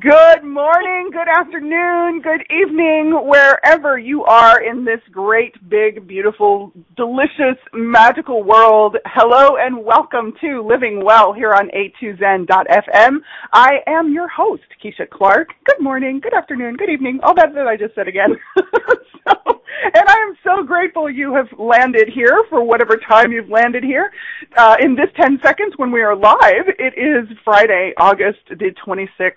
Good 0.00 0.44
morning, 0.44 1.10
good 1.12 1.28
afternoon, 1.28 2.22
good 2.22 2.46
evening, 2.50 3.12
wherever 3.26 3.98
you 3.98 4.24
are 4.24 4.62
in 4.62 4.82
this 4.86 5.00
great, 5.12 5.52
big, 5.68 6.06
beautiful, 6.06 6.72
delicious, 6.96 7.58
magical 7.74 8.42
world. 8.42 8.96
Hello 9.04 9.56
and 9.58 9.84
welcome 9.84 10.32
to 10.40 10.62
Living 10.66 11.04
Well 11.04 11.34
here 11.34 11.52
on 11.52 11.68
a2zen.fm. 11.68 13.18
I 13.52 13.80
am 13.86 14.10
your 14.10 14.28
host, 14.28 14.62
Keisha 14.82 15.10
Clark. 15.10 15.48
Good 15.64 15.82
morning, 15.82 16.20
good 16.20 16.32
afternoon, 16.32 16.76
good 16.76 16.88
evening, 16.88 17.20
all 17.22 17.34
that 17.34 17.52
that 17.52 17.66
I 17.66 17.76
just 17.76 17.94
said 17.94 18.08
again. 18.08 18.38
so, 18.56 19.60
and 19.82 20.08
I 20.08 20.16
am 20.28 20.34
so 20.42 20.62
grateful 20.62 21.10
you 21.10 21.34
have 21.34 21.48
landed 21.58 22.08
here 22.08 22.38
for 22.48 22.62
whatever 22.64 22.96
time 22.96 23.32
you've 23.32 23.50
landed 23.50 23.84
here. 23.84 24.10
Uh, 24.56 24.76
in 24.80 24.94
this 24.94 25.10
10 25.20 25.40
seconds 25.42 25.74
when 25.76 25.92
we 25.92 26.00
are 26.00 26.16
live, 26.16 26.68
it 26.78 26.94
is 26.96 27.28
Friday, 27.44 27.92
August 27.98 28.38
the 28.48 28.74
26th. 28.86 29.32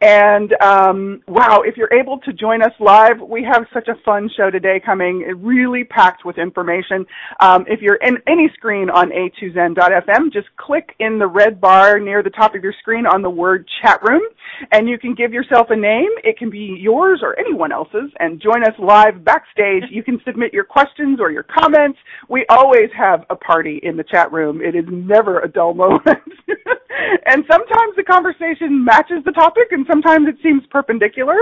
And 0.00 0.54
um, 0.62 1.22
wow, 1.28 1.62
if 1.64 1.76
you're 1.76 1.92
able 1.92 2.18
to 2.20 2.32
join 2.32 2.62
us 2.62 2.72
live, 2.80 3.20
we 3.20 3.44
have 3.44 3.66
such 3.72 3.88
a 3.88 3.94
fun 4.04 4.30
show 4.36 4.50
today 4.50 4.80
coming, 4.84 5.20
really 5.38 5.84
packed 5.84 6.24
with 6.24 6.38
information. 6.38 7.06
Um, 7.40 7.64
if 7.68 7.80
you're 7.80 7.96
in 7.96 8.18
any 8.26 8.50
screen 8.54 8.90
on 8.90 9.10
a2zen.fm, 9.10 10.32
just 10.32 10.48
click 10.56 10.94
in 10.98 11.18
the 11.18 11.26
red 11.26 11.60
bar 11.60 11.98
near 11.98 12.22
the 12.22 12.30
top 12.30 12.54
of 12.54 12.62
your 12.62 12.74
screen 12.80 13.06
on 13.06 13.22
the 13.22 13.30
word 13.30 13.68
chat 13.82 14.02
room, 14.02 14.22
and 14.72 14.88
you 14.88 14.98
can 14.98 15.14
give 15.14 15.32
yourself 15.32 15.68
a 15.70 15.76
name. 15.76 16.10
It 16.24 16.38
can 16.38 16.50
be 16.50 16.76
yours 16.78 17.20
or 17.22 17.38
anyone 17.38 17.72
else's, 17.72 18.10
and 18.18 18.40
join 18.40 18.62
us 18.64 18.74
live 18.78 19.24
backstage. 19.24 19.84
You 19.90 20.02
can 20.02 20.20
submit 20.26 20.52
your 20.52 20.64
questions 20.64 21.18
or 21.20 21.30
your 21.30 21.44
comments. 21.44 21.98
We 22.28 22.46
always 22.48 22.90
have 22.96 23.24
a 23.30 23.36
party 23.36 23.80
in 23.82 23.96
the 23.96 24.04
chat 24.04 24.32
room. 24.32 24.60
It 24.60 24.74
is 24.74 24.84
never 24.88 25.40
a 25.40 25.48
dull 25.48 25.74
moment. 25.74 26.06
and 27.26 27.44
sometimes 27.50 27.96
the 27.96 28.02
conversation 28.02 28.84
matches 28.84 29.24
the 29.24 29.32
topic 29.32 29.68
and 29.70 29.86
sometimes 29.90 30.28
it 30.28 30.36
seems 30.42 30.62
perpendicular. 30.70 31.36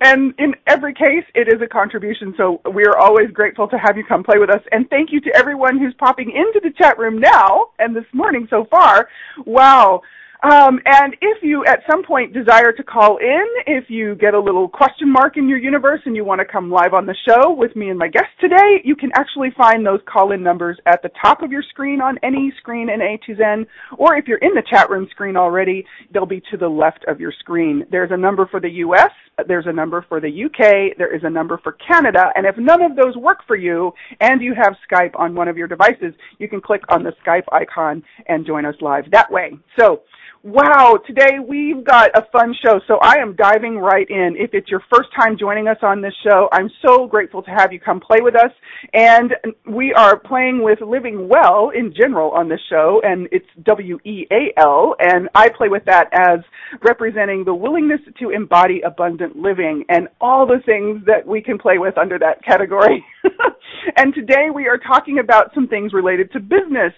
And 0.00 0.34
in 0.38 0.54
every 0.66 0.94
case, 0.94 1.24
it 1.34 1.48
is 1.48 1.60
a 1.62 1.66
contribution. 1.66 2.34
So 2.36 2.60
we 2.74 2.84
are 2.84 2.98
always 2.98 3.30
grateful 3.32 3.68
to 3.68 3.78
have 3.78 3.96
you 3.96 4.04
come 4.04 4.22
play 4.22 4.38
with 4.38 4.50
us. 4.50 4.62
And 4.72 4.88
thank 4.90 5.10
you 5.12 5.20
to 5.22 5.30
everyone 5.34 5.78
who's 5.78 5.94
popping 5.98 6.30
into 6.30 6.60
the 6.62 6.72
chat 6.76 6.98
room 6.98 7.18
now 7.18 7.70
and 7.78 7.94
this 7.94 8.04
morning 8.12 8.46
so 8.50 8.66
far. 8.70 9.08
Wow. 9.46 10.02
Um, 10.42 10.80
and 10.86 11.14
if 11.20 11.38
you 11.42 11.64
at 11.66 11.84
some 11.88 12.02
point 12.02 12.32
desire 12.32 12.72
to 12.72 12.82
call 12.82 13.18
in, 13.18 13.46
if 13.68 13.84
you 13.88 14.16
get 14.16 14.34
a 14.34 14.40
little 14.40 14.68
question 14.68 15.08
mark 15.08 15.36
in 15.36 15.48
your 15.48 15.58
universe 15.58 16.00
and 16.04 16.16
you 16.16 16.24
want 16.24 16.40
to 16.40 16.44
come 16.44 16.68
live 16.68 16.94
on 16.94 17.06
the 17.06 17.14
show 17.28 17.52
with 17.52 17.76
me 17.76 17.90
and 17.90 17.98
my 17.98 18.08
guest 18.08 18.26
today, 18.40 18.80
you 18.82 18.96
can 18.96 19.10
actually 19.14 19.50
find 19.56 19.86
those 19.86 20.00
call-in 20.12 20.42
numbers 20.42 20.78
at 20.86 21.00
the 21.02 21.10
top 21.22 21.42
of 21.42 21.52
your 21.52 21.62
screen 21.62 22.00
on 22.00 22.18
any 22.24 22.52
screen 22.58 22.88
in 22.90 22.98
A2Zen, 22.98 23.66
or 23.98 24.16
if 24.16 24.26
you're 24.26 24.38
in 24.38 24.52
the 24.54 24.64
chat 24.68 24.90
room 24.90 25.06
screen 25.12 25.36
already, 25.36 25.86
they'll 26.12 26.26
be 26.26 26.42
to 26.50 26.56
the 26.56 26.68
left 26.68 27.04
of 27.06 27.20
your 27.20 27.32
screen. 27.38 27.84
There's 27.92 28.10
a 28.10 28.16
number 28.16 28.46
for 28.50 28.58
the 28.58 28.70
U.S., 28.70 29.10
there's 29.46 29.66
a 29.66 29.72
number 29.72 30.04
for 30.08 30.20
the 30.20 30.44
UK, 30.44 30.98
there 30.98 31.14
is 31.14 31.22
a 31.22 31.30
number 31.30 31.58
for 31.62 31.72
Canada, 31.86 32.30
and 32.34 32.46
if 32.46 32.56
none 32.58 32.82
of 32.82 32.96
those 32.96 33.16
work 33.16 33.38
for 33.46 33.56
you 33.56 33.92
and 34.20 34.42
you 34.42 34.54
have 34.54 34.74
Skype 34.90 35.18
on 35.18 35.36
one 35.36 35.46
of 35.46 35.56
your 35.56 35.68
devices, 35.68 36.14
you 36.38 36.48
can 36.48 36.60
click 36.60 36.82
on 36.88 37.04
the 37.04 37.12
Skype 37.24 37.44
icon 37.52 38.02
and 38.26 38.44
join 38.44 38.64
us 38.66 38.74
live 38.80 39.04
that 39.12 39.30
way. 39.30 39.52
So, 39.78 40.02
Wow, 40.44 40.98
today 41.06 41.38
we've 41.38 41.84
got 41.84 42.10
a 42.16 42.26
fun 42.32 42.52
show, 42.64 42.80
so 42.88 42.98
I 43.00 43.18
am 43.18 43.36
diving 43.36 43.78
right 43.78 44.10
in. 44.10 44.34
If 44.36 44.54
it's 44.54 44.68
your 44.68 44.82
first 44.92 45.08
time 45.14 45.38
joining 45.38 45.68
us 45.68 45.76
on 45.82 46.02
this 46.02 46.14
show, 46.28 46.48
I'm 46.50 46.68
so 46.84 47.06
grateful 47.06 47.44
to 47.44 47.50
have 47.50 47.72
you 47.72 47.78
come 47.78 48.00
play 48.00 48.18
with 48.20 48.34
us. 48.34 48.50
And 48.92 49.34
we 49.70 49.92
are 49.92 50.18
playing 50.18 50.64
with 50.64 50.80
Living 50.80 51.28
Well 51.28 51.70
in 51.70 51.94
general 51.96 52.32
on 52.32 52.48
this 52.48 52.58
show, 52.68 53.00
and 53.04 53.28
it's 53.30 53.46
W-E-A-L, 53.62 54.96
and 54.98 55.28
I 55.36 55.48
play 55.48 55.68
with 55.68 55.84
that 55.84 56.08
as 56.12 56.40
representing 56.82 57.44
the 57.44 57.54
willingness 57.54 58.00
to 58.18 58.30
embody 58.30 58.80
abundant 58.80 59.36
living 59.36 59.84
and 59.90 60.08
all 60.20 60.44
the 60.44 60.58
things 60.66 61.04
that 61.06 61.24
we 61.24 61.40
can 61.40 61.56
play 61.56 61.78
with 61.78 61.96
under 61.96 62.18
that 62.18 62.44
category. 62.44 63.04
and 63.96 64.12
today 64.12 64.50
we 64.52 64.66
are 64.66 64.78
talking 64.78 65.20
about 65.20 65.54
some 65.54 65.68
things 65.68 65.92
related 65.92 66.32
to 66.32 66.40
business. 66.40 66.92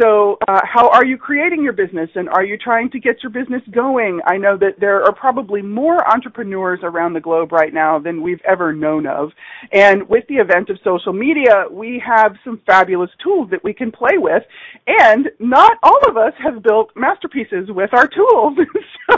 So, 0.00 0.36
uh, 0.46 0.60
how 0.62 0.90
are 0.90 1.06
you 1.06 1.16
creating 1.16 1.62
your 1.62 1.72
business 1.72 2.10
and 2.16 2.28
are 2.28 2.44
you 2.44 2.58
trying 2.58 2.75
to 2.92 3.00
get 3.00 3.22
your 3.22 3.30
business 3.30 3.62
going? 3.70 4.20
I 4.26 4.36
know 4.36 4.56
that 4.58 4.78
there 4.80 5.02
are 5.02 5.14
probably 5.14 5.62
more 5.62 6.06
entrepreneurs 6.10 6.80
around 6.82 7.14
the 7.14 7.20
globe 7.20 7.52
right 7.52 7.72
now 7.72 7.98
than 7.98 8.22
we've 8.22 8.40
ever 8.46 8.72
known 8.72 9.06
of. 9.06 9.30
And 9.72 10.08
with 10.08 10.24
the 10.28 10.36
event 10.36 10.70
of 10.70 10.78
social 10.84 11.12
media, 11.12 11.64
we 11.70 12.02
have 12.06 12.36
some 12.44 12.60
fabulous 12.66 13.10
tools 13.22 13.50
that 13.50 13.64
we 13.64 13.72
can 13.72 13.90
play 13.90 14.18
with. 14.18 14.42
And 14.86 15.28
not 15.38 15.78
all 15.82 16.00
of 16.08 16.16
us 16.16 16.32
have 16.42 16.62
built 16.62 16.90
masterpieces 16.94 17.68
with 17.70 17.90
our 17.92 18.06
tools. 18.06 18.58
so, 19.10 19.16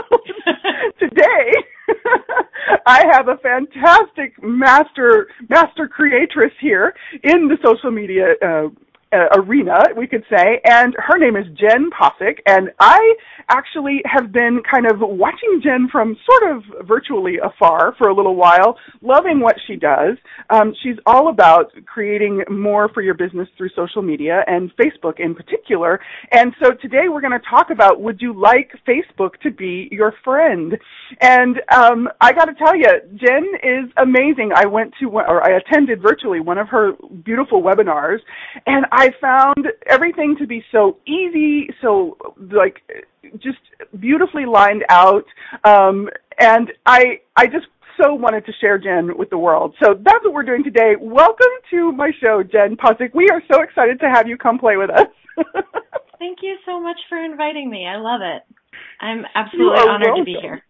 today, 0.99 1.53
I 2.85 3.05
have 3.11 3.27
a 3.27 3.37
fantastic 3.37 4.41
master 4.41 5.27
master 5.49 5.87
creatress 5.87 6.51
here 6.61 6.93
in 7.23 7.47
the 7.47 7.57
social 7.65 7.91
media 7.91 8.33
uh, 8.43 8.69
uh, 9.11 9.27
arena, 9.33 9.83
we 9.97 10.07
could 10.07 10.23
say, 10.29 10.61
and 10.65 10.95
her 10.97 11.17
name 11.17 11.35
is 11.35 11.45
Jen 11.57 11.89
Posick, 11.89 12.39
and 12.45 12.69
I 12.79 13.15
actually 13.49 14.01
have 14.05 14.31
been 14.31 14.61
kind 14.69 14.85
of 14.85 14.99
watching 14.99 15.61
Jen 15.63 15.87
from 15.91 16.15
sort 16.29 16.55
of 16.55 16.87
virtually 16.87 17.37
afar 17.43 17.95
for 17.97 18.09
a 18.09 18.13
little 18.13 18.35
while, 18.35 18.77
loving 19.01 19.39
what 19.39 19.55
she 19.65 19.75
does. 19.75 20.17
Um, 20.51 20.73
she's 20.83 20.97
all 21.07 21.29
about 21.29 21.71
creating 21.85 22.43
more 22.49 22.89
for 22.89 23.01
your 23.01 23.15
business 23.15 23.47
through 23.57 23.69
social 23.75 24.03
media 24.03 24.43
and 24.45 24.71
Facebook 24.75 25.19
in 25.19 25.33
particular. 25.33 25.99
And 26.31 26.53
so 26.61 26.73
today 26.73 27.09
we're 27.09 27.21
going 27.21 27.39
to 27.39 27.49
talk 27.49 27.71
about 27.71 28.01
would 28.01 28.21
you 28.21 28.39
like 28.39 28.71
Facebook 28.87 29.39
to 29.41 29.49
be 29.49 29.89
your 29.91 30.13
friend? 30.23 30.77
And 31.21 31.59
um, 31.73 32.07
I 32.21 32.31
got 32.33 32.45
to 32.45 32.53
tell 32.53 32.75
you, 32.75 32.87
Jen 33.15 33.47
is 33.63 33.91
amazing. 33.97 34.51
I 34.55 34.67
went 34.67 34.93
to 34.99 35.09
or 35.09 35.43
I 35.43 35.57
attended 35.57 36.01
virtually 36.01 36.39
one 36.39 36.59
of 36.59 36.67
her 36.69 36.91
beautiful 37.23 37.63
webinars, 37.63 38.19
and 38.67 38.85
I 38.91 38.98
found 39.21 39.67
everything 39.87 40.35
to 40.39 40.47
be 40.47 40.63
so 40.71 40.97
easy, 41.07 41.69
so 41.81 42.17
like 42.51 42.81
just 43.37 43.59
beautifully 43.99 44.45
lined 44.45 44.83
out. 44.89 45.25
Um, 45.63 46.09
and 46.39 46.71
I, 46.85 47.19
I 47.35 47.47
just 47.47 47.65
so 48.01 48.13
wanted 48.13 48.45
to 48.45 48.53
share 48.61 48.77
Jen 48.77 49.17
with 49.17 49.29
the 49.29 49.37
world. 49.37 49.75
So 49.83 49.93
that's 49.93 50.23
what 50.23 50.33
we're 50.33 50.43
doing 50.43 50.63
today. 50.63 50.95
Welcome 50.99 51.53
to 51.71 51.91
my 51.91 52.11
show, 52.21 52.43
Jen 52.43 52.77
Posick. 52.77 53.13
We 53.13 53.29
are 53.29 53.41
so 53.51 53.61
excited 53.61 53.99
to 53.99 54.09
have 54.09 54.27
you 54.27 54.37
come 54.37 54.57
play 54.57 54.77
with 54.77 54.89
us. 54.89 55.07
Thank 56.19 56.39
you 56.41 56.57
so 56.65 56.79
much 56.79 56.97
for 57.07 57.17
inviting 57.17 57.69
me. 57.69 57.85
I 57.87 57.97
love 57.97 58.21
it. 58.21 58.43
I'm 59.01 59.25
absolutely 59.35 59.79
honored 59.79 60.07
welcome. 60.07 60.21
to 60.21 60.25
be 60.25 60.37
here. 60.41 60.63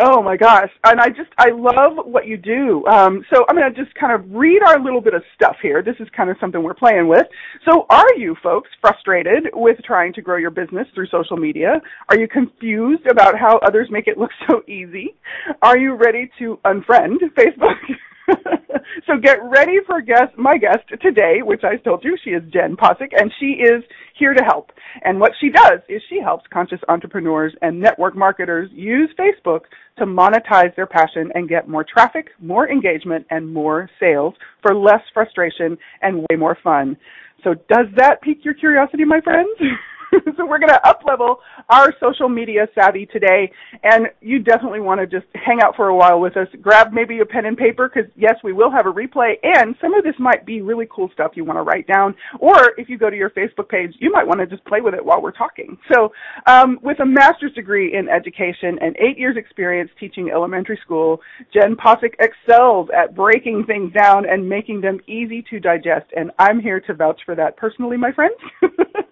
Oh 0.00 0.22
my 0.22 0.36
gosh. 0.36 0.70
And 0.84 1.00
I 1.00 1.08
just, 1.08 1.30
I 1.38 1.50
love 1.50 2.06
what 2.06 2.26
you 2.26 2.36
do. 2.36 2.86
Um, 2.86 3.24
so 3.32 3.44
I'm 3.48 3.56
going 3.56 3.72
to 3.72 3.84
just 3.84 3.94
kind 3.96 4.12
of 4.12 4.30
read 4.32 4.62
our 4.64 4.82
little 4.82 5.00
bit 5.00 5.12
of 5.12 5.22
stuff 5.34 5.56
here. 5.60 5.82
This 5.82 5.96
is 5.98 6.06
kind 6.16 6.30
of 6.30 6.36
something 6.40 6.62
we're 6.62 6.74
playing 6.74 7.08
with. 7.08 7.26
So 7.68 7.84
are 7.90 8.14
you 8.16 8.36
folks 8.40 8.68
frustrated 8.80 9.48
with 9.54 9.78
trying 9.84 10.12
to 10.12 10.22
grow 10.22 10.36
your 10.36 10.50
business 10.52 10.86
through 10.94 11.08
social 11.08 11.36
media? 11.36 11.80
Are 12.08 12.18
you 12.18 12.28
confused 12.28 13.06
about 13.10 13.36
how 13.36 13.58
others 13.66 13.88
make 13.90 14.06
it 14.06 14.18
look 14.18 14.30
so 14.48 14.62
easy? 14.68 15.16
Are 15.62 15.76
you 15.76 15.94
ready 15.94 16.30
to 16.38 16.58
unfriend 16.64 17.18
Facebook? 17.36 17.74
so 19.06 19.18
get 19.20 19.38
ready 19.42 19.78
for 19.86 20.00
guest, 20.00 20.36
my 20.36 20.56
guest 20.56 20.84
today, 21.00 21.38
which 21.42 21.62
I 21.64 21.76
told 21.76 22.04
you, 22.04 22.16
she 22.22 22.30
is 22.30 22.42
Jen 22.52 22.76
Posick, 22.76 23.12
and 23.12 23.32
she 23.40 23.62
is 23.62 23.82
here 24.18 24.34
to 24.34 24.42
help. 24.44 24.70
And 25.04 25.20
what 25.20 25.32
she 25.40 25.50
does 25.50 25.80
is 25.88 26.02
she 26.08 26.20
helps 26.20 26.44
conscious 26.52 26.80
entrepreneurs 26.88 27.54
and 27.62 27.80
network 27.80 28.16
marketers 28.16 28.70
use 28.72 29.10
Facebook 29.18 29.62
to 29.98 30.04
monetize 30.04 30.74
their 30.76 30.86
passion 30.86 31.30
and 31.34 31.48
get 31.48 31.68
more 31.68 31.84
traffic, 31.84 32.28
more 32.40 32.68
engagement, 32.70 33.26
and 33.30 33.52
more 33.52 33.90
sales 34.00 34.34
for 34.62 34.74
less 34.74 35.02
frustration 35.12 35.76
and 36.02 36.18
way 36.30 36.36
more 36.36 36.56
fun. 36.62 36.96
So 37.44 37.54
does 37.54 37.86
that 37.96 38.20
pique 38.22 38.44
your 38.44 38.54
curiosity, 38.54 39.04
my 39.04 39.20
friends? 39.20 39.50
so 40.36 40.46
we're 40.46 40.58
going 40.58 40.68
to 40.68 40.88
up 40.88 41.02
level 41.06 41.40
our 41.68 41.92
social 42.00 42.28
media 42.28 42.66
savvy 42.74 43.06
today. 43.06 43.50
And 43.82 44.08
you 44.20 44.38
definitely 44.38 44.80
want 44.80 45.00
to 45.00 45.06
just 45.06 45.26
hang 45.34 45.60
out 45.62 45.76
for 45.76 45.88
a 45.88 45.96
while 45.96 46.20
with 46.20 46.36
us. 46.36 46.48
Grab 46.60 46.92
maybe 46.92 47.20
a 47.20 47.26
pen 47.26 47.46
and 47.46 47.56
paper 47.56 47.90
because 47.92 48.10
yes, 48.16 48.34
we 48.42 48.52
will 48.52 48.70
have 48.70 48.86
a 48.86 48.92
replay 48.92 49.34
and 49.42 49.74
some 49.80 49.94
of 49.94 50.04
this 50.04 50.14
might 50.18 50.46
be 50.46 50.60
really 50.60 50.86
cool 50.90 51.10
stuff 51.12 51.32
you 51.34 51.44
want 51.44 51.58
to 51.58 51.62
write 51.62 51.86
down. 51.86 52.14
Or 52.40 52.72
if 52.76 52.88
you 52.88 52.98
go 52.98 53.10
to 53.10 53.16
your 53.16 53.30
Facebook 53.30 53.68
page, 53.68 53.94
you 53.98 54.10
might 54.10 54.26
want 54.26 54.40
to 54.40 54.46
just 54.46 54.64
play 54.64 54.80
with 54.80 54.94
it 54.94 55.04
while 55.04 55.22
we're 55.22 55.32
talking. 55.32 55.76
So 55.92 56.12
um, 56.46 56.78
with 56.82 57.00
a 57.00 57.06
master's 57.06 57.52
degree 57.52 57.94
in 57.94 58.08
education 58.08 58.78
and 58.80 58.96
eight 58.98 59.18
years 59.18 59.36
experience 59.36 59.90
teaching 59.98 60.30
elementary 60.30 60.78
school, 60.82 61.20
Jen 61.52 61.76
Posick 61.76 62.14
excels 62.20 62.88
at 62.96 63.14
breaking 63.14 63.64
things 63.66 63.92
down 63.92 64.28
and 64.28 64.48
making 64.48 64.80
them 64.80 65.00
easy 65.06 65.44
to 65.50 65.60
digest. 65.60 66.06
And 66.16 66.30
I'm 66.38 66.60
here 66.60 66.80
to 66.80 66.94
vouch 66.94 67.20
for 67.24 67.34
that 67.34 67.56
personally, 67.56 67.96
my 67.96 68.12
friends. 68.12 68.36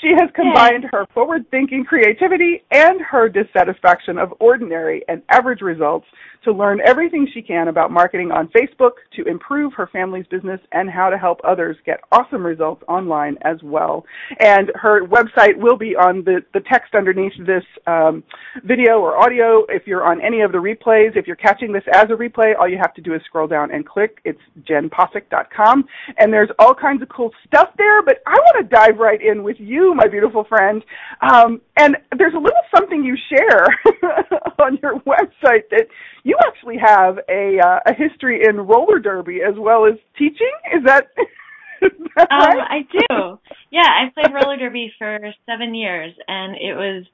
she 0.00 0.12
has 0.18 0.30
combined 0.34 0.84
her 0.92 1.06
forward 1.14 1.44
thinking 1.50 1.84
creativity 1.84 2.62
and 2.70 3.00
her 3.00 3.28
dissatisfaction 3.28 4.18
of 4.18 4.32
ordinary 4.40 5.02
and 5.08 5.22
average 5.30 5.60
results 5.60 6.06
to 6.44 6.52
learn 6.52 6.80
everything 6.86 7.28
she 7.32 7.42
can 7.42 7.68
about 7.68 7.90
marketing 7.90 8.30
on 8.30 8.48
Facebook 8.48 8.92
to 9.14 9.24
improve 9.24 9.72
her 9.74 9.88
family's 9.92 10.26
business 10.26 10.60
and 10.72 10.90
how 10.90 11.10
to 11.10 11.18
help 11.18 11.40
others 11.44 11.76
get 11.84 12.00
awesome 12.12 12.44
results 12.44 12.82
online 12.88 13.36
as 13.42 13.56
well. 13.62 14.04
And 14.38 14.72
her 14.74 15.06
website 15.06 15.56
will 15.56 15.76
be 15.76 15.94
on 15.96 16.24
the, 16.24 16.40
the 16.54 16.60
text 16.60 16.94
underneath 16.94 17.32
this 17.46 17.64
um, 17.86 18.22
video 18.64 19.00
or 19.00 19.18
audio. 19.18 19.64
If 19.68 19.86
you're 19.86 20.04
on 20.04 20.20
any 20.20 20.40
of 20.40 20.52
the 20.52 20.58
replays, 20.58 21.16
if 21.16 21.26
you're 21.26 21.36
catching 21.36 21.72
this 21.72 21.84
as 21.92 22.04
a 22.04 22.14
replay, 22.14 22.58
all 22.58 22.68
you 22.68 22.78
have 22.78 22.94
to 22.94 23.02
do 23.02 23.14
is 23.14 23.20
scroll 23.26 23.46
down 23.46 23.70
and 23.70 23.86
click. 23.86 24.18
It's 24.24 24.40
jenposick.com. 24.68 25.84
And 26.18 26.32
there's 26.32 26.50
all 26.58 26.74
kinds 26.74 27.02
of 27.02 27.08
cool 27.08 27.30
stuff 27.46 27.68
there, 27.76 28.02
but 28.02 28.22
I 28.26 28.34
want 28.34 28.68
to 28.68 28.74
dive 28.74 28.98
right 28.98 29.20
in 29.20 29.42
with 29.42 29.56
you, 29.58 29.94
my 29.94 30.08
beautiful 30.08 30.44
friend. 30.44 30.82
Um, 31.20 31.60
and 31.80 31.96
there's 32.18 32.34
a 32.34 32.38
little 32.38 32.60
something 32.74 33.02
you 33.02 33.16
share 33.28 33.66
on 34.58 34.78
your 34.82 35.00
website 35.00 35.64
that 35.70 35.86
you 36.24 36.36
actually 36.46 36.76
have 36.78 37.18
a 37.28 37.58
uh, 37.58 37.78
a 37.86 37.94
history 37.94 38.42
in 38.46 38.56
roller 38.56 38.98
derby 38.98 39.40
as 39.46 39.54
well 39.58 39.86
as 39.86 39.94
teaching. 40.18 40.52
Is 40.76 40.84
that? 40.84 41.08
is 41.82 41.90
that 42.16 42.30
um. 42.30 42.58
I 42.60 42.80
do. 42.92 43.38
Yeah, 43.70 43.86
I 43.86 44.10
played 44.14 44.34
roller 44.34 44.58
derby 44.58 44.92
for 44.98 45.18
seven 45.48 45.74
years, 45.74 46.12
and 46.28 46.54
it 46.56 46.74
was 46.74 47.06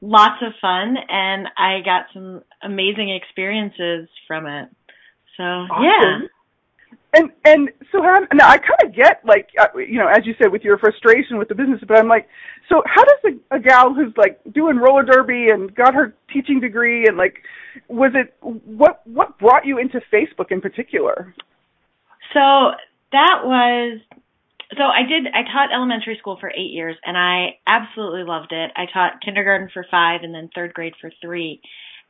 lots 0.00 0.42
of 0.42 0.52
fun, 0.60 0.96
and 1.08 1.48
I 1.56 1.80
got 1.84 2.06
some 2.14 2.42
amazing 2.62 3.10
experiences 3.10 4.08
from 4.28 4.46
it. 4.46 4.68
So 5.36 5.42
awesome. 5.42 5.82
yeah. 5.82 6.28
And 7.14 7.30
and 7.44 7.70
so 7.90 7.98
now 8.00 8.48
I 8.48 8.56
kind 8.56 8.84
of 8.84 8.94
get 8.94 9.20
like 9.24 9.50
uh, 9.60 9.66
you 9.76 9.98
know 9.98 10.08
as 10.08 10.24
you 10.24 10.34
said 10.40 10.50
with 10.50 10.62
your 10.62 10.78
frustration 10.78 11.36
with 11.36 11.48
the 11.48 11.54
business, 11.54 11.80
but 11.86 11.98
I'm 11.98 12.08
like, 12.08 12.26
so 12.70 12.82
how 12.86 13.04
does 13.04 13.34
a, 13.50 13.56
a 13.56 13.60
gal 13.60 13.92
who's 13.92 14.14
like 14.16 14.40
doing 14.52 14.76
roller 14.76 15.02
derby 15.02 15.48
and 15.50 15.74
got 15.74 15.94
her 15.94 16.14
teaching 16.32 16.58
degree 16.58 17.06
and 17.06 17.18
like, 17.18 17.36
was 17.88 18.12
it 18.14 18.34
what 18.40 19.06
what 19.06 19.38
brought 19.38 19.66
you 19.66 19.78
into 19.78 20.00
Facebook 20.12 20.50
in 20.50 20.62
particular? 20.62 21.34
So 22.32 22.72
that 23.12 23.40
was 23.44 24.00
so 24.76 24.82
I 24.84 25.02
did 25.06 25.26
I 25.26 25.42
taught 25.52 25.74
elementary 25.74 26.16
school 26.18 26.38
for 26.40 26.50
8 26.50 26.56
years 26.58 26.96
and 27.04 27.16
I 27.16 27.58
absolutely 27.66 28.24
loved 28.24 28.52
it. 28.52 28.70
I 28.74 28.86
taught 28.90 29.20
kindergarten 29.22 29.68
for 29.72 29.84
5 29.90 30.20
and 30.22 30.34
then 30.34 30.48
3rd 30.56 30.72
grade 30.72 30.94
for 30.98 31.10
3 31.20 31.60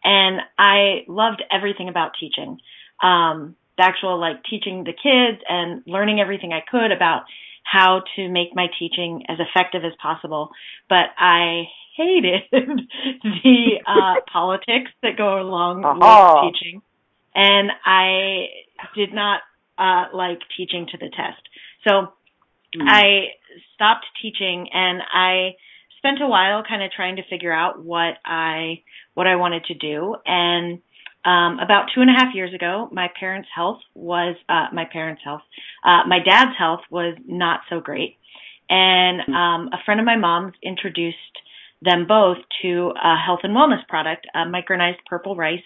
and 0.04 0.40
I 0.56 1.04
loved 1.08 1.42
everything 1.50 1.88
about 1.88 2.12
teaching. 2.20 2.58
Um 3.02 3.56
actual 3.82 4.18
like 4.18 4.44
teaching 4.48 4.84
the 4.84 4.92
kids 4.92 5.42
and 5.48 5.82
learning 5.86 6.20
everything 6.20 6.52
I 6.52 6.62
could 6.68 6.92
about 6.92 7.22
how 7.64 8.02
to 8.16 8.28
make 8.28 8.54
my 8.54 8.66
teaching 8.78 9.24
as 9.28 9.38
effective 9.38 9.82
as 9.84 9.92
possible. 10.00 10.50
But 10.88 11.06
I 11.18 11.64
hated 11.96 12.42
the 12.52 13.80
uh, 13.86 14.20
politics 14.32 14.90
that 15.02 15.16
go 15.16 15.40
along 15.40 15.84
uh-huh. 15.84 16.42
with 16.44 16.54
teaching, 16.54 16.82
and 17.34 17.70
I 17.84 18.46
did 18.94 19.12
not 19.12 19.40
uh, 19.78 20.14
like 20.14 20.38
teaching 20.56 20.86
to 20.92 20.98
the 20.98 21.08
test. 21.08 21.42
So 21.86 22.12
mm. 22.76 22.86
I 22.86 23.32
stopped 23.74 24.06
teaching, 24.20 24.68
and 24.72 25.00
I 25.12 25.56
spent 25.98 26.22
a 26.22 26.26
while 26.26 26.62
kind 26.68 26.82
of 26.82 26.90
trying 26.90 27.16
to 27.16 27.22
figure 27.28 27.52
out 27.52 27.82
what 27.82 28.14
I 28.24 28.82
what 29.14 29.26
I 29.26 29.36
wanted 29.36 29.64
to 29.66 29.74
do, 29.74 30.16
and 30.26 30.80
um, 31.24 31.58
about 31.60 31.86
two 31.94 32.00
and 32.00 32.10
a 32.10 32.14
half 32.14 32.34
years 32.34 32.52
ago, 32.54 32.88
my 32.92 33.08
parents' 33.18 33.48
health 33.54 33.78
was 33.94 34.36
uh, 34.48 34.66
my 34.72 34.84
parents' 34.90 35.22
health. 35.24 35.42
Uh, 35.84 36.02
my 36.06 36.18
dad's 36.18 36.56
health 36.58 36.80
was 36.90 37.16
not 37.26 37.60
so 37.70 37.80
great, 37.80 38.16
and 38.68 39.20
um, 39.28 39.70
a 39.72 39.78
friend 39.84 40.00
of 40.00 40.06
my 40.06 40.16
mom's 40.16 40.54
introduced 40.62 41.16
them 41.82 42.06
both 42.06 42.38
to 42.62 42.92
a 42.96 43.16
health 43.16 43.40
and 43.42 43.56
wellness 43.56 43.86
product, 43.88 44.26
a 44.34 44.38
micronized 44.38 45.04
purple 45.06 45.36
rice 45.36 45.64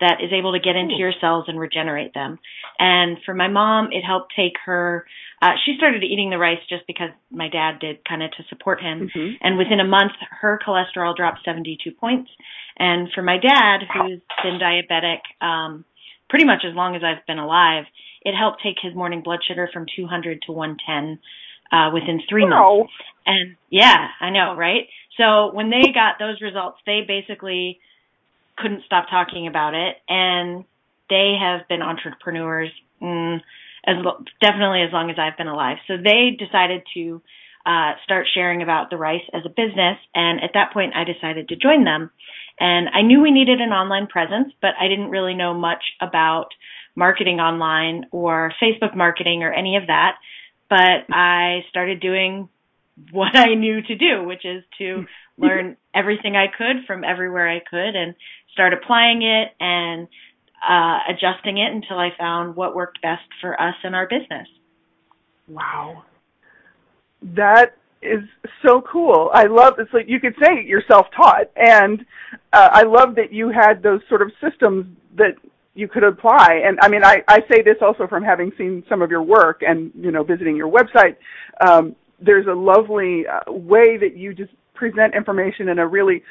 that 0.00 0.18
is 0.22 0.30
able 0.32 0.52
to 0.52 0.60
get 0.60 0.76
into 0.76 0.94
your 0.94 1.12
cells 1.20 1.46
and 1.48 1.58
regenerate 1.58 2.14
them. 2.14 2.38
And 2.78 3.18
for 3.26 3.34
my 3.34 3.48
mom, 3.48 3.88
it 3.90 4.02
helped 4.02 4.32
take 4.36 4.54
her. 4.64 5.06
Uh, 5.42 5.52
she 5.64 5.74
started 5.76 6.04
eating 6.04 6.30
the 6.30 6.38
rice 6.38 6.60
just 6.68 6.86
because 6.86 7.10
my 7.30 7.48
dad 7.48 7.80
did, 7.80 8.04
kind 8.04 8.22
of 8.22 8.30
to 8.32 8.44
support 8.48 8.80
him. 8.80 9.10
Mm-hmm. 9.10 9.34
And 9.40 9.58
within 9.58 9.80
a 9.80 9.86
month, 9.86 10.12
her 10.40 10.58
cholesterol 10.64 11.16
dropped 11.16 11.40
72 11.44 11.90
points. 11.92 12.30
And 12.78 13.08
for 13.12 13.22
my 13.22 13.38
dad, 13.38 13.80
who's 13.92 14.20
been 14.42 14.60
diabetic 14.60 15.26
um, 15.44 15.84
pretty 16.30 16.44
much 16.44 16.62
as 16.68 16.74
long 16.74 16.94
as 16.94 17.02
I've 17.02 17.26
been 17.26 17.38
alive, 17.38 17.84
it 18.22 18.34
helped 18.36 18.62
take 18.62 18.76
his 18.80 18.94
morning 18.94 19.22
blood 19.22 19.40
sugar 19.46 19.68
from 19.72 19.86
200 19.96 20.42
to 20.46 20.52
110 20.52 21.18
uh, 21.72 21.90
within 21.92 22.20
three 22.28 22.46
months. 22.46 22.92
And 23.26 23.56
yeah, 23.70 24.08
I 24.20 24.30
know, 24.30 24.54
right? 24.56 24.86
So 25.18 25.52
when 25.52 25.68
they 25.68 25.92
got 25.92 26.18
those 26.18 26.40
results, 26.40 26.78
they 26.86 27.02
basically 27.06 27.80
couldn't 28.56 28.84
stop 28.86 29.06
talking 29.10 29.46
about 29.46 29.74
it, 29.74 29.96
and 30.08 30.64
they 31.10 31.36
have 31.40 31.68
been 31.68 31.82
entrepreneurs 31.82 32.70
mm, 33.02 33.40
as 33.86 33.96
definitely 34.40 34.82
as 34.82 34.92
long 34.92 35.10
as 35.10 35.16
I've 35.18 35.36
been 35.36 35.48
alive. 35.48 35.78
So 35.86 35.96
they 35.96 36.36
decided 36.38 36.82
to 36.94 37.20
uh, 37.66 37.92
start 38.04 38.26
sharing 38.32 38.62
about 38.62 38.90
the 38.90 38.96
rice 38.96 39.22
as 39.32 39.42
a 39.44 39.48
business, 39.48 39.98
and 40.14 40.42
at 40.42 40.50
that 40.54 40.72
point, 40.72 40.94
I 40.94 41.04
decided 41.04 41.48
to 41.48 41.56
join 41.56 41.84
them. 41.84 42.10
And 42.60 42.88
I 42.92 43.02
knew 43.02 43.20
we 43.20 43.30
needed 43.30 43.60
an 43.60 43.70
online 43.70 44.06
presence, 44.08 44.52
but 44.60 44.70
I 44.80 44.88
didn't 44.88 45.10
really 45.10 45.34
know 45.34 45.54
much 45.54 45.84
about 46.00 46.48
marketing 46.96 47.38
online 47.38 48.06
or 48.10 48.52
Facebook 48.60 48.96
marketing 48.96 49.42
or 49.44 49.52
any 49.52 49.76
of 49.76 49.86
that. 49.86 50.16
But 50.68 51.06
I 51.10 51.64
started 51.70 52.00
doing 52.00 52.48
what 53.12 53.36
I 53.36 53.54
knew 53.54 53.82
to 53.82 53.94
do, 53.94 54.24
which 54.24 54.44
is 54.44 54.64
to 54.78 55.04
learn 55.38 55.76
everything 55.94 56.36
I 56.36 56.46
could 56.46 56.86
from 56.86 57.04
everywhere 57.04 57.48
I 57.48 57.60
could 57.60 57.96
and 57.96 58.14
start 58.52 58.72
applying 58.72 59.22
it 59.22 59.54
and 59.60 60.08
uh, 60.68 60.98
adjusting 61.08 61.58
it 61.58 61.72
until 61.72 61.98
I 61.98 62.10
found 62.18 62.56
what 62.56 62.74
worked 62.74 63.00
best 63.00 63.22
for 63.40 63.60
us 63.60 63.74
and 63.84 63.94
our 63.94 64.06
business. 64.06 64.48
Wow. 65.48 66.04
That 67.22 67.76
is 68.02 68.20
so 68.64 68.80
cool. 68.80 69.30
I 69.32 69.44
love 69.44 69.74
it's 69.78 69.92
like 69.92 70.08
you 70.08 70.20
could 70.20 70.34
say 70.42 70.64
you're 70.64 70.82
self-taught 70.88 71.50
and 71.56 72.04
uh, 72.52 72.68
I 72.72 72.82
love 72.82 73.14
that 73.16 73.32
you 73.32 73.50
had 73.50 73.82
those 73.82 74.00
sort 74.08 74.22
of 74.22 74.30
systems 74.40 74.86
that 75.16 75.34
you 75.74 75.88
could 75.88 76.04
apply. 76.04 76.62
And 76.64 76.78
I 76.82 76.88
mean, 76.88 77.04
I, 77.04 77.22
I 77.28 77.40
say 77.50 77.62
this 77.62 77.76
also 77.80 78.06
from 78.08 78.24
having 78.24 78.50
seen 78.58 78.84
some 78.88 79.00
of 79.00 79.10
your 79.10 79.22
work 79.22 79.62
and, 79.66 79.92
you 79.94 80.10
know, 80.10 80.24
visiting 80.24 80.56
your 80.56 80.70
website. 80.70 81.16
Um, 81.60 81.94
there's 82.20 82.46
a 82.46 82.54
lovely 82.54 83.24
uh, 83.26 83.50
way 83.52 83.96
that 83.96 84.16
you 84.16 84.34
just 84.34 84.52
present 84.74 85.14
information 85.14 85.68
in 85.68 85.78
a 85.78 85.86
really, 85.86 86.22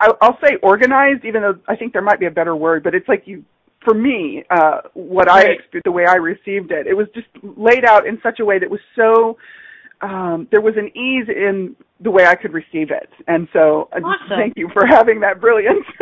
I, 0.00 0.12
I'll 0.20 0.38
say 0.42 0.56
organized, 0.62 1.24
even 1.24 1.42
though 1.42 1.58
I 1.68 1.76
think 1.76 1.92
there 1.92 2.02
might 2.02 2.20
be 2.20 2.26
a 2.26 2.30
better 2.30 2.56
word, 2.56 2.82
but 2.82 2.94
it's 2.94 3.08
like 3.08 3.22
you, 3.26 3.44
for 3.84 3.94
me, 3.94 4.44
uh, 4.50 4.80
what 4.94 5.28
right. 5.28 5.58
I, 5.74 5.80
the 5.84 5.92
way 5.92 6.06
I 6.06 6.16
received 6.16 6.72
it, 6.72 6.86
it 6.86 6.94
was 6.94 7.06
just 7.14 7.28
laid 7.42 7.84
out 7.84 8.06
in 8.06 8.18
such 8.22 8.40
a 8.40 8.44
way 8.44 8.58
that 8.58 8.68
was 8.68 8.80
so, 8.96 9.38
um, 10.02 10.48
there 10.50 10.60
was 10.60 10.74
an 10.76 10.88
ease 10.96 11.28
in 11.28 11.76
the 12.00 12.10
way 12.10 12.26
I 12.26 12.34
could 12.34 12.52
receive 12.52 12.90
it. 12.90 13.08
And 13.26 13.48
so 13.52 13.88
awesome. 13.92 14.28
thank 14.28 14.54
you 14.56 14.68
for 14.72 14.86
having 14.86 15.20
that 15.20 15.40
brilliance. 15.40 15.86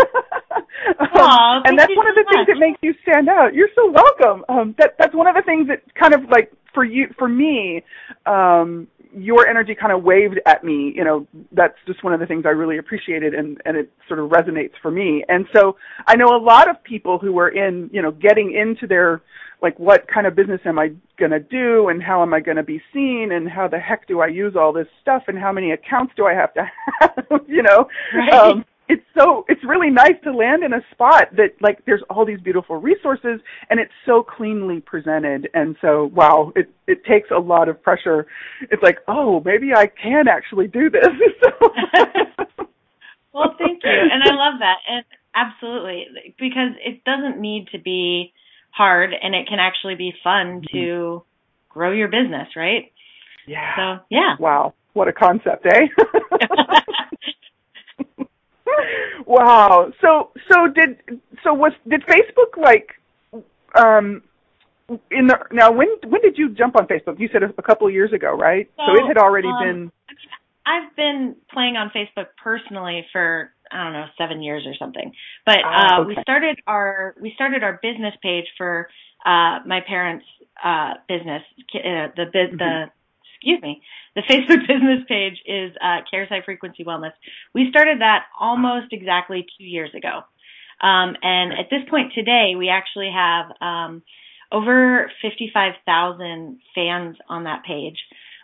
um, 0.99 1.63
and 1.65 1.79
that's 1.79 1.95
one 1.95 2.07
so 2.07 2.11
of 2.11 2.15
the 2.15 2.25
much. 2.25 2.35
things 2.35 2.47
that 2.49 2.59
makes 2.59 2.79
you 2.83 2.95
stand 3.03 3.29
out. 3.29 3.55
You're 3.55 3.69
so 3.75 3.91
welcome. 3.91 4.45
Um, 4.49 4.75
that, 4.79 4.95
that's 4.99 5.15
one 5.15 5.27
of 5.27 5.35
the 5.35 5.43
things 5.43 5.69
that 5.69 5.83
kind 5.95 6.15
of 6.15 6.23
like 6.31 6.53
for 6.75 6.85
you, 6.85 7.07
for 7.17 7.29
me, 7.29 7.83
um, 8.27 8.89
your 9.17 9.47
energy 9.47 9.75
kind 9.75 9.93
of 9.93 10.03
waved 10.03 10.41
at 10.47 10.65
me. 10.65 10.93
You 10.95 11.05
know, 11.05 11.27
that's 11.53 11.77
just 11.87 12.03
one 12.05 12.13
of 12.13 12.21
the 12.21 12.27
things 12.27 12.45
I 12.47 12.51
really 12.51 12.79
appreciated 12.79 13.35
and, 13.35 13.61
and 13.65 13.77
it 13.77 13.93
sort 14.09 14.21
of 14.21 14.31
resonates 14.31 14.73
for 14.83 14.91
me. 14.91 15.25
And 15.29 15.47
so 15.55 15.77
I 16.07 16.17
know 16.17 16.37
a 16.37 16.43
lot 16.43 16.69
of 16.69 16.83
people 16.83 17.19
who 17.19 17.39
are 17.39 17.49
in, 17.49 17.91
you 17.93 18.03
know, 18.03 18.11
getting 18.11 18.55
into 18.55 18.87
their, 18.87 19.23
like, 19.63 19.79
what 19.79 20.07
kind 20.13 20.27
of 20.27 20.35
business 20.35 20.61
am 20.65 20.79
I 20.79 20.93
going 21.19 21.31
to 21.31 21.41
do 21.41 21.89
and 21.89 22.03
how 22.03 22.23
am 22.23 22.35
I 22.35 22.41
going 22.41 22.57
to 22.57 22.63
be 22.63 22.83
seen 22.93 23.31
and 23.33 23.49
how 23.49 23.69
the 23.69 23.79
heck 23.79 24.07
do 24.07 24.21
I 24.21 24.27
use 24.27 24.55
all 24.57 24.73
this 24.73 24.89
stuff 25.01 25.23
and 25.29 25.39
how 25.39 25.53
many 25.53 25.73
accounts 25.73 26.13
do 26.17 26.27
I 26.27 26.35
have 26.35 26.53
to 26.55 26.71
have, 27.01 27.41
you 27.49 27.63
know? 27.63 27.89
Right. 28.15 28.33
Um, 28.33 28.65
it's 28.89 29.03
so 29.19 29.45
it's 29.49 29.63
really 29.65 29.91
nice 29.91 30.17
to 30.25 30.33
land 30.33 30.63
in 30.63 30.73
a 30.73 30.81
spot 30.93 31.29
that 31.37 31.51
like 31.61 31.85
there's 31.87 32.03
all 32.11 32.27
these 32.27 32.41
beautiful 32.41 32.77
resources 32.77 33.41
and 33.71 33.81
it's 33.81 33.93
so 34.05 34.23
cleanly 34.23 34.81
presented. 34.81 35.49
And 35.55 35.77
so 35.81 36.11
wow 36.15 36.53
it 36.55 36.71
it 36.87 37.05
takes 37.05 37.31
a 37.31 37.39
lot 37.39 37.69
of 37.69 37.83
pressure. 37.83 38.27
It's 38.71 38.83
like 38.83 38.99
oh 39.09 39.41
maybe 39.45 39.71
i 39.75 39.87
can 39.87 40.29
actually 40.29 40.69
do 40.69 40.91
this. 40.91 41.07
Well 43.33 43.57
thank 43.59 43.83
you. 43.83 43.91
And 43.91 44.23
i 44.23 44.33
love 44.33 44.61
that. 44.61 44.77
And 44.89 45.05
absolutely 45.35 46.07
because 46.39 46.77
it 46.85 47.03
doesn't 47.05 47.41
need 47.41 47.69
to 47.73 47.81
be 47.81 48.33
hard 48.71 49.11
and 49.21 49.35
it 49.35 49.49
can 49.49 49.59
actually 49.59 49.97
be 49.97 50.13
fun 50.23 50.63
mm-hmm. 50.63 50.77
to 50.77 51.25
grow 51.69 51.91
your 51.93 52.09
business 52.09 52.49
right? 52.55 52.93
Yeah. 53.47 53.77
So 53.77 54.05
yeah. 54.11 54.37
Wow. 54.39 54.75
What 54.93 55.09
a 55.09 55.13
concept 55.13 55.67
eh 55.67 55.89
wow. 59.27 59.93
So 60.01 60.31
so 60.51 60.67
did 60.69 60.99
so 61.43 61.55
was 61.55 61.73
did 61.89 62.03
Facebook 62.07 62.57
like 62.57 62.91
um 63.75 64.23
in 65.11 65.27
the 65.27 65.39
now 65.53 65.73
when 65.73 65.89
when 66.07 66.21
did 66.21 66.37
you 66.37 66.51
jump 66.51 66.77
on 66.77 66.87
Facebook? 66.87 67.19
You 67.19 67.29
said 67.33 67.43
a, 67.43 67.63
couple 67.63 67.87
of 67.87 67.93
years 67.93 68.13
ago, 68.13 68.33
right? 68.33 68.71
So, 68.77 68.85
so 68.87 69.05
it 69.05 69.09
had 69.09 69.19
already 69.19 69.49
um, 69.49 69.63
been. 69.63 69.93
I've 70.67 70.97
been 70.97 71.37
playing 71.53 71.77
on 71.77 71.91
Facebook 71.91 72.29
personally 72.43 73.07
for 73.13 73.51
I 73.71 73.85
don't 73.85 73.93
know 73.93 74.07
seven 74.19 74.43
years 74.43 74.65
or 74.67 74.75
something. 74.79 75.13
But 75.47 75.59
ah, 75.65 75.97
uh, 75.97 76.01
okay. 76.01 76.09
we 76.09 76.23
started 76.23 76.59
our 76.67 77.15
we 77.21 77.33
started 77.35 77.63
our 77.63 77.79
business 77.83 78.15
page 78.23 78.47
for 78.57 78.89
uh, 79.25 79.61
my 79.67 79.81
parents' 79.87 80.27
uh, 80.63 80.95
business, 81.09 81.43
uh, 81.75 82.09
the 82.17 82.27
mm-hmm. 82.33 82.91
Excuse 83.45 83.61
me, 83.63 83.83
the 84.15 84.23
Facebook 84.31 84.67
business 84.67 85.05
page 85.07 85.39
is 85.45 85.73
uh, 85.81 86.01
Kares 86.11 86.29
High 86.29 86.43
Frequency 86.45 86.85
Wellness. 86.85 87.13
We 87.55 87.69
started 87.69 88.01
that 88.01 88.25
almost 88.41 88.93
exactly 88.93 89.47
two 89.59 89.65
years 89.65 89.91
ago. 89.95 90.23
Um, 90.81 91.17
and 91.23 91.53
at 91.53 91.71
this 91.71 91.83
point 91.91 92.13
today, 92.15 92.55
we 92.57 92.71
actually 92.71 93.11
have 93.15 93.47
um, 93.61 94.03
over 94.51 95.11
55,000 95.23 96.61
fans 96.75 97.17
on 97.29 97.45
that 97.45 97.65
page, 97.67 97.99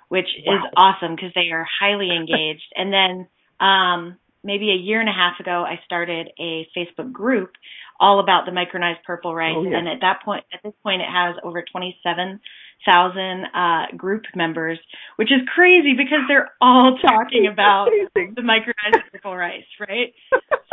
which 0.09 0.29
wow. 0.47 0.57
is 0.57 0.61
awesome 0.77 1.17
because 1.17 1.33
they 1.35 1.51
are 1.53 1.67
highly 1.81 2.11
engaged. 2.17 2.73
and 2.77 2.93
then 2.93 3.29
um, 3.67 4.17
maybe 4.43 4.71
a 4.71 4.77
year 4.77 5.01
and 5.01 5.09
a 5.09 5.13
half 5.13 5.39
ago, 5.41 5.65
I 5.65 5.81
started 5.85 6.29
a 6.39 6.67
Facebook 6.77 7.13
group 7.13 7.53
all 7.99 8.21
about 8.21 8.47
the 8.47 8.53
micronized 8.53 9.03
purple 9.05 9.35
rice. 9.35 9.55
Oh, 9.57 9.63
yeah. 9.63 9.77
And 9.77 9.89
at 9.89 10.01
that 10.01 10.23
point, 10.25 10.45
at 10.53 10.61
this 10.63 10.73
point, 10.83 11.03
it 11.03 11.09
has 11.13 11.37
over 11.45 11.63
27 11.63 12.41
thousand 12.85 13.47
uh, 13.55 13.97
group 13.97 14.25
members, 14.35 14.79
which 15.17 15.31
is 15.31 15.41
crazy 15.55 15.95
because 15.97 16.21
they're 16.29 16.51
all 16.61 16.97
talking 16.99 17.47
about 17.47 17.89
the 18.15 18.43
micronized 18.43 19.03
purple 19.13 19.37
rice, 19.37 19.65
right? 19.79 20.15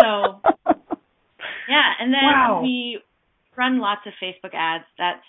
So 0.02 0.42
yeah, 1.70 1.94
and 2.00 2.14
then 2.14 2.24
wow. 2.24 2.62
we 2.62 3.00
run 3.56 3.80
lots 3.80 4.02
of 4.06 4.14
Facebook 4.22 4.54
ads. 4.54 4.86
That's 4.98 5.24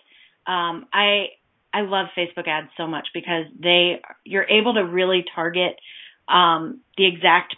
um, 0.46 0.86
I 0.92 1.28
I 1.72 1.82
love 1.82 2.06
Facebook 2.16 2.46
ads 2.46 2.68
so 2.76 2.86
much 2.86 3.08
because 3.12 3.44
they 3.60 4.00
you're 4.24 4.48
able 4.48 4.74
to 4.74 4.84
really 4.84 5.24
target 5.34 5.76
um, 6.28 6.80
the 6.96 7.06
exact 7.06 7.56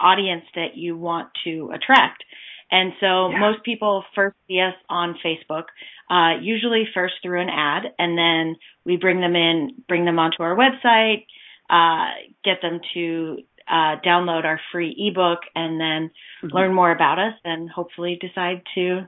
audience 0.00 0.44
that 0.54 0.76
you 0.76 0.96
want 0.96 1.28
to 1.44 1.70
attract. 1.74 2.24
And 2.70 2.92
so 3.00 3.30
yeah. 3.30 3.38
most 3.38 3.62
people 3.64 4.04
first 4.14 4.36
see 4.48 4.60
us 4.60 4.74
on 4.88 5.16
Facebook, 5.24 5.64
uh, 6.10 6.40
usually 6.42 6.84
first 6.92 7.14
through 7.22 7.40
an 7.40 7.48
ad, 7.48 7.94
and 7.98 8.18
then 8.18 8.56
we 8.84 8.96
bring 8.96 9.20
them 9.20 9.36
in, 9.36 9.82
bring 9.88 10.04
them 10.04 10.18
onto 10.18 10.42
our 10.42 10.56
website, 10.56 11.26
uh, 11.70 12.10
get 12.44 12.62
them 12.62 12.80
to 12.94 13.38
uh, 13.68 13.96
download 14.04 14.44
our 14.44 14.60
free 14.72 14.94
ebook, 14.98 15.40
and 15.54 15.80
then 15.80 16.10
mm-hmm. 16.42 16.56
learn 16.56 16.74
more 16.74 16.90
about 16.90 17.18
us, 17.18 17.34
and 17.44 17.70
hopefully 17.70 18.18
decide 18.20 18.62
to 18.74 19.06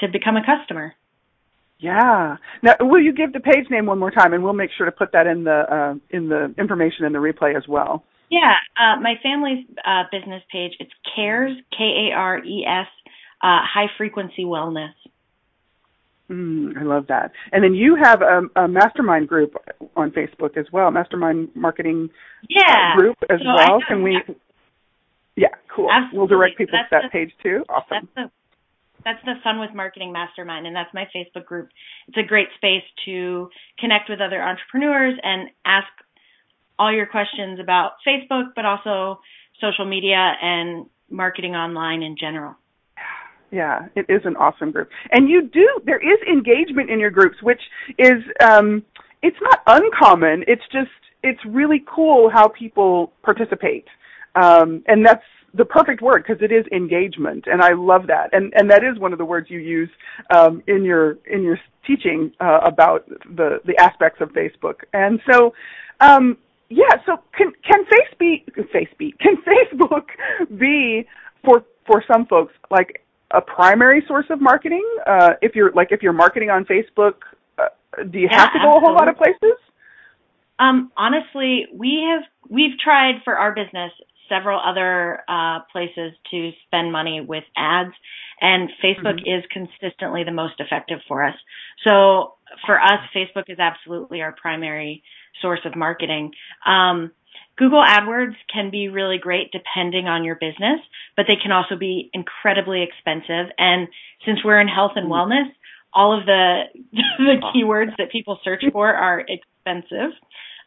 to 0.00 0.08
become 0.08 0.36
a 0.36 0.44
customer. 0.44 0.94
Yeah. 1.78 2.36
Now, 2.62 2.76
will 2.80 3.02
you 3.02 3.12
give 3.12 3.32
the 3.32 3.40
page 3.40 3.68
name 3.68 3.86
one 3.86 3.98
more 3.98 4.10
time, 4.10 4.32
and 4.32 4.42
we'll 4.44 4.52
make 4.52 4.70
sure 4.76 4.86
to 4.86 4.92
put 4.92 5.12
that 5.12 5.26
in 5.26 5.44
the 5.44 5.64
uh, 5.70 5.94
in 6.10 6.28
the 6.28 6.54
information 6.56 7.04
in 7.04 7.12
the 7.12 7.18
replay 7.18 7.56
as 7.56 7.66
well. 7.66 8.04
Yeah, 8.32 8.54
uh, 8.80 8.98
my 8.98 9.16
family's 9.22 9.66
uh, 9.86 10.04
business 10.10 10.42
page. 10.50 10.72
It's 10.80 10.90
Kares 11.14 11.54
K 11.70 12.08
A 12.08 12.16
R 12.16 12.38
E 12.38 12.64
S 12.66 12.86
uh, 13.42 13.60
High 13.60 13.90
Frequency 13.98 14.44
Wellness. 14.44 14.94
Mm, 16.30 16.78
I 16.78 16.82
love 16.82 17.08
that. 17.08 17.32
And 17.52 17.62
then 17.62 17.74
you 17.74 17.94
have 18.02 18.22
a, 18.22 18.40
a, 18.56 18.66
mastermind 18.68 19.28
group 19.28 19.54
on 19.96 20.12
Facebook 20.12 20.56
as 20.56 20.64
well, 20.72 20.90
mastermind 20.90 21.50
marketing 21.54 22.08
yeah. 22.48 22.96
group 22.96 23.18
as 23.28 23.40
so 23.40 23.54
well. 23.54 23.80
Can 23.86 24.02
we? 24.02 24.18
Yeah, 25.36 25.48
cool. 25.68 25.90
Absolutely. 25.90 26.18
We'll 26.18 26.26
direct 26.26 26.56
people 26.56 26.78
that's 26.78 26.88
to 26.88 26.96
that 27.02 27.02
the, 27.02 27.10
page 27.10 27.32
too. 27.42 27.66
Awesome. 27.68 28.08
That's 28.16 28.30
the, 28.30 28.30
that's 29.04 29.24
the 29.26 29.34
Fun 29.44 29.60
with 29.60 29.74
Marketing 29.74 30.10
Mastermind, 30.10 30.66
and 30.66 30.74
that's 30.74 30.94
my 30.94 31.06
Facebook 31.14 31.44
group. 31.44 31.68
It's 32.08 32.16
a 32.16 32.26
great 32.26 32.48
space 32.56 32.84
to 33.04 33.50
connect 33.78 34.08
with 34.08 34.22
other 34.22 34.42
entrepreneurs 34.42 35.18
and 35.22 35.50
ask 35.66 35.88
all 36.82 36.92
your 36.92 37.06
questions 37.06 37.60
about 37.60 37.92
Facebook, 38.04 38.46
but 38.56 38.64
also 38.64 39.20
social 39.60 39.84
media 39.84 40.32
and 40.42 40.86
marketing 41.08 41.54
online 41.54 42.02
in 42.02 42.16
general. 42.18 42.56
Yeah, 43.52 43.86
it 43.94 44.06
is 44.08 44.22
an 44.24 44.34
awesome 44.34 44.72
group. 44.72 44.88
And 45.12 45.28
you 45.28 45.42
do, 45.42 45.68
there 45.84 46.00
is 46.00 46.18
engagement 46.26 46.90
in 46.90 46.98
your 46.98 47.10
groups, 47.10 47.36
which 47.40 47.60
is, 47.98 48.20
um, 48.40 48.82
it's 49.22 49.36
not 49.40 49.60
uncommon. 49.68 50.42
It's 50.48 50.66
just, 50.72 50.90
it's 51.22 51.38
really 51.46 51.84
cool 51.86 52.30
how 52.30 52.48
people 52.48 53.12
participate. 53.22 53.86
Um, 54.34 54.82
and 54.88 55.06
that's 55.06 55.22
the 55.54 55.64
perfect 55.64 56.02
word 56.02 56.24
because 56.26 56.42
it 56.42 56.50
is 56.50 56.64
engagement. 56.72 57.44
And 57.46 57.62
I 57.62 57.74
love 57.74 58.08
that. 58.08 58.30
And, 58.32 58.52
and 58.56 58.68
that 58.72 58.82
is 58.82 58.98
one 58.98 59.12
of 59.12 59.18
the 59.18 59.24
words 59.24 59.48
you 59.50 59.60
use, 59.60 59.90
um, 60.34 60.62
in 60.66 60.82
your, 60.82 61.18
in 61.30 61.42
your 61.44 61.60
teaching, 61.86 62.32
uh, 62.40 62.60
about 62.64 63.06
the, 63.36 63.60
the 63.66 63.76
aspects 63.78 64.20
of 64.20 64.30
Facebook. 64.30 64.78
And 64.92 65.20
so, 65.30 65.54
um, 66.00 66.38
yeah, 66.72 66.96
so 67.04 67.18
can 67.36 67.52
can 67.68 67.84
Facebook 67.84 68.42
Facebook 68.74 69.18
can 69.20 69.36
Facebook 69.46 70.58
be 70.58 71.06
for 71.44 71.64
for 71.86 72.02
some 72.10 72.26
folks 72.26 72.54
like 72.70 73.04
a 73.30 73.40
primary 73.40 74.02
source 74.08 74.26
of 74.30 74.40
marketing? 74.40 74.84
Uh, 75.06 75.30
if 75.42 75.54
you're 75.54 75.72
like 75.72 75.88
if 75.90 76.02
you're 76.02 76.12
marketing 76.12 76.50
on 76.50 76.64
Facebook, 76.64 77.14
uh, 77.58 77.64
do 78.10 78.18
you 78.18 78.28
yeah, 78.30 78.38
have 78.38 78.52
to 78.52 78.58
go 78.58 78.64
absolutely. 78.64 78.78
a 78.78 78.80
whole 78.80 78.94
lot 78.94 79.08
of 79.08 79.16
places? 79.16 79.58
Um, 80.58 80.92
honestly, 80.96 81.66
we 81.74 82.08
have 82.08 82.22
we've 82.48 82.78
tried 82.82 83.16
for 83.24 83.36
our 83.36 83.54
business 83.54 83.92
several 84.28 84.58
other 84.58 85.20
uh, 85.28 85.60
places 85.72 86.12
to 86.30 86.50
spend 86.66 86.90
money 86.90 87.20
with 87.20 87.44
ads, 87.56 87.92
and 88.40 88.70
Facebook 88.82 89.20
mm-hmm. 89.20 89.38
is 89.38 89.44
consistently 89.50 90.24
the 90.24 90.32
most 90.32 90.54
effective 90.58 91.00
for 91.06 91.22
us. 91.22 91.34
So 91.86 92.34
for 92.64 92.80
us, 92.80 93.00
Facebook 93.14 93.44
is 93.48 93.58
absolutely 93.58 94.22
our 94.22 94.32
primary 94.32 95.02
source 95.40 95.60
of 95.64 95.76
marketing. 95.76 96.32
Um, 96.66 97.12
Google 97.56 97.84
AdWords 97.86 98.34
can 98.52 98.70
be 98.70 98.88
really 98.88 99.18
great 99.18 99.52
depending 99.52 100.08
on 100.08 100.24
your 100.24 100.36
business, 100.36 100.80
but 101.16 101.26
they 101.28 101.36
can 101.40 101.52
also 101.52 101.76
be 101.76 102.10
incredibly 102.14 102.82
expensive. 102.82 103.52
And 103.58 103.88
since 104.24 104.40
we're 104.44 104.60
in 104.60 104.68
health 104.68 104.92
and 104.96 105.10
wellness, 105.10 105.50
all 105.92 106.18
of 106.18 106.24
the 106.24 106.62
the 106.92 107.42
keywords 107.54 107.96
that 107.98 108.10
people 108.10 108.38
search 108.42 108.64
for 108.72 108.92
are 108.92 109.20
expensive. 109.20 110.12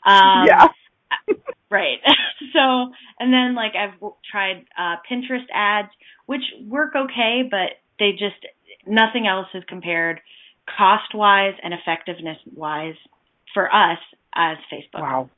Um, 0.05 0.45
yeah. 0.45 0.67
right. 1.69 1.97
so, 2.53 2.91
and 3.19 3.33
then 3.33 3.55
like 3.55 3.73
I've 3.75 3.99
tried 4.29 4.65
uh, 4.77 4.97
Pinterest 5.09 5.45
ads, 5.53 5.89
which 6.27 6.43
work 6.67 6.93
okay, 6.95 7.41
but 7.49 7.81
they 7.97 8.11
just 8.11 8.45
nothing 8.85 9.25
else 9.27 9.47
is 9.53 9.63
compared 9.67 10.21
cost 10.77 11.13
wise 11.13 11.53
and 11.63 11.73
effectiveness 11.73 12.37
wise 12.53 12.95
for 13.53 13.73
us 13.73 13.99
as 14.35 14.57
Facebook. 14.71 15.01
Wow. 15.01 15.29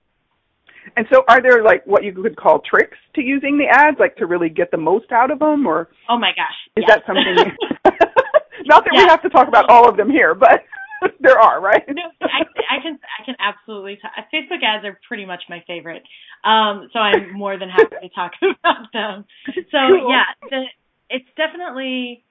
And 0.96 1.06
so, 1.12 1.24
are 1.28 1.42
there 1.42 1.64
like 1.64 1.86
what 1.86 2.04
you 2.04 2.14
could 2.14 2.38
call 2.38 2.60
tricks 2.60 2.98
to 3.16 3.22
using 3.22 3.58
the 3.58 3.66
ads, 3.70 3.98
like 4.00 4.16
to 4.18 4.26
really 4.26 4.50
get 4.50 4.72
the 4.72 4.78
most 4.78 5.12
out 5.12 5.32
of 5.32 5.40
them, 5.40 5.66
or? 5.68 5.90
Oh 6.10 6.18
my 6.18 6.32
gosh! 6.32 6.56
Is 6.78 6.86
yes. 6.88 7.00
that 7.00 7.04
something? 7.06 7.52
Not 8.66 8.84
that 8.86 8.94
yes. 8.94 9.04
we 9.04 9.10
have 9.10 9.22
to 9.24 9.30
talk 9.30 9.48
about 9.48 9.70
all 9.70 9.90
of 9.90 9.98
them 9.98 10.10
here, 10.10 10.34
but 10.34 10.64
there 11.20 11.40
are, 11.40 11.62
right? 11.62 11.84
no, 11.88 12.04
I, 12.22 12.44
I 12.70 12.82
can 12.82 13.00
I 13.20 13.26
can 13.26 13.36
absolutely 13.40 13.98
talk. 14.02 14.12
Facebook 14.34 14.64
ads 14.64 14.86
are 14.86 15.00
pretty 15.08 15.26
much 15.26 15.44
my 15.50 15.64
favorite, 15.68 16.04
um, 16.44 16.90
so 16.94 17.00
I'm 17.00 17.34
more 17.34 17.58
than 17.60 17.70
happy 17.70 17.96
to 18.02 18.10
talk 18.10 18.32
about 18.42 18.92
them. 18.94 19.26
So 19.72 19.78
cool. 19.90 20.10
yeah, 20.10 20.24
the, 20.50 20.64
it's 21.10 21.28
definitely 21.36 22.24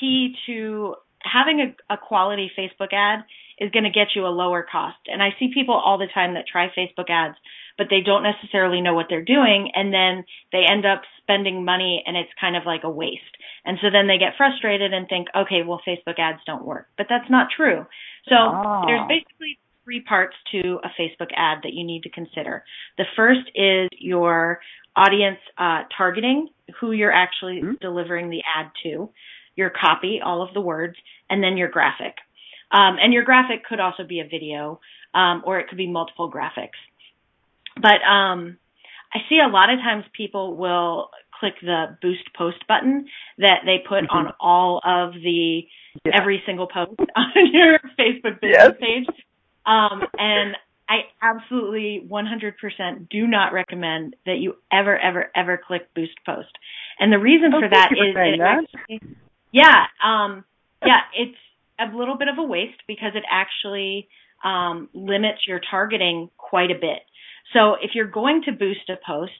key 0.00 0.34
to 0.46 0.96
having 1.22 1.60
a, 1.60 1.94
a 1.94 1.96
quality 1.96 2.50
Facebook 2.58 2.92
ad 2.92 3.24
is 3.62 3.70
going 3.70 3.84
to 3.84 3.90
get 3.90 4.16
you 4.16 4.26
a 4.26 4.34
lower 4.34 4.66
cost. 4.70 4.98
And 5.06 5.22
I 5.22 5.30
see 5.38 5.54
people 5.54 5.74
all 5.74 5.98
the 5.98 6.10
time 6.12 6.34
that 6.34 6.44
try 6.50 6.66
Facebook 6.68 7.08
ads, 7.08 7.36
but 7.78 7.86
they 7.88 8.00
don't 8.04 8.24
necessarily 8.24 8.80
know 8.80 8.94
what 8.94 9.06
they're 9.08 9.24
doing. 9.24 9.70
And 9.74 9.94
then 9.94 10.24
they 10.50 10.64
end 10.68 10.84
up 10.84 11.02
spending 11.22 11.64
money 11.64 12.02
and 12.04 12.16
it's 12.16 12.30
kind 12.40 12.56
of 12.56 12.64
like 12.66 12.82
a 12.84 12.90
waste. 12.90 13.22
And 13.64 13.78
so 13.80 13.88
then 13.90 14.08
they 14.08 14.18
get 14.18 14.34
frustrated 14.36 14.92
and 14.92 15.08
think, 15.08 15.28
okay, 15.36 15.62
well, 15.66 15.80
Facebook 15.86 16.18
ads 16.18 16.40
don't 16.44 16.64
work, 16.64 16.88
but 16.98 17.06
that's 17.08 17.30
not 17.30 17.48
true. 17.56 17.86
So 18.28 18.34
oh. 18.34 18.82
there's 18.86 19.06
basically 19.08 19.58
three 19.84 20.02
parts 20.02 20.34
to 20.52 20.80
a 20.82 20.90
Facebook 21.00 21.30
ad 21.34 21.58
that 21.62 21.72
you 21.72 21.84
need 21.84 22.02
to 22.02 22.10
consider. 22.10 22.64
The 22.98 23.04
first 23.16 23.50
is 23.54 23.88
your 23.98 24.60
audience 24.96 25.38
uh, 25.58 25.82
targeting, 25.96 26.48
who 26.80 26.92
you're 26.92 27.12
actually 27.12 27.60
mm-hmm. 27.62 27.74
delivering 27.80 28.30
the 28.30 28.42
ad 28.56 28.70
to, 28.82 29.10
your 29.54 29.70
copy, 29.70 30.20
all 30.24 30.42
of 30.42 30.54
the 30.54 30.60
words, 30.60 30.96
and 31.30 31.42
then 31.42 31.56
your 31.56 31.68
graphic. 31.68 32.16
Um, 32.72 32.96
and 33.00 33.12
your 33.12 33.22
graphic 33.22 33.64
could 33.64 33.80
also 33.80 34.04
be 34.04 34.20
a 34.20 34.24
video, 34.24 34.80
um, 35.14 35.42
or 35.44 35.60
it 35.60 35.68
could 35.68 35.78
be 35.78 35.86
multiple 35.86 36.30
graphics. 36.30 36.80
But 37.76 38.02
um, 38.08 38.56
I 39.12 39.18
see 39.28 39.38
a 39.44 39.48
lot 39.48 39.70
of 39.70 39.78
times 39.78 40.04
people 40.16 40.56
will 40.56 41.10
click 41.38 41.54
the 41.60 41.96
boost 42.00 42.32
post 42.36 42.66
button 42.68 43.06
that 43.38 43.62
they 43.64 43.78
put 43.86 44.04
mm-hmm. 44.04 44.16
on 44.16 44.32
all 44.40 44.80
of 44.84 45.12
the 45.14 45.62
yeah. 46.04 46.12
every 46.18 46.42
single 46.46 46.66
post 46.66 46.98
on 47.16 47.52
your 47.52 47.78
Facebook 47.98 48.40
business 48.40 48.56
yes. 48.58 48.72
page. 48.80 49.06
Um, 49.66 50.02
and 50.18 50.56
I 50.88 51.02
absolutely 51.22 52.06
100% 52.08 53.08
do 53.08 53.26
not 53.26 53.52
recommend 53.52 54.16
that 54.26 54.38
you 54.38 54.56
ever, 54.70 54.98
ever, 54.98 55.30
ever 55.34 55.60
click 55.64 55.88
boost 55.94 56.18
post. 56.24 56.50
And 56.98 57.12
the 57.12 57.18
reason 57.18 57.52
oh, 57.54 57.60
for 57.60 57.68
that 57.68 57.90
is, 57.92 58.14
that. 58.14 58.64
Actually, 58.74 59.16
yeah, 59.52 59.86
um, 60.04 60.44
yeah, 60.84 61.00
it's 61.16 61.36
a 61.90 61.96
little 61.96 62.16
bit 62.16 62.28
of 62.28 62.38
a 62.38 62.42
waste 62.42 62.82
because 62.86 63.12
it 63.14 63.24
actually 63.30 64.08
um, 64.44 64.88
limits 64.92 65.46
your 65.46 65.60
targeting 65.70 66.30
quite 66.36 66.70
a 66.70 66.74
bit. 66.74 67.00
So 67.52 67.74
if 67.74 67.92
you're 67.94 68.10
going 68.10 68.42
to 68.46 68.52
boost 68.52 68.88
a 68.88 68.96
post, 69.06 69.32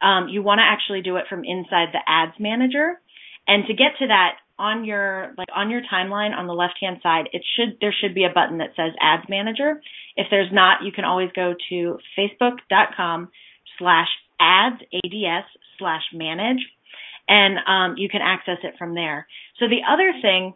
um, 0.00 0.28
you 0.28 0.42
want 0.42 0.58
to 0.58 0.64
actually 0.64 1.02
do 1.02 1.16
it 1.16 1.24
from 1.28 1.44
inside 1.44 1.88
the 1.92 2.00
ads 2.06 2.38
manager. 2.38 3.00
And 3.46 3.66
to 3.66 3.74
get 3.74 3.98
to 3.98 4.06
that 4.08 4.36
on 4.58 4.84
your 4.84 5.34
like 5.38 5.48
on 5.54 5.70
your 5.70 5.82
timeline 5.92 6.36
on 6.36 6.46
the 6.46 6.52
left 6.52 6.74
hand 6.80 6.98
side, 7.02 7.28
it 7.32 7.42
should 7.56 7.78
there 7.80 7.94
should 7.98 8.14
be 8.14 8.24
a 8.24 8.32
button 8.32 8.58
that 8.58 8.74
says 8.76 8.92
ads 9.00 9.28
manager. 9.28 9.80
If 10.16 10.26
there's 10.30 10.52
not, 10.52 10.82
you 10.84 10.92
can 10.92 11.04
always 11.04 11.30
go 11.34 11.54
to 11.70 11.98
facebook.com 12.18 13.28
slash 13.78 14.08
ads 14.40 14.82
ads 14.92 15.46
slash 15.78 16.02
manage 16.12 16.60
and 17.28 17.58
um, 17.66 17.96
you 17.98 18.08
can 18.08 18.20
access 18.22 18.58
it 18.62 18.74
from 18.78 18.94
there. 18.94 19.26
So 19.58 19.66
the 19.68 19.82
other 19.88 20.12
thing 20.20 20.54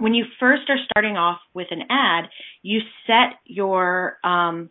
when 0.00 0.14
you 0.14 0.24
first 0.38 0.62
are 0.68 0.78
starting 0.90 1.16
off 1.16 1.40
with 1.54 1.68
an 1.70 1.82
ad, 1.90 2.28
you 2.62 2.80
set 3.06 3.38
your 3.44 4.18
um, 4.24 4.70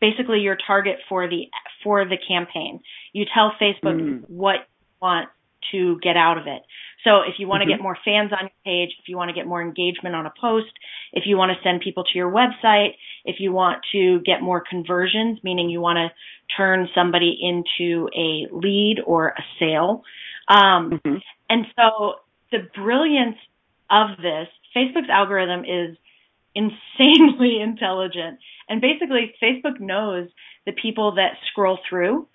basically 0.00 0.40
your 0.40 0.56
target 0.66 0.96
for 1.08 1.28
the 1.28 1.46
for 1.84 2.04
the 2.04 2.16
campaign. 2.16 2.80
You 3.12 3.24
tell 3.32 3.52
Facebook 3.60 4.00
mm. 4.00 4.22
what 4.28 4.56
you 4.56 4.96
want 5.00 5.28
to 5.72 5.98
get 6.02 6.16
out 6.16 6.38
of 6.38 6.46
it. 6.46 6.62
So 7.04 7.22
if 7.22 7.34
you 7.38 7.48
want 7.48 7.62
to 7.62 7.64
mm-hmm. 7.64 7.78
get 7.78 7.82
more 7.82 7.96
fans 8.04 8.32
on 8.32 8.42
your 8.42 8.62
page, 8.64 8.94
if 9.00 9.08
you 9.08 9.16
want 9.16 9.30
to 9.30 9.34
get 9.34 9.46
more 9.46 9.62
engagement 9.62 10.14
on 10.14 10.26
a 10.26 10.32
post, 10.40 10.72
if 11.12 11.24
you 11.26 11.36
want 11.36 11.50
to 11.50 11.62
send 11.62 11.80
people 11.80 12.04
to 12.04 12.10
your 12.14 12.30
website, 12.30 12.90
if 13.24 13.36
you 13.40 13.52
want 13.52 13.82
to 13.92 14.20
get 14.20 14.40
more 14.40 14.62
conversions, 14.68 15.38
meaning 15.42 15.68
you 15.68 15.80
want 15.80 15.96
to 15.96 16.08
turn 16.56 16.88
somebody 16.94 17.36
into 17.40 18.08
a 18.16 18.46
lead 18.52 18.96
or 19.04 19.28
a 19.28 19.42
sale. 19.58 20.04
Um, 20.48 21.00
mm-hmm. 21.04 21.16
And 21.48 21.66
so 21.76 22.14
the 22.50 22.68
brilliance 22.74 23.36
of 23.92 24.16
this, 24.16 24.48
Facebook's 24.74 25.10
algorithm 25.10 25.64
is 25.64 25.96
insanely 26.54 27.60
intelligent. 27.62 28.38
And 28.68 28.80
basically, 28.80 29.34
Facebook 29.42 29.78
knows 29.78 30.28
the 30.66 30.72
people 30.72 31.16
that 31.16 31.32
scroll 31.50 31.78
through. 31.88 32.26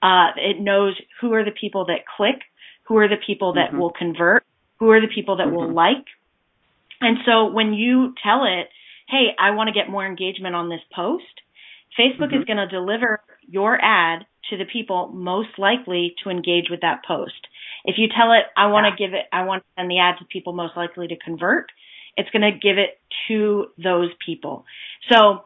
Uh, 0.00 0.30
it 0.36 0.60
knows 0.60 0.94
who 1.20 1.32
are 1.34 1.44
the 1.44 1.52
people 1.52 1.86
that 1.86 2.06
click, 2.16 2.40
who 2.84 2.96
are 2.98 3.08
the 3.08 3.16
people 3.24 3.54
that 3.54 3.70
mm-hmm. 3.70 3.78
will 3.78 3.92
convert, 3.92 4.44
who 4.78 4.90
are 4.90 5.00
the 5.00 5.12
people 5.12 5.36
that 5.36 5.46
mm-hmm. 5.46 5.56
will 5.56 5.72
like. 5.72 6.06
And 7.00 7.18
so 7.26 7.46
when 7.46 7.74
you 7.74 8.14
tell 8.22 8.44
it, 8.44 8.68
hey, 9.08 9.34
I 9.38 9.50
want 9.50 9.68
to 9.68 9.72
get 9.72 9.90
more 9.90 10.06
engagement 10.06 10.54
on 10.54 10.68
this 10.68 10.80
post, 10.94 11.24
Facebook 11.98 12.28
mm-hmm. 12.28 12.42
is 12.42 12.44
going 12.44 12.56
to 12.56 12.68
deliver 12.68 13.20
your 13.48 13.78
ad 13.80 14.24
to 14.50 14.56
the 14.56 14.64
people 14.64 15.08
most 15.08 15.58
likely 15.58 16.14
to 16.22 16.30
engage 16.30 16.66
with 16.70 16.80
that 16.80 17.02
post. 17.06 17.48
If 17.84 17.96
you 17.98 18.08
tell 18.08 18.32
it, 18.32 18.44
I 18.56 18.66
want 18.66 18.86
to 18.86 19.02
give 19.02 19.14
it, 19.14 19.26
I 19.32 19.44
want 19.44 19.62
to 19.62 19.68
send 19.76 19.90
the 19.90 19.98
ad 19.98 20.16
to 20.18 20.24
people 20.24 20.52
most 20.52 20.76
likely 20.76 21.08
to 21.08 21.16
convert, 21.16 21.70
it's 22.16 22.30
going 22.30 22.42
to 22.42 22.52
give 22.52 22.78
it 22.78 23.00
to 23.28 23.66
those 23.82 24.10
people. 24.24 24.64
So, 25.10 25.44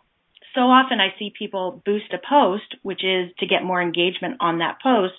so 0.54 0.62
often 0.62 1.00
I 1.00 1.14
see 1.18 1.32
people 1.36 1.82
boost 1.84 2.12
a 2.12 2.18
post, 2.18 2.76
which 2.82 3.04
is 3.04 3.30
to 3.38 3.46
get 3.46 3.62
more 3.62 3.80
engagement 3.80 4.36
on 4.40 4.58
that 4.58 4.78
post. 4.82 5.14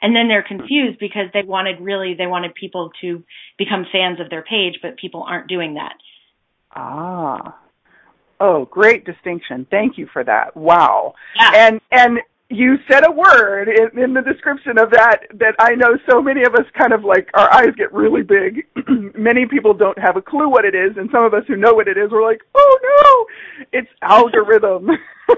And 0.00 0.14
then 0.14 0.28
they're 0.28 0.42
confused 0.46 0.98
because 0.98 1.26
they 1.32 1.42
wanted 1.42 1.80
really, 1.80 2.14
they 2.14 2.26
wanted 2.26 2.54
people 2.54 2.90
to 3.00 3.24
become 3.58 3.86
fans 3.90 4.20
of 4.20 4.30
their 4.30 4.42
page, 4.42 4.80
but 4.82 4.96
people 4.96 5.24
aren't 5.26 5.48
doing 5.48 5.74
that. 5.74 5.94
Ah. 6.74 7.58
Oh, 8.38 8.64
great 8.66 9.04
distinction. 9.04 9.66
Thank 9.70 9.98
you 9.98 10.08
for 10.12 10.24
that. 10.24 10.56
Wow. 10.56 11.14
Yeah. 11.36 11.50
And, 11.54 11.80
and 11.92 12.18
you 12.52 12.76
said 12.90 13.04
a 13.06 13.10
word 13.10 13.68
in, 13.68 13.98
in, 13.98 14.14
the 14.14 14.20
description 14.20 14.78
of 14.78 14.90
that 14.90 15.20
that 15.34 15.54
I 15.58 15.74
know 15.74 15.96
so 16.08 16.20
many 16.20 16.42
of 16.42 16.54
us 16.54 16.66
kind 16.78 16.92
of 16.92 17.02
like 17.02 17.28
our 17.34 17.52
eyes 17.52 17.70
get 17.76 17.92
really 17.92 18.22
big. 18.22 18.66
many 19.18 19.46
people 19.46 19.72
don't 19.72 19.98
have 19.98 20.16
a 20.16 20.22
clue 20.22 20.48
what 20.48 20.64
it 20.64 20.74
is, 20.74 20.96
and 20.96 21.08
some 21.10 21.24
of 21.24 21.32
us 21.34 21.44
who 21.48 21.56
know 21.56 21.72
what 21.72 21.88
it 21.88 21.96
is, 21.96 22.10
we're 22.10 22.22
like, 22.22 22.42
"Oh 22.54 22.78
no, 22.82 23.68
it's 23.72 23.88
algorithm." 24.02 24.88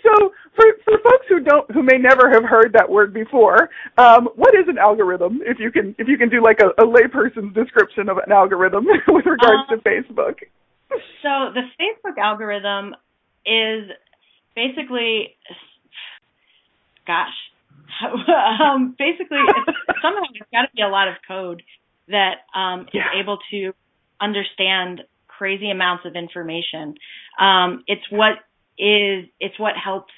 so 0.02 0.32
for 0.54 0.64
for 0.84 0.98
folks 1.02 1.26
who 1.28 1.40
don't 1.40 1.68
who 1.72 1.82
may 1.82 1.98
never 1.98 2.30
have 2.30 2.44
heard 2.44 2.72
that 2.72 2.88
word 2.88 3.12
before, 3.12 3.68
um, 3.98 4.28
what 4.36 4.54
is 4.54 4.68
an 4.68 4.78
algorithm? 4.78 5.40
If 5.44 5.58
you 5.58 5.72
can 5.72 5.94
if 5.98 6.06
you 6.06 6.16
can 6.16 6.28
do 6.28 6.40
like 6.42 6.60
a, 6.60 6.68
a 6.80 6.86
layperson's 6.86 7.52
description 7.54 8.08
of 8.08 8.18
an 8.18 8.30
algorithm 8.30 8.86
with 9.08 9.26
regards 9.26 9.68
um, 9.70 9.78
to 9.78 9.84
Facebook 9.84 10.38
so 11.22 11.52
the 11.52 11.62
Facebook 11.80 12.18
algorithm 12.18 12.94
is 13.46 13.90
basically, 14.54 15.36
gosh, 17.06 17.34
um, 18.02 18.94
basically 18.98 19.38
it's, 19.38 19.78
somehow 20.02 20.22
it's 20.32 20.50
got 20.52 20.62
to 20.62 20.68
be 20.74 20.82
a 20.82 20.88
lot 20.88 21.08
of 21.08 21.14
code 21.26 21.62
that 22.08 22.44
um, 22.54 22.86
yeah. 22.92 23.02
is 23.02 23.22
able 23.22 23.38
to 23.50 23.72
understand 24.20 25.02
crazy 25.28 25.70
amounts 25.70 26.04
of 26.06 26.16
information. 26.16 26.94
Um, 27.38 27.84
it's 27.86 28.04
what 28.10 28.38
is 28.78 29.26
it's 29.40 29.58
what 29.58 29.74
helps 29.82 30.12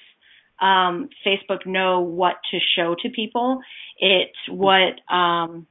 um, 0.61 1.11
Facebook 1.27 1.67
know 1.67 2.01
what 2.01 2.37
to 2.51 2.59
show 2.77 2.95
to 3.03 3.11
people. 3.11 3.61
It's 3.99 4.37
what 4.49 5.01
um, 5.13 5.67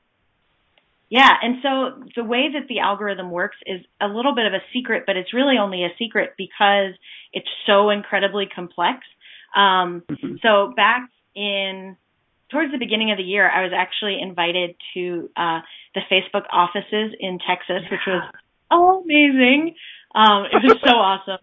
yeah, 1.16 1.32
and 1.42 1.56
so 1.64 2.04
the 2.18 2.26
way 2.26 2.50
that 2.52 2.68
the 2.68 2.80
algorithm 2.80 3.32
works 3.32 3.56
is 3.66 3.80
a 4.02 4.08
little 4.08 4.36
bit 4.36 4.48
of 4.48 4.54
a 4.54 4.60
secret, 4.74 5.04
but 5.08 5.16
it's 5.16 5.34
really 5.34 5.56
only 5.58 5.86
a 5.86 5.90
secret 5.98 6.34
because 6.38 6.92
it's 7.32 7.48
so 7.66 7.90
incredibly 7.90 8.48
complex. 8.54 9.00
Um, 9.56 10.04
mm-hmm. 10.12 10.36
So 10.42 10.74
back 10.76 11.10
in 11.34 11.96
towards 12.52 12.74
the 12.74 12.78
beginning 12.78 13.12
of 13.12 13.18
the 13.18 13.24
year, 13.24 13.50
I 13.50 13.64
was 13.64 13.72
actually 13.74 14.20
invited 14.22 14.76
to 14.94 15.30
uh, 15.38 15.62
the 15.94 16.02
Facebook 16.12 16.48
offices 16.52 17.16
in 17.18 17.40
Texas, 17.48 17.84
yeah. 17.84 17.92
which 17.92 18.06
was 18.06 19.02
amazing. 19.06 19.76
Um, 20.14 20.48
it 20.52 20.68
was 20.68 20.80
so 20.84 20.92
awesome. 20.98 21.40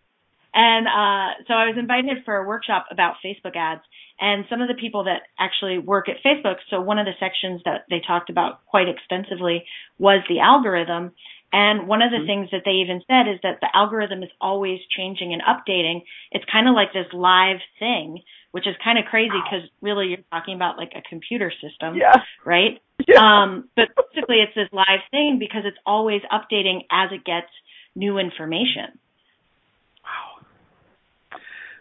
And 0.55 0.87
uh, 0.87 1.45
so 1.49 1.55
I 1.55 1.67
was 1.67 1.77
invited 1.79 2.25
for 2.25 2.37
a 2.37 2.47
workshop 2.47 2.87
about 2.91 3.17
Facebook 3.25 3.57
ads, 3.57 3.81
and 4.21 4.45
some 4.51 4.61
of 4.61 4.69
the 4.69 4.75
people 4.75 5.05
that 5.05 5.23
actually 5.39 5.79
work 5.79 6.09
at 6.09 6.17
Facebook. 6.25 6.57
So 6.69 6.81
one 6.81 6.99
of 6.99 7.07
the 7.07 7.17
sections 7.19 7.63
that 7.65 7.85
they 7.89 8.03
talked 8.07 8.29
about 8.29 8.65
quite 8.67 8.89
extensively 8.89 9.65
was 9.99 10.23
the 10.29 10.41
algorithm. 10.41 11.13
And 11.55 11.87
one 11.89 12.01
of 12.01 12.11
the 12.11 12.19
mm-hmm. 12.19 12.27
things 12.27 12.49
that 12.53 12.63
they 12.65 12.85
even 12.85 13.03
said 13.07 13.29
is 13.29 13.41
that 13.43 13.61
the 13.61 13.69
algorithm 13.75 14.23
is 14.23 14.31
always 14.41 14.81
changing 14.95 15.33
and 15.33 15.43
updating. 15.43 16.03
It's 16.31 16.45
kind 16.51 16.69
of 16.69 16.75
like 16.75 16.93
this 16.93 17.13
live 17.13 17.61
thing, 17.79 18.21
which 18.53 18.67
is 18.67 18.75
kind 18.85 18.99
of 18.99 19.05
crazy 19.07 19.37
because 19.37 19.69
really 19.81 20.09
you're 20.09 20.25
talking 20.31 20.55
about 20.55 20.77
like 20.77 20.93
a 20.95 21.03
computer 21.03 21.51
system, 21.51 21.97
yeah. 21.97 22.23
right? 22.45 22.81
Yeah. 23.07 23.21
Um, 23.21 23.69
but 23.77 23.89
basically 23.97 24.37
it's 24.37 24.55
this 24.55 24.69
live 24.73 25.05
thing 25.11 25.39
because 25.41 25.63
it's 25.65 25.77
always 25.85 26.23
updating 26.33 26.85
as 26.91 27.11
it 27.13 27.25
gets 27.25 27.51
new 27.95 28.19
information 28.19 28.99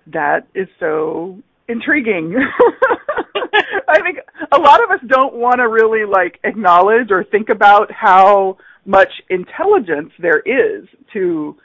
that 0.07 0.47
is 0.55 0.67
so 0.79 1.41
intriguing. 1.67 2.35
I 3.87 4.01
think 4.01 4.19
a 4.51 4.59
lot 4.59 4.83
of 4.83 4.91
us 4.91 4.99
don't 5.07 5.35
want 5.35 5.57
to 5.57 5.67
really 5.67 6.05
like 6.05 6.39
acknowledge 6.43 7.11
or 7.11 7.23
think 7.23 7.49
about 7.49 7.91
how 7.91 8.57
much 8.85 9.09
intelligence 9.29 10.11
there 10.19 10.39
is 10.39 10.87
to 11.13 11.55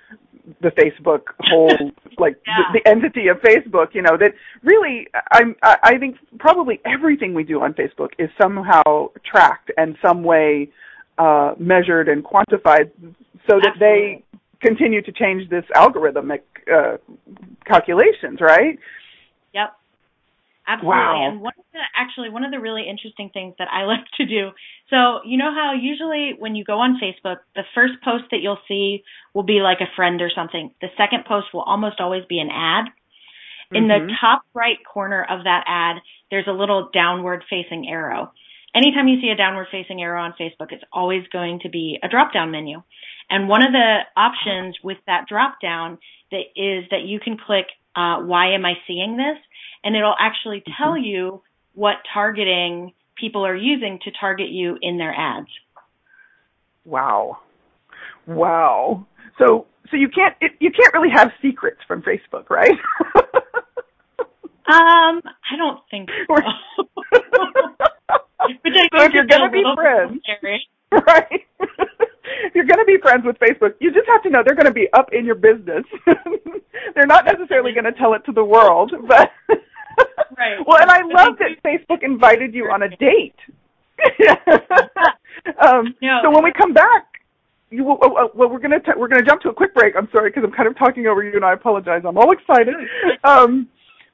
the 0.60 0.68
Facebook 0.70 1.22
whole 1.40 1.90
like 2.18 2.36
yeah. 2.46 2.54
the, 2.72 2.80
the 2.80 2.90
entity 2.90 3.28
of 3.28 3.38
Facebook, 3.38 3.94
you 3.94 4.02
know, 4.02 4.16
that 4.18 4.32
really 4.62 5.08
I'm 5.32 5.56
I 5.62 5.98
think 5.98 6.16
probably 6.38 6.80
everything 6.84 7.34
we 7.34 7.44
do 7.44 7.62
on 7.62 7.74
Facebook 7.74 8.10
is 8.18 8.30
somehow 8.40 9.08
tracked 9.24 9.70
and 9.76 9.96
some 10.04 10.22
way 10.22 10.70
uh 11.18 11.54
measured 11.58 12.08
and 12.08 12.24
quantified 12.24 12.90
so 13.48 13.58
that 13.60 13.72
Absolutely. 13.74 13.78
they 13.80 14.24
continue 14.60 15.02
to 15.02 15.12
change 15.12 15.48
this 15.50 15.64
algorithmic 15.74 16.42
uh, 16.72 16.96
calculations, 17.64 18.40
right? 18.40 18.78
Yep. 19.52 19.72
Absolutely. 20.68 20.96
Wow. 20.96 21.28
And 21.28 21.40
one 21.40 21.52
of 21.56 21.64
the 21.72 21.78
actually 21.96 22.28
one 22.28 22.44
of 22.44 22.50
the 22.50 22.58
really 22.58 22.88
interesting 22.88 23.30
things 23.32 23.54
that 23.58 23.68
I 23.70 23.84
like 23.92 24.04
to 24.18 24.26
do. 24.26 24.50
So, 24.90 25.20
you 25.24 25.38
know 25.38 25.52
how 25.54 25.72
usually 25.78 26.34
when 26.38 26.54
you 26.56 26.64
go 26.64 26.80
on 26.80 27.00
Facebook, 27.00 27.38
the 27.54 27.62
first 27.74 27.94
post 28.04 28.24
that 28.32 28.38
you'll 28.40 28.58
see 28.66 29.04
will 29.34 29.44
be 29.44 29.60
like 29.60 29.78
a 29.80 29.94
friend 29.94 30.20
or 30.20 30.30
something. 30.34 30.72
The 30.80 30.88
second 30.96 31.24
post 31.26 31.48
will 31.54 31.62
almost 31.62 32.00
always 32.00 32.24
be 32.28 32.38
an 32.40 32.50
ad. 32.50 32.86
In 33.72 33.88
the 33.88 33.94
Mhm. 33.94 34.20
top 34.20 34.42
right 34.54 34.78
corner 34.84 35.24
of 35.24 35.44
that 35.44 35.64
ad, 35.66 36.00
there's 36.30 36.46
a 36.46 36.52
little 36.52 36.88
downward 36.92 37.44
facing 37.50 37.88
arrow. 37.88 38.32
Anytime 38.76 39.08
you 39.08 39.20
see 39.22 39.30
a 39.30 39.36
downward 39.36 39.68
facing 39.72 40.02
arrow 40.02 40.20
on 40.20 40.34
Facebook, 40.38 40.70
it's 40.70 40.84
always 40.92 41.22
going 41.32 41.60
to 41.60 41.70
be 41.70 41.98
a 42.02 42.08
drop 42.08 42.34
down 42.34 42.50
menu. 42.50 42.82
And 43.30 43.48
one 43.48 43.62
of 43.62 43.72
the 43.72 44.00
options 44.16 44.76
with 44.84 44.98
that 45.06 45.24
drop 45.28 45.60
down 45.62 45.98
that 46.30 46.42
is 46.54 46.84
that 46.90 47.02
you 47.06 47.18
can 47.18 47.38
click 47.38 47.66
uh, 47.96 48.20
why 48.20 48.52
am 48.52 48.66
I 48.66 48.74
seeing 48.86 49.16
this? 49.16 49.38
And 49.82 49.96
it'll 49.96 50.14
actually 50.20 50.62
tell 50.78 50.98
you 50.98 51.42
what 51.72 51.94
targeting 52.12 52.92
people 53.18 53.46
are 53.46 53.56
using 53.56 53.98
to 54.04 54.10
target 54.10 54.50
you 54.50 54.76
in 54.82 54.98
their 54.98 55.14
ads. 55.14 55.48
Wow. 56.84 57.38
Wow. 58.26 59.06
So 59.38 59.66
so 59.90 59.96
you 59.96 60.10
can't 60.10 60.34
it, 60.42 60.52
you 60.60 60.70
can't 60.70 60.92
really 60.92 61.14
have 61.14 61.30
secrets 61.40 61.80
from 61.88 62.02
Facebook, 62.02 62.50
right? 62.50 62.76
Um, 64.68 65.22
I 65.24 65.56
don't 65.56 65.78
think 65.90 66.10
so. 66.26 66.34
Which 68.62 68.74
I 68.74 68.88
So 68.92 68.98
think 68.98 69.10
if 69.10 69.12
you're 69.14 69.26
gonna 69.26 69.50
be 69.50 69.62
friends- 69.74 70.20
right? 70.92 71.46
if 72.44 72.54
you're 72.54 72.64
going 72.64 72.78
to 72.78 72.84
be 72.84 72.96
friends 73.02 73.24
with 73.24 73.38
Facebook, 73.38 73.74
you 73.80 73.92
just 73.92 74.06
have 74.08 74.22
to 74.22 74.30
know 74.30 74.42
they're 74.44 74.54
going 74.54 74.66
to 74.66 74.72
be 74.72 74.88
up 74.92 75.12
in 75.12 75.24
your 75.24 75.34
business. 75.34 75.84
they're 76.94 77.06
not 77.06 77.24
necessarily 77.24 77.72
going 77.72 77.84
to 77.84 77.92
tell 77.92 78.14
it 78.14 78.24
to 78.26 78.32
the 78.32 78.44
world, 78.44 78.92
but 79.08 79.30
Right. 80.38 80.58
well, 80.66 80.78
and 80.80 80.90
I 80.90 81.02
love 81.02 81.36
that 81.38 81.62
Facebook 81.64 82.02
invited 82.02 82.54
you 82.54 82.70
on 82.70 82.82
a 82.82 82.88
date. 82.96 83.34
um, 85.62 85.94
No. 86.02 86.20
So 86.22 86.30
when 86.30 86.44
we 86.44 86.52
come 86.52 86.72
back, 86.74 87.06
you 87.70 87.82
will, 87.84 87.98
oh, 88.02 88.14
oh, 88.18 88.30
well, 88.34 88.48
we're 88.48 88.58
gonna 88.60 88.78
t- 88.80 88.92
we're 88.96 89.08
gonna 89.08 89.24
jump 89.24 89.40
to 89.42 89.48
a 89.48 89.54
quick 89.54 89.74
break. 89.74 89.96
I'm 89.96 90.08
sorry 90.12 90.30
because 90.30 90.44
I'm 90.44 90.52
kind 90.52 90.68
of 90.68 90.78
talking 90.78 91.06
over 91.06 91.22
you, 91.24 91.34
and 91.34 91.44
I 91.44 91.52
apologize. 91.52 92.02
I'm 92.06 92.16
all 92.16 92.30
excited. 92.32 92.74
Um, 93.24 93.68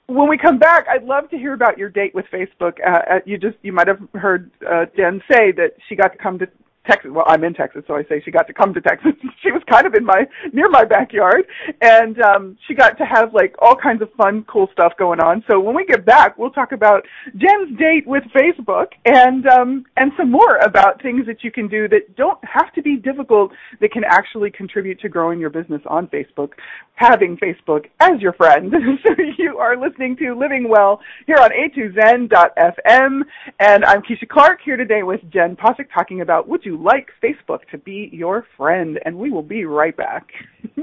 when 0.06 0.28
we 0.28 0.36
come 0.36 0.58
back, 0.58 0.86
I'd 0.88 1.04
love 1.04 1.30
to 1.30 1.38
hear 1.38 1.54
about 1.54 1.78
your 1.78 1.88
date 1.88 2.14
with 2.14 2.26
Facebook. 2.32 2.78
Uh, 2.86 2.90
uh, 2.90 3.20
you 3.24 3.38
just 3.38 3.56
you 3.62 3.72
might 3.72 3.88
have 3.88 4.00
heard 4.14 4.50
uh, 4.68 4.86
Jen 4.96 5.22
say 5.30 5.52
that 5.52 5.74
she 5.88 5.96
got 5.96 6.12
to 6.12 6.18
come 6.18 6.38
to 6.38 6.48
Texas. 6.86 7.10
Well, 7.14 7.24
I'm 7.28 7.44
in 7.44 7.54
Texas, 7.54 7.84
so 7.86 7.94
I 7.94 8.02
say 8.04 8.20
she 8.24 8.30
got 8.30 8.46
to 8.48 8.52
come 8.52 8.74
to 8.74 8.80
Texas. 8.80 9.12
she 9.42 9.52
was 9.52 9.62
kind 9.70 9.86
of 9.86 9.94
in 9.94 10.04
my 10.04 10.26
near 10.52 10.68
my 10.68 10.84
backyard, 10.84 11.44
and 11.80 12.20
um, 12.20 12.58
she 12.66 12.74
got 12.74 12.98
to 12.98 13.04
have 13.04 13.32
like 13.32 13.54
all 13.60 13.76
kinds 13.76 14.02
of 14.02 14.12
fun, 14.14 14.44
cool 14.48 14.68
stuff 14.72 14.92
going 14.98 15.20
on. 15.20 15.44
So 15.48 15.60
when 15.60 15.76
we 15.76 15.84
get 15.84 16.04
back, 16.04 16.36
we'll 16.38 16.50
talk 16.50 16.72
about 16.72 17.04
Jen's 17.36 17.78
date 17.78 18.06
with 18.06 18.24
Facebook 18.34 18.88
and 19.04 19.46
um, 19.46 19.84
and 19.96 20.12
some 20.16 20.30
more 20.30 20.56
about 20.56 21.00
things 21.02 21.24
that 21.26 21.44
you 21.44 21.52
can 21.52 21.68
do 21.68 21.88
that 21.88 22.16
don't 22.16 22.38
have 22.44 22.72
to 22.74 22.82
be 22.82 22.96
difficult 22.96 23.52
that 23.80 23.92
can 23.92 24.02
actually 24.04 24.50
contribute 24.50 25.00
to 25.00 25.08
growing 25.08 25.38
your 25.38 25.50
business 25.50 25.82
on 25.86 26.08
Facebook. 26.08 26.50
Having 26.94 27.38
Facebook 27.38 27.86
as 28.00 28.20
your 28.20 28.32
friend. 28.34 28.72
so 29.04 29.10
you 29.38 29.58
are 29.58 29.76
listening 29.76 30.16
to 30.16 30.34
Living 30.34 30.68
Well 30.68 31.00
here 31.26 31.36
on 31.40 31.50
A2Zen.fm, 31.50 33.22
and 33.58 33.84
I'm 33.84 34.02
Keisha 34.02 34.28
Clark 34.28 34.60
here 34.64 34.76
today 34.76 35.02
with 35.02 35.20
Jen 35.32 35.56
Posick 35.56 35.86
talking 35.92 36.20
about 36.20 36.48
would 36.48 36.64
you 36.64 36.71
like 36.76 37.08
Facebook 37.22 37.60
to 37.70 37.78
be 37.78 38.08
your 38.12 38.46
friend? 38.56 38.98
And 39.04 39.18
we 39.18 39.30
will 39.30 39.42
be 39.42 39.64
right 39.64 39.96
back. 39.96 40.30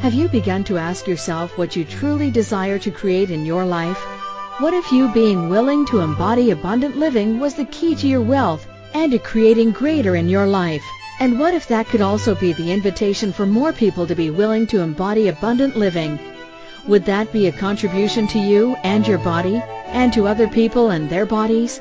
Have 0.00 0.14
you 0.14 0.28
begun 0.28 0.64
to 0.64 0.78
ask 0.78 1.06
yourself 1.06 1.56
what 1.56 1.76
you 1.76 1.84
truly 1.84 2.30
desire 2.30 2.78
to 2.80 2.90
create 2.90 3.30
in 3.30 3.46
your 3.46 3.64
life? 3.64 3.98
What 4.58 4.74
if 4.74 4.90
you 4.90 5.08
being 5.12 5.48
willing 5.48 5.86
to 5.86 6.00
embody 6.00 6.50
abundant 6.50 6.96
living 6.96 7.38
was 7.38 7.54
the 7.54 7.64
key 7.66 7.94
to 7.96 8.06
your 8.06 8.20
wealth 8.20 8.66
and 8.94 9.12
to 9.12 9.18
creating 9.18 9.72
greater 9.72 10.16
in 10.16 10.28
your 10.28 10.46
life? 10.46 10.84
And 11.18 11.38
what 11.38 11.54
if 11.54 11.68
that 11.68 11.86
could 11.86 12.00
also 12.00 12.34
be 12.34 12.52
the 12.52 12.72
invitation 12.72 13.32
for 13.32 13.46
more 13.46 13.72
people 13.72 14.06
to 14.06 14.14
be 14.14 14.30
willing 14.30 14.66
to 14.68 14.80
embody 14.80 15.28
abundant 15.28 15.76
living? 15.76 16.18
Would 16.86 17.04
that 17.06 17.32
be 17.32 17.46
a 17.46 17.52
contribution 17.52 18.26
to 18.28 18.38
you 18.38 18.76
and 18.84 19.06
your 19.06 19.18
body 19.18 19.62
and 19.86 20.12
to 20.12 20.28
other 20.28 20.46
people 20.46 20.90
and 20.90 21.08
their 21.08 21.26
bodies? 21.26 21.80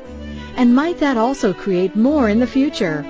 And 0.56 0.74
might 0.74 1.00
that 1.00 1.18
also 1.18 1.54
create 1.54 1.96
more 1.96 2.30
in 2.30 2.40
the 2.40 2.48
future? 2.48 3.06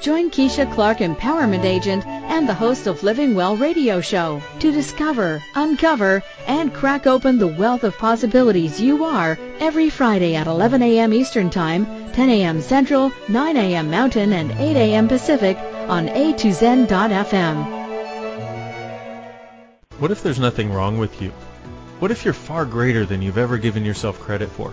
Join 0.00 0.30
Keisha 0.30 0.72
Clark, 0.72 0.98
Empowerment 0.98 1.64
Agent 1.64 2.06
and 2.06 2.48
the 2.48 2.54
host 2.54 2.86
of 2.86 3.02
Living 3.02 3.34
Well 3.34 3.56
radio 3.56 4.00
show 4.00 4.42
to 4.60 4.72
discover, 4.72 5.42
uncover, 5.54 6.22
and 6.46 6.72
crack 6.72 7.06
open 7.06 7.38
the 7.38 7.46
wealth 7.46 7.84
of 7.84 7.98
possibilities 7.98 8.80
you 8.80 9.04
are 9.04 9.38
every 9.60 9.90
Friday 9.90 10.34
at 10.36 10.46
11 10.46 10.82
a.m. 10.82 11.12
Eastern 11.12 11.50
Time, 11.50 11.86
10 12.12 12.30
a.m. 12.30 12.62
Central, 12.62 13.12
9 13.28 13.56
a.m. 13.56 13.90
Mountain, 13.90 14.32
and 14.32 14.52
8 14.52 14.76
a.m. 14.76 15.06
Pacific 15.06 15.58
on 15.88 16.08
A2Zen.fm. 16.08 17.76
What 19.98 20.10
if 20.10 20.22
there's 20.22 20.40
nothing 20.40 20.72
wrong 20.72 20.96
with 20.96 21.20
you? 21.20 21.30
What 21.98 22.10
if 22.10 22.24
you're 22.24 22.32
far 22.32 22.64
greater 22.64 23.04
than 23.04 23.20
you've 23.20 23.36
ever 23.36 23.58
given 23.58 23.84
yourself 23.84 24.18
credit 24.18 24.48
for? 24.48 24.72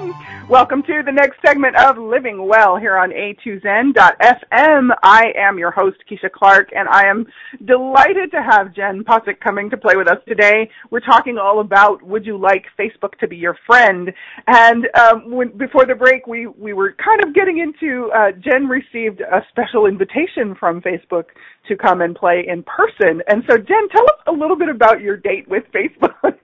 Welcome 0.48 0.82
to 0.82 1.02
the 1.04 1.10
next 1.10 1.38
segment 1.44 1.74
of 1.76 1.96
Living 1.96 2.46
Well 2.46 2.76
here 2.76 2.98
on 2.98 3.10
A2Zen.fm. 3.10 4.88
I 5.02 5.32
am 5.36 5.58
your 5.58 5.70
host, 5.70 5.96
Keisha 6.08 6.30
Clark, 6.30 6.68
and 6.76 6.86
I 6.88 7.06
am 7.06 7.26
delighted 7.64 8.30
to 8.32 8.42
have 8.42 8.74
Jen 8.74 9.04
Posick 9.04 9.40
coming 9.40 9.70
to 9.70 9.78
play 9.78 9.96
with 9.96 10.06
us 10.06 10.18
today. 10.28 10.68
We're 10.90 11.00
talking 11.00 11.38
all 11.38 11.60
about 11.60 12.02
would 12.02 12.26
you 12.26 12.36
like 12.36 12.66
Facebook 12.78 13.18
to 13.20 13.26
be 13.26 13.36
your 13.36 13.56
friend? 13.66 14.12
And 14.46 14.86
um, 14.98 15.30
when, 15.30 15.56
before 15.56 15.86
the 15.86 15.94
break, 15.94 16.26
we, 16.26 16.46
we 16.46 16.74
were 16.74 16.94
kind 17.02 17.24
of 17.24 17.34
getting 17.34 17.58
into, 17.58 18.10
uh, 18.14 18.32
Jen 18.32 18.68
received 18.68 19.22
a 19.22 19.40
special 19.48 19.86
invitation 19.86 20.54
from 20.60 20.82
Facebook 20.82 21.24
to 21.68 21.76
come 21.76 22.02
and 22.02 22.14
play 22.14 22.44
in 22.46 22.62
person. 22.64 23.22
And 23.28 23.44
so, 23.48 23.56
Jen, 23.56 23.88
tell 23.90 24.04
us 24.04 24.20
a 24.26 24.32
little 24.32 24.56
bit 24.56 24.68
about 24.68 25.00
your 25.00 25.16
date 25.16 25.48
with 25.48 25.64
Facebook. 25.74 26.12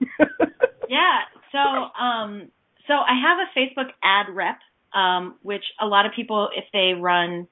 Yeah. 0.91 1.23
So, 1.53 2.03
um, 2.03 2.49
so 2.91 2.97
I 2.97 3.15
have 3.15 3.37
a 3.39 3.57
Facebook 3.57 3.91
ad 4.03 4.25
rep, 4.35 4.59
um, 4.93 5.35
which 5.41 5.63
a 5.79 5.87
lot 5.87 6.05
of 6.05 6.11
people, 6.13 6.49
if 6.53 6.65
they 6.73 6.93
run, 6.99 7.47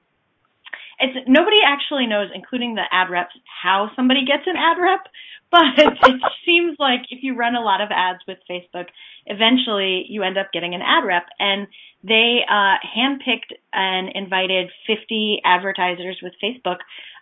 it's 0.98 1.16
nobody 1.26 1.60
actually 1.66 2.06
knows, 2.06 2.28
including 2.34 2.74
the 2.74 2.82
ad 2.92 3.08
reps, 3.08 3.32
how 3.62 3.90
somebody 3.96 4.26
gets 4.26 4.42
an 4.46 4.56
ad 4.56 4.76
rep. 4.78 5.00
But 5.50 5.78
it 5.78 6.20
seems 6.46 6.76
like 6.78 7.00
if 7.10 7.24
you 7.24 7.34
run 7.34 7.56
a 7.56 7.60
lot 7.60 7.80
of 7.80 7.88
ads 7.90 8.20
with 8.28 8.38
Facebook, 8.48 8.86
eventually 9.26 10.06
you 10.08 10.22
end 10.22 10.38
up 10.38 10.52
getting 10.52 10.76
an 10.76 10.80
ad 10.80 11.04
rep. 11.04 11.24
And 11.40 11.66
they 12.04 12.42
uh, 12.48 12.76
handpicked 12.96 13.56
and 13.72 14.10
invited 14.14 14.70
50 14.86 15.40
advertisers 15.44 16.20
with 16.22 16.34
Facebook 16.40 16.76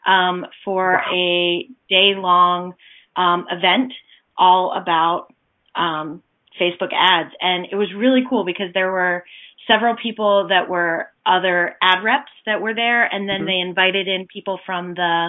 um, 0.07 0.45
for 0.63 0.93
wow. 0.93 1.11
a 1.11 1.69
day 1.89 2.17
long 2.17 2.75
um, 3.17 3.47
event 3.51 3.95
all 4.37 4.75
about 4.77 5.33
um, 5.75 6.23
Facebook 6.61 6.93
ads. 6.93 7.35
And 7.41 7.67
it 7.71 7.77
was 7.77 7.89
really 7.97 8.23
cool 8.29 8.45
because 8.45 8.73
there 8.75 8.91
were 8.91 9.25
several 9.67 9.95
people 10.03 10.49
that 10.49 10.69
were 10.69 11.09
other 11.27 11.77
ad 11.83 12.03
reps 12.03 12.33
that 12.47 12.61
were 12.61 12.75
there, 12.75 13.05
and 13.05 13.29
then 13.29 13.41
mm-hmm. 13.41 13.47
they 13.47 13.59
invited 13.61 14.09
in 14.09 14.27
people 14.27 14.59
from 14.65 14.95
the 14.95 15.29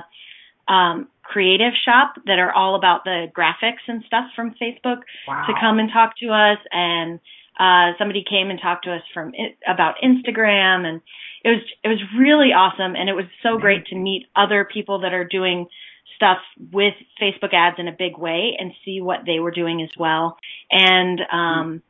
um, 0.72 1.08
creative 1.24 1.74
shop 1.86 2.14
that 2.26 2.40
are 2.40 2.54
all 2.54 2.76
about 2.76 3.04
the 3.04 3.28
graphics 3.36 3.84
and 3.88 4.04
stuff 4.08 4.26
from 4.36 4.56
Facebook 4.62 5.02
wow. 5.28 5.46
to 5.48 5.54
come 5.60 5.80
and 5.80 5.90
talk 5.92 6.14
to 6.18 6.28
us. 6.30 6.58
And 6.72 7.20
uh, 7.60 7.98
somebody 7.98 8.24
came 8.28 8.50
and 8.50 8.60
talked 8.62 8.86
to 8.86 8.94
us 8.94 9.02
from 9.14 9.34
about 9.68 9.96
Instagram, 10.04 10.86
and 10.86 11.02
it 11.44 11.50
was 11.50 11.62
it 11.84 11.88
was 11.90 12.00
really 12.18 12.54
awesome. 12.54 12.96
And 12.96 13.10
it 13.10 13.14
was 13.14 13.26
so 13.44 13.50
mm-hmm. 13.50 13.62
great 13.62 13.86
to 13.88 13.96
meet 13.96 14.28
other 14.36 14.68
people 14.72 15.02
that 15.02 15.14
are 15.14 15.26
doing 15.26 15.68
stuff 16.16 16.40
with 16.72 16.94
Facebook 17.22 17.54
ads 17.54 17.78
in 17.80 17.88
a 17.88 17.96
big 17.98 18.18
way 18.18 18.56
and 18.58 18.72
see 18.86 19.02
what 19.02 19.20
they 19.26 19.40
were 19.40 19.52
doing 19.52 19.82
as 19.82 19.90
well. 19.98 20.38
And 20.72 21.20
um 21.32 21.82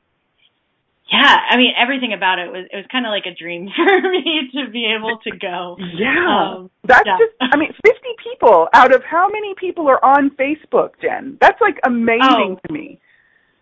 yeah, 1.11 1.37
I 1.49 1.57
mean 1.57 1.73
everything 1.77 2.13
about 2.13 2.39
it 2.39 2.51
was 2.51 2.67
it 2.71 2.75
was 2.75 2.85
kind 2.91 3.05
of 3.05 3.09
like 3.09 3.25
a 3.25 3.33
dream 3.33 3.69
for 3.75 4.09
me 4.09 4.49
to 4.53 4.69
be 4.71 4.93
able 4.95 5.17
to 5.23 5.31
go. 5.37 5.77
Yeah. 5.79 6.55
Um, 6.55 6.71
That's 6.83 7.05
yeah. 7.05 7.17
just 7.17 7.33
I 7.41 7.57
mean 7.57 7.73
50 7.85 7.99
people 8.23 8.67
out 8.73 8.93
of 8.93 9.03
how 9.03 9.27
many 9.29 9.55
people 9.55 9.87
are 9.87 10.03
on 10.03 10.31
Facebook, 10.31 10.91
Jen? 11.01 11.37
That's 11.41 11.59
like 11.61 11.79
amazing 11.85 12.57
oh. 12.57 12.67
to 12.67 12.73
me. 12.73 12.99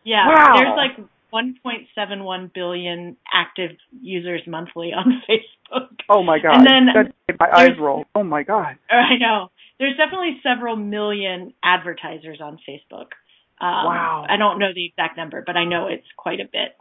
Yeah. 0.03 0.27
Wow. 0.27 0.53
There's 0.55 0.77
like 0.77 1.07
1.71 1.33 2.53
billion 2.53 3.17
active 3.33 3.71
users 4.01 4.41
monthly 4.47 4.91
on 4.93 5.21
Facebook. 5.29 5.87
Oh 6.09 6.23
my 6.23 6.39
god. 6.39 6.57
And 6.57 6.67
then 6.67 6.85
that 6.93 7.13
made 7.27 7.39
my 7.39 7.49
eyes 7.53 7.77
roll. 7.79 8.05
Oh 8.15 8.23
my 8.23 8.43
god. 8.43 8.77
I 8.89 9.17
know 9.19 9.49
there's 9.79 9.97
definitely 9.97 10.39
several 10.43 10.75
million 10.75 11.53
advertisers 11.63 12.39
on 12.41 12.59
Facebook. 12.67 13.13
Um, 13.59 13.85
wow. 13.85 14.25
I 14.29 14.37
don't 14.37 14.59
know 14.59 14.73
the 14.73 14.85
exact 14.85 15.17
number, 15.17 15.43
but 15.45 15.55
I 15.55 15.65
know 15.65 15.87
it's 15.87 16.07
quite 16.15 16.39
a 16.39 16.45
bit. 16.45 16.75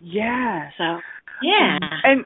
Yeah. 0.00 0.70
So, 0.78 1.00
yeah. 1.42 1.78
And 2.04 2.24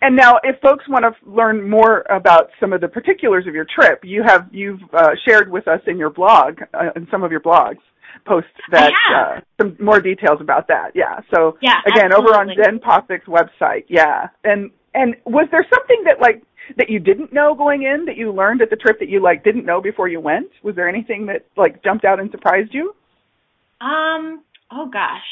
and 0.00 0.16
now, 0.16 0.38
if 0.42 0.60
folks 0.60 0.84
want 0.88 1.04
to 1.04 1.30
learn 1.30 1.68
more 1.68 2.04
about 2.10 2.50
some 2.58 2.72
of 2.72 2.80
the 2.80 2.88
particulars 2.88 3.46
of 3.46 3.54
your 3.54 3.66
trip, 3.66 4.00
you 4.02 4.22
have 4.24 4.48
you've 4.50 4.80
uh, 4.92 5.10
shared 5.26 5.50
with 5.50 5.68
us 5.68 5.80
in 5.86 5.98
your 5.98 6.10
blog, 6.10 6.60
uh, 6.74 6.90
in 6.96 7.06
some 7.10 7.22
of 7.22 7.30
your 7.30 7.40
blogs, 7.40 7.78
posts 8.24 8.50
that 8.72 8.92
uh, 9.14 9.40
some 9.60 9.76
more 9.80 10.00
details 10.00 10.40
about 10.40 10.68
that. 10.68 10.92
Yeah. 10.94 11.20
So 11.32 11.58
yeah, 11.62 11.76
again, 11.86 12.06
absolutely. 12.06 12.30
over 12.30 12.40
on 12.40 12.48
Jen 12.56 12.80
Posick's 12.80 13.26
website. 13.26 13.84
Yeah. 13.88 14.28
And 14.42 14.70
and 14.94 15.14
was 15.24 15.46
there 15.50 15.66
something 15.72 16.04
that 16.06 16.20
like 16.20 16.42
that 16.76 16.90
you 16.90 16.98
didn't 16.98 17.32
know 17.32 17.54
going 17.54 17.82
in 17.82 18.04
that 18.06 18.16
you 18.16 18.32
learned 18.32 18.62
at 18.62 18.70
the 18.70 18.76
trip 18.76 18.98
that 19.00 19.08
you 19.08 19.22
like 19.22 19.44
didn't 19.44 19.64
know 19.64 19.80
before 19.80 20.08
you 20.08 20.20
went? 20.20 20.48
Was 20.62 20.76
there 20.76 20.88
anything 20.88 21.26
that 21.26 21.46
like 21.56 21.82
jumped 21.82 22.04
out 22.04 22.20
and 22.20 22.30
surprised 22.30 22.72
you? 22.72 22.94
Um. 23.80 24.42
Oh 24.70 24.88
gosh, 24.92 25.28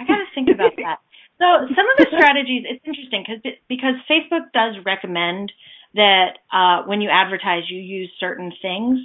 I 0.00 0.04
got 0.04 0.16
to 0.16 0.24
think 0.34 0.48
about 0.52 0.72
that. 0.76 0.98
So 1.38 1.44
some 1.68 1.84
of 1.84 1.96
the 1.98 2.06
strategies, 2.16 2.64
it's 2.64 2.82
interesting 2.86 3.24
because 3.26 3.54
because 3.68 3.94
Facebook 4.08 4.52
does 4.54 4.82
recommend 4.84 5.52
that 5.94 6.38
uh, 6.52 6.84
when 6.86 7.00
you 7.00 7.10
advertise, 7.10 7.64
you 7.68 7.80
use 7.80 8.10
certain 8.20 8.52
things 8.62 9.00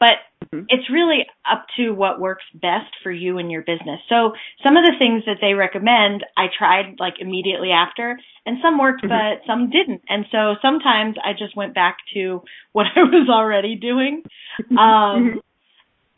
but 0.00 0.46
mm-hmm. 0.46 0.64
it's 0.68 0.90
really 0.90 1.26
up 1.50 1.66
to 1.76 1.90
what 1.90 2.20
works 2.20 2.44
best 2.54 2.92
for 3.02 3.10
you 3.10 3.38
and 3.38 3.50
your 3.50 3.62
business. 3.62 4.00
So 4.08 4.32
some 4.62 4.76
of 4.76 4.84
the 4.84 4.94
things 4.98 5.24
that 5.26 5.38
they 5.40 5.54
recommend, 5.54 6.24
I 6.36 6.46
tried 6.56 6.96
like 6.98 7.14
immediately 7.20 7.70
after, 7.70 8.18
and 8.46 8.58
some 8.62 8.78
worked, 8.78 9.04
mm-hmm. 9.04 9.08
but 9.08 9.46
some 9.46 9.70
didn't. 9.70 10.02
And 10.08 10.26
so 10.30 10.54
sometimes 10.60 11.16
I 11.22 11.32
just 11.32 11.56
went 11.56 11.74
back 11.74 11.98
to 12.14 12.42
what 12.72 12.86
I 12.94 13.02
was 13.02 13.28
already 13.30 13.76
doing. 13.76 14.22
Um, 14.70 14.76
mm-hmm. 14.78 15.38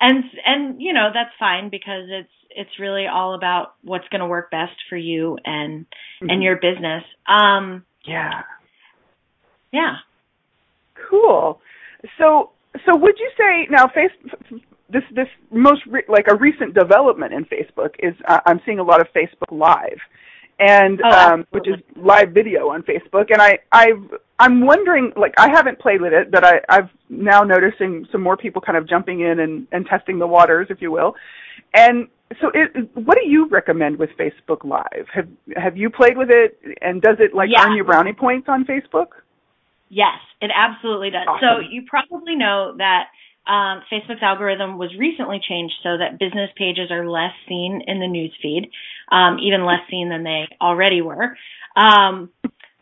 and, 0.00 0.24
and, 0.44 0.82
you 0.82 0.92
know, 0.92 1.10
that's 1.12 1.34
fine 1.38 1.70
because 1.70 2.08
it's, 2.08 2.30
it's 2.50 2.80
really 2.80 3.06
all 3.06 3.34
about 3.34 3.74
what's 3.82 4.08
going 4.08 4.20
to 4.20 4.26
work 4.26 4.50
best 4.50 4.72
for 4.88 4.96
you 4.96 5.36
and, 5.44 5.86
and 6.20 6.30
mm-hmm. 6.30 6.42
your 6.42 6.56
business. 6.56 7.04
Um, 7.28 7.84
yeah. 8.06 8.42
Yeah. 9.72 9.96
Cool. 11.10 11.60
So 12.18 12.50
so 12.84 12.96
would 12.96 13.18
you 13.18 13.30
say 13.38 13.66
now 13.70 13.88
face 13.88 14.10
this 14.90 15.02
this 15.14 15.28
most 15.50 15.82
re, 15.86 16.02
like 16.08 16.26
a 16.30 16.36
recent 16.36 16.74
development 16.74 17.32
in 17.32 17.44
Facebook 17.44 17.94
is 17.98 18.14
uh, 18.28 18.40
I'm 18.46 18.60
seeing 18.64 18.78
a 18.78 18.82
lot 18.82 19.00
of 19.00 19.08
Facebook 19.14 19.50
Live, 19.50 19.98
and 20.58 21.00
oh, 21.04 21.10
um, 21.10 21.46
which 21.50 21.66
is 21.68 21.76
live 21.96 22.30
video 22.30 22.68
on 22.70 22.82
Facebook, 22.82 23.26
and 23.30 23.42
I 23.42 23.58
I've 23.72 24.14
I'm 24.38 24.64
wondering 24.64 25.12
like 25.16 25.34
I 25.38 25.48
haven't 25.48 25.78
played 25.80 26.00
with 26.00 26.12
it, 26.12 26.30
but 26.30 26.44
I 26.44 26.60
I've 26.68 26.90
now 27.08 27.40
noticing 27.40 28.06
some 28.12 28.22
more 28.22 28.36
people 28.36 28.62
kind 28.62 28.78
of 28.78 28.88
jumping 28.88 29.20
in 29.20 29.40
and 29.40 29.66
and 29.72 29.86
testing 29.86 30.18
the 30.18 30.26
waters, 30.26 30.68
if 30.70 30.80
you 30.80 30.92
will, 30.92 31.14
and 31.74 32.08
so 32.40 32.50
it, 32.54 32.90
what 32.94 33.16
do 33.16 33.28
you 33.28 33.48
recommend 33.48 33.98
with 33.98 34.10
Facebook 34.18 34.64
Live? 34.64 35.06
Have 35.12 35.28
have 35.56 35.76
you 35.76 35.90
played 35.90 36.16
with 36.16 36.30
it, 36.30 36.58
and 36.80 37.02
does 37.02 37.16
it 37.18 37.34
like 37.34 37.48
yeah. 37.52 37.64
earn 37.64 37.72
you 37.72 37.84
brownie 37.84 38.12
points 38.12 38.48
on 38.48 38.64
Facebook? 38.64 39.08
Yes, 39.88 40.18
it 40.40 40.50
absolutely 40.54 41.10
does. 41.10 41.26
Awesome. 41.28 41.62
So 41.62 41.68
you 41.70 41.84
probably 41.88 42.36
know 42.36 42.74
that 42.78 43.06
um, 43.46 43.82
Facebook's 43.90 44.22
algorithm 44.22 44.78
was 44.78 44.90
recently 44.98 45.40
changed 45.46 45.74
so 45.82 45.98
that 45.98 46.18
business 46.18 46.50
pages 46.56 46.90
are 46.90 47.08
less 47.08 47.32
seen 47.48 47.82
in 47.86 48.00
the 48.00 48.08
news 48.08 48.34
feed, 48.42 48.70
um, 49.12 49.38
even 49.38 49.64
less 49.64 49.80
seen 49.90 50.08
than 50.08 50.24
they 50.24 50.48
already 50.60 51.00
were. 51.00 51.36
Um, 51.76 52.30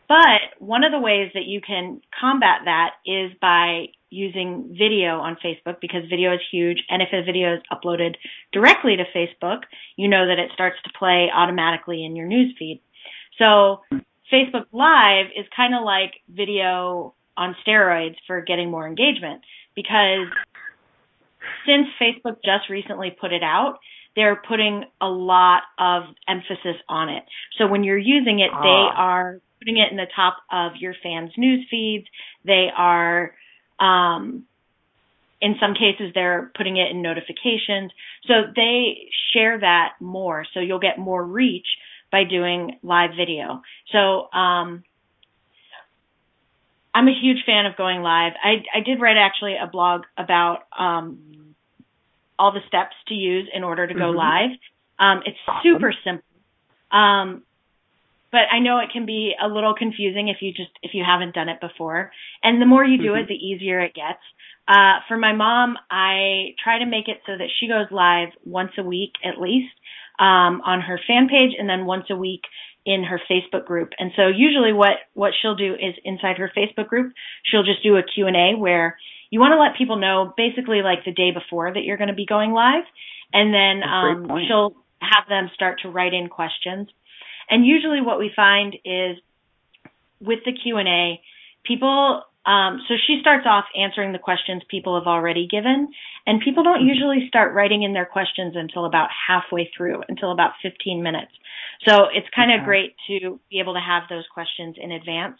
but 0.07 0.53
one 0.59 0.83
of 0.83 0.91
the 0.91 0.99
ways 0.99 1.31
that 1.33 1.45
you 1.45 1.61
can 1.61 2.01
combat 2.19 2.61
that 2.65 2.91
is 3.05 3.31
by 3.41 3.87
using 4.09 4.75
video 4.77 5.19
on 5.19 5.37
Facebook 5.43 5.77
because 5.81 6.03
video 6.09 6.33
is 6.33 6.39
huge. 6.51 6.77
And 6.89 7.01
if 7.01 7.09
a 7.11 7.23
video 7.23 7.55
is 7.55 7.61
uploaded 7.71 8.15
directly 8.51 8.95
to 8.97 9.03
Facebook, 9.15 9.61
you 9.97 10.07
know 10.07 10.27
that 10.27 10.39
it 10.39 10.51
starts 10.53 10.77
to 10.83 10.91
play 10.97 11.29
automatically 11.33 12.05
in 12.05 12.15
your 12.15 12.27
news 12.27 12.55
feed. 12.57 12.81
So 13.37 13.81
Facebook 14.31 14.65
Live 14.71 15.27
is 15.35 15.45
kind 15.55 15.75
of 15.75 15.83
like 15.83 16.13
video 16.29 17.13
on 17.37 17.55
steroids 17.65 18.15
for 18.27 18.41
getting 18.41 18.71
more 18.71 18.87
engagement 18.87 19.41
because 19.75 20.27
since 21.65 21.87
Facebook 22.01 22.37
just 22.43 22.69
recently 22.69 23.15
put 23.19 23.33
it 23.33 23.43
out, 23.43 23.79
they're 24.15 24.41
putting 24.47 24.85
a 25.01 25.07
lot 25.07 25.63
of 25.77 26.03
emphasis 26.27 26.77
on 26.87 27.09
it. 27.09 27.23
So 27.57 27.67
when 27.67 27.83
you're 27.83 27.97
using 27.97 28.39
it, 28.39 28.49
ah. 28.53 28.61
they 28.61 28.97
are 28.97 29.39
putting 29.59 29.77
it 29.77 29.91
in 29.91 29.97
the 29.97 30.07
top 30.15 30.37
of 30.51 30.73
your 30.79 30.95
fans' 31.03 31.31
news 31.37 31.65
feeds. 31.69 32.05
They 32.45 32.69
are, 32.75 33.33
um, 33.79 34.45
in 35.41 35.55
some 35.59 35.73
cases, 35.73 36.11
they're 36.13 36.51
putting 36.55 36.77
it 36.77 36.91
in 36.91 37.01
notifications. 37.01 37.91
So 38.25 38.33
they 38.55 39.09
share 39.33 39.59
that 39.59 39.93
more. 39.99 40.45
So 40.53 40.61
you'll 40.61 40.79
get 40.79 40.97
more 40.97 41.23
reach 41.23 41.67
by 42.15 42.23
doing 42.23 42.79
live 42.81 43.09
video. 43.17 43.61
So, 43.91 44.31
um, 44.31 44.85
I'm 46.93 47.09
a 47.09 47.13
huge 47.21 47.39
fan 47.45 47.65
of 47.65 47.75
going 47.75 48.01
live. 48.01 48.31
I, 48.41 48.63
I 48.73 48.79
did 48.79 49.01
write 49.01 49.17
actually 49.17 49.55
a 49.61 49.67
blog 49.67 50.03
about 50.17 50.59
um, 50.79 51.55
all 52.39 52.53
the 52.53 52.61
steps 52.69 52.95
to 53.09 53.13
use 53.13 53.49
in 53.53 53.65
order 53.65 53.85
to 53.85 53.93
go 53.93 54.13
mm-hmm. 54.13 54.17
live. 54.17 54.51
Um, 54.97 55.23
it's 55.25 55.37
awesome. 55.45 55.61
super 55.65 55.93
simple, 56.05 56.23
um, 56.97 57.43
but 58.31 58.43
I 58.49 58.59
know 58.59 58.79
it 58.79 58.91
can 58.93 59.05
be 59.05 59.33
a 59.43 59.49
little 59.49 59.75
confusing 59.77 60.29
if 60.29 60.37
you 60.39 60.53
just 60.53 60.71
if 60.81 60.91
you 60.93 61.03
haven't 61.05 61.35
done 61.35 61.49
it 61.49 61.59
before. 61.59 62.11
And 62.41 62.61
the 62.61 62.65
more 62.65 62.85
you 62.85 62.97
do 62.97 63.09
mm-hmm. 63.09 63.23
it, 63.23 63.27
the 63.27 63.33
easier 63.33 63.81
it 63.81 63.93
gets. 63.93 64.23
Uh, 64.69 65.03
for 65.09 65.17
my 65.17 65.33
mom, 65.33 65.75
I 65.91 66.55
try 66.63 66.79
to 66.79 66.85
make 66.85 67.09
it 67.09 67.17
so 67.25 67.33
that 67.37 67.49
she 67.59 67.67
goes 67.67 67.87
live 67.91 68.29
once 68.45 68.71
a 68.77 68.83
week 68.83 69.11
at 69.21 69.37
least 69.37 69.75
um, 70.19 70.61
on 70.63 70.81
her 70.81 70.99
fan 71.07 71.27
page 71.27 71.51
and 71.57 71.69
then 71.69 71.85
once 71.85 72.05
a 72.09 72.15
week 72.15 72.41
in 72.85 73.03
her 73.03 73.19
Facebook 73.29 73.65
group. 73.65 73.91
And 73.97 74.11
so 74.15 74.27
usually 74.27 74.71
what, 74.71 74.97
what 75.13 75.31
she'll 75.41 75.55
do 75.55 75.73
is 75.73 75.95
inside 76.03 76.37
her 76.37 76.51
Facebook 76.55 76.87
group, 76.87 77.13
she'll 77.43 77.63
just 77.63 77.81
do 77.83 77.97
a 77.97 78.03
Q&A 78.03 78.55
where 78.57 78.97
you 79.31 79.39
want 79.39 79.53
to 79.53 79.59
let 79.59 79.77
people 79.77 79.97
know 79.97 80.33
basically 80.37 80.81
like 80.83 81.03
the 81.03 81.11
day 81.11 81.31
before 81.31 81.73
that 81.73 81.83
you're 81.83 81.97
going 81.97 82.09
to 82.09 82.15
be 82.15 82.27
going 82.27 82.51
live. 82.51 82.83
And 83.33 83.53
then, 83.53 83.81
um, 83.83 84.29
she'll 84.47 84.75
have 85.01 85.27
them 85.27 85.49
start 85.53 85.79
to 85.81 85.89
write 85.89 86.13
in 86.13 86.29
questions. 86.29 86.87
And 87.49 87.65
usually 87.65 88.01
what 88.01 88.19
we 88.19 88.31
find 88.35 88.75
is 88.85 89.17
with 90.19 90.39
the 90.45 90.53
Q&A, 90.53 91.21
people 91.63 92.21
Um, 92.45 92.81
so 92.87 92.93
she 93.07 93.17
starts 93.21 93.45
off 93.47 93.65
answering 93.75 94.11
the 94.11 94.19
questions 94.19 94.61
people 94.69 94.99
have 94.99 95.07
already 95.07 95.47
given, 95.47 95.89
and 96.27 96.41
people 96.41 96.63
don't 96.63 96.79
mm-hmm. 96.79 96.93
usually 96.93 97.27
start 97.27 97.53
writing 97.53 97.83
in 97.83 97.93
their 97.93 98.05
questions 98.05 98.53
until 98.55 98.85
about 98.85 99.09
halfway 99.27 99.71
through, 99.75 100.03
until 100.07 100.31
about 100.31 100.51
15 100.61 101.01
minutes. 101.01 101.31
So 101.87 102.05
it's 102.13 102.27
kind 102.35 102.51
of 102.51 102.59
okay. 102.59 102.65
great 102.65 102.95
to 103.07 103.39
be 103.49 103.59
able 103.59 103.73
to 103.73 103.79
have 103.79 104.03
those 104.09 104.25
questions 104.33 104.75
in 104.79 104.91
advance. 104.91 105.37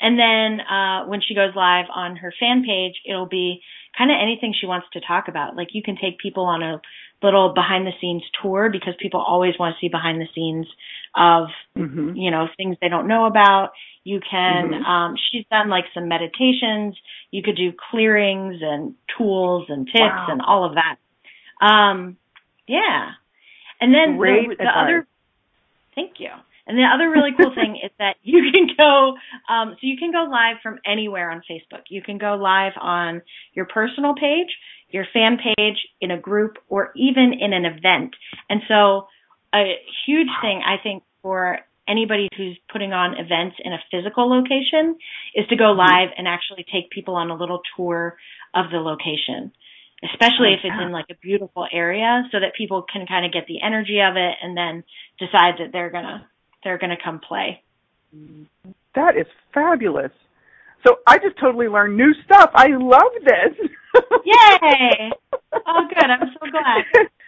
And 0.00 0.18
then 0.18 0.66
uh, 0.66 1.04
when 1.06 1.20
she 1.20 1.34
goes 1.34 1.54
live 1.54 1.86
on 1.94 2.16
her 2.16 2.32
fan 2.40 2.64
page, 2.64 2.94
it'll 3.06 3.28
be 3.28 3.60
kind 3.96 4.10
of 4.10 4.16
anything 4.20 4.54
she 4.58 4.66
wants 4.66 4.86
to 4.94 5.00
talk 5.00 5.28
about. 5.28 5.56
Like 5.56 5.68
you 5.72 5.82
can 5.82 5.96
take 6.00 6.18
people 6.18 6.44
on 6.44 6.62
a 6.62 6.80
little 7.22 7.52
behind 7.54 7.86
the 7.86 7.92
scenes 8.00 8.22
tour 8.42 8.70
because 8.70 8.94
people 8.98 9.20
always 9.20 9.54
want 9.58 9.74
to 9.74 9.80
see 9.80 9.90
behind 9.90 10.20
the 10.20 10.28
scenes 10.34 10.66
of 11.14 11.48
mm-hmm. 11.76 12.14
you 12.16 12.30
know 12.30 12.46
things 12.56 12.76
they 12.80 12.88
don't 12.88 13.08
know 13.08 13.26
about. 13.26 13.70
You 14.04 14.20
can 14.20 14.70
mm-hmm. 14.70 14.84
um 14.84 15.16
she's 15.30 15.44
done 15.50 15.68
like 15.68 15.84
some 15.94 16.08
meditations. 16.08 16.96
You 17.30 17.42
could 17.42 17.56
do 17.56 17.72
clearings 17.90 18.56
and 18.60 18.94
tools 19.16 19.66
and 19.68 19.86
tips 19.86 19.98
wow. 19.98 20.26
and 20.30 20.40
all 20.40 20.64
of 20.64 20.74
that. 20.74 20.96
Um 21.64 22.16
yeah. 22.66 23.12
And 23.80 23.94
then 23.94 24.18
the, 24.18 24.56
the 24.58 24.64
other 24.64 25.06
thank 25.94 26.14
you. 26.18 26.30
And 26.70 26.78
the 26.78 26.84
other 26.84 27.10
really 27.10 27.30
cool 27.36 27.52
thing 27.52 27.80
is 27.82 27.90
that 27.98 28.14
you 28.22 28.52
can 28.54 28.68
go, 28.76 29.14
um, 29.52 29.72
so 29.72 29.78
you 29.82 29.96
can 29.96 30.12
go 30.12 30.28
live 30.30 30.58
from 30.62 30.78
anywhere 30.86 31.30
on 31.30 31.42
Facebook. 31.50 31.82
You 31.88 32.00
can 32.00 32.16
go 32.16 32.36
live 32.36 32.74
on 32.80 33.22
your 33.54 33.64
personal 33.64 34.14
page, 34.14 34.48
your 34.90 35.04
fan 35.12 35.38
page, 35.38 35.78
in 36.00 36.12
a 36.12 36.18
group, 36.18 36.58
or 36.68 36.92
even 36.94 37.32
in 37.40 37.52
an 37.52 37.64
event. 37.64 38.14
And 38.48 38.62
so 38.68 39.08
a 39.54 39.76
huge 40.06 40.28
thing 40.42 40.62
I 40.64 40.82
think 40.82 41.02
for 41.22 41.58
anybody 41.88 42.28
who's 42.36 42.58
putting 42.72 42.92
on 42.92 43.14
events 43.14 43.56
in 43.58 43.72
a 43.72 43.78
physical 43.90 44.30
location 44.30 44.96
is 45.34 45.46
to 45.48 45.56
go 45.56 45.74
mm-hmm. 45.74 45.80
live 45.80 46.08
and 46.16 46.28
actually 46.28 46.64
take 46.72 46.90
people 46.90 47.16
on 47.16 47.30
a 47.30 47.36
little 47.36 47.60
tour 47.76 48.16
of 48.54 48.70
the 48.70 48.78
location 48.78 49.52
especially 50.02 50.54
if 50.54 50.60
it's 50.64 50.80
in 50.80 50.92
like 50.92 51.06
a 51.10 51.14
beautiful 51.14 51.66
area 51.70 52.22
so 52.32 52.40
that 52.40 52.54
people 52.56 52.84
can 52.90 53.06
kind 53.06 53.26
of 53.26 53.32
get 53.32 53.46
the 53.46 53.60
energy 53.62 54.00
of 54.00 54.16
it 54.16 54.34
and 54.42 54.56
then 54.56 54.82
decide 55.18 55.54
that 55.58 55.72
they're 55.72 55.90
going 55.90 56.04
to 56.04 56.24
they're 56.64 56.78
going 56.78 56.90
to 56.90 57.02
come 57.02 57.20
play. 57.20 57.62
That 58.94 59.16
is 59.16 59.26
fabulous. 59.52 60.12
So 60.86 60.96
I 61.06 61.18
just 61.18 61.38
totally 61.38 61.68
learned 61.68 61.96
new 61.96 62.12
stuff. 62.24 62.50
I 62.54 62.68
love 62.68 63.12
this. 63.24 63.68
Yay! 64.24 65.12
Oh, 65.52 65.82
good. 65.88 66.04
I'm 66.04 66.28
so 66.32 66.50
glad. 66.50 67.08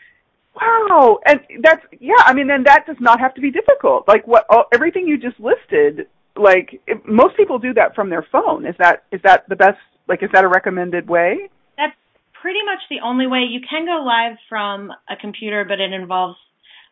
Wow, 0.55 1.19
and 1.27 1.41
that's 1.63 1.85
yeah. 1.99 2.15
I 2.19 2.35
mean, 2.35 2.47
then 2.47 2.65
that 2.65 2.87
does 2.87 2.97
not 3.01 3.21
have 3.21 3.35
to 3.35 3.41
be 3.41 3.51
difficult. 3.51 4.07
Like 4.07 4.27
what 4.27 4.45
all, 4.51 4.65
everything 4.73 5.07
you 5.07 5.19
just 5.19 5.41
listed. 5.41 6.07
Like 6.37 6.81
if, 6.87 6.99
most 7.07 7.37
people 7.37 7.59
do 7.59 7.75
that 7.75 7.95
from 7.95 8.11
their 8.11 8.27
phone. 8.31 8.67
Is 8.67 8.75
that 8.79 9.05
is 9.13 9.21
that 9.25 9.49
the 9.49 9.57
best? 9.57 9.79
Like, 10.09 10.23
is 10.23 10.31
that 10.33 10.45
a 10.45 10.49
recommended 10.49 11.09
way? 11.09 11.49
That's 11.79 11.95
pretty 12.41 12.59
much 12.67 12.81
the 12.91 12.99
only 13.05 13.27
way. 13.27 13.47
You 13.49 13.61
can 13.69 13.87
go 13.87 14.05
live 14.05 14.37
from 14.49 14.91
a 15.09 15.17
computer, 15.19 15.65
but 15.67 15.81
it 15.81 15.93
involves 15.93 16.37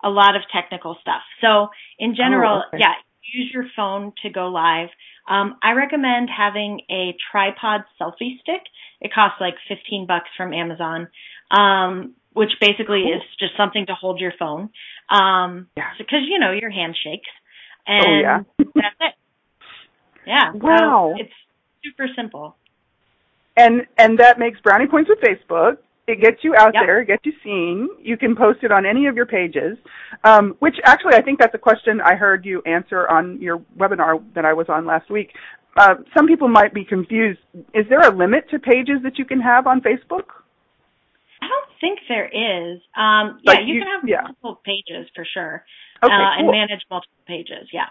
a 0.03 0.09
lot 0.09 0.37
of 0.37 0.43
technical 0.55 0.97
stuff. 1.01 1.23
So 1.41 1.69
in 1.99 2.15
general, 2.17 2.63
oh, 2.65 2.69
okay. 2.69 2.79
yeah, 2.81 2.95
use 3.35 3.51
your 3.53 3.67
phone 3.77 4.13
to 4.23 4.31
go 4.31 4.49
live. 4.49 4.89
Um, 5.29 5.57
I 5.63 5.73
recommend 5.73 6.29
having 6.35 6.81
a 6.91 7.15
tripod 7.31 7.83
selfie 8.01 8.41
stick. 8.41 8.63
It 9.01 9.13
costs 9.13 9.39
like 9.41 9.55
15 9.69 10.07
bucks 10.07 10.29
from 10.37 10.53
Amazon, 10.53 11.09
um, 11.51 12.15
which 12.41 12.53
basically 12.59 13.05
cool. 13.05 13.17
is 13.17 13.23
just 13.39 13.53
something 13.55 13.85
to 13.85 13.93
hold 13.95 14.19
your 14.19 14.33
phone. 14.39 14.71
Um, 15.11 15.67
yeah. 15.77 15.91
Because, 15.99 16.21
you 16.27 16.39
know, 16.39 16.53
your 16.53 16.71
hand 16.71 16.97
shakes. 17.05 17.29
And 17.87 18.07
oh, 18.07 18.21
yeah. 18.23 18.39
that's 18.57 18.97
it. 19.01 19.15
Yeah. 20.27 20.53
Wow. 20.55 21.13
So 21.15 21.21
it's 21.21 21.33
super 21.85 22.07
simple. 22.17 22.57
And 23.59 23.83
and 23.99 24.19
that 24.21 24.39
makes 24.39 24.59
brownie 24.61 24.87
points 24.87 25.11
with 25.11 25.19
Facebook. 25.21 25.77
It 26.07 26.23
gets 26.23 26.39
you 26.43 26.55
out 26.57 26.73
yep. 26.73 26.85
there, 26.87 27.03
it 27.03 27.09
gets 27.09 27.27
you 27.27 27.33
seen. 27.45 27.89
You 28.01 28.17
can 28.17 28.35
post 28.35 28.61
it 28.63 28.73
on 28.73 28.87
any 28.87 29.07
of 29.07 29.17
your 29.17 29.27
pages, 29.27 29.77
um, 30.25 30.57
which 30.61 30.77
actually 30.85 31.15
I 31.17 31.23
think 31.23 31.39
that's 31.39 31.55
a 31.55 31.59
question 31.59 32.01
I 32.01 32.15
heard 32.15 32.47
you 32.47 32.63
answer 32.65 33.07
on 33.07 33.41
your 33.41 33.59
webinar 33.79 34.25
that 34.35 34.47
I 34.47 34.55
was 34.55 34.67
on 34.71 34.87
last 34.87 35.11
week. 35.11 35.31
Uh, 35.77 35.97
some 36.17 36.27
people 36.27 36.49
might 36.49 36.73
be 36.73 36.85
confused. 36.85 37.39
Is 37.75 37.87
there 37.91 38.01
a 38.01 38.17
limit 38.17 38.49
to 38.51 38.59
pages 38.59 39.03
that 39.05 39.19
you 39.19 39.27
can 39.27 39.41
have 39.41 39.67
on 39.67 39.83
Facebook? 39.83 40.40
Think 41.81 41.99
there 42.09 42.27
is. 42.27 42.81
Um, 42.97 43.41
yeah, 43.43 43.61
you, 43.61 43.75
you, 43.75 43.81
can 43.81 43.89
have 43.89 44.09
yeah. 44.09 44.21
multiple 44.23 44.61
pages 44.65 45.09
for 45.15 45.27
sure, 45.33 45.65
okay, 46.03 46.13
uh, 46.13 46.17
cool. 46.17 46.39
and 46.39 46.51
manage 46.51 46.83
multiple 46.91 47.17
pages. 47.27 47.69
Yeah. 47.73 47.87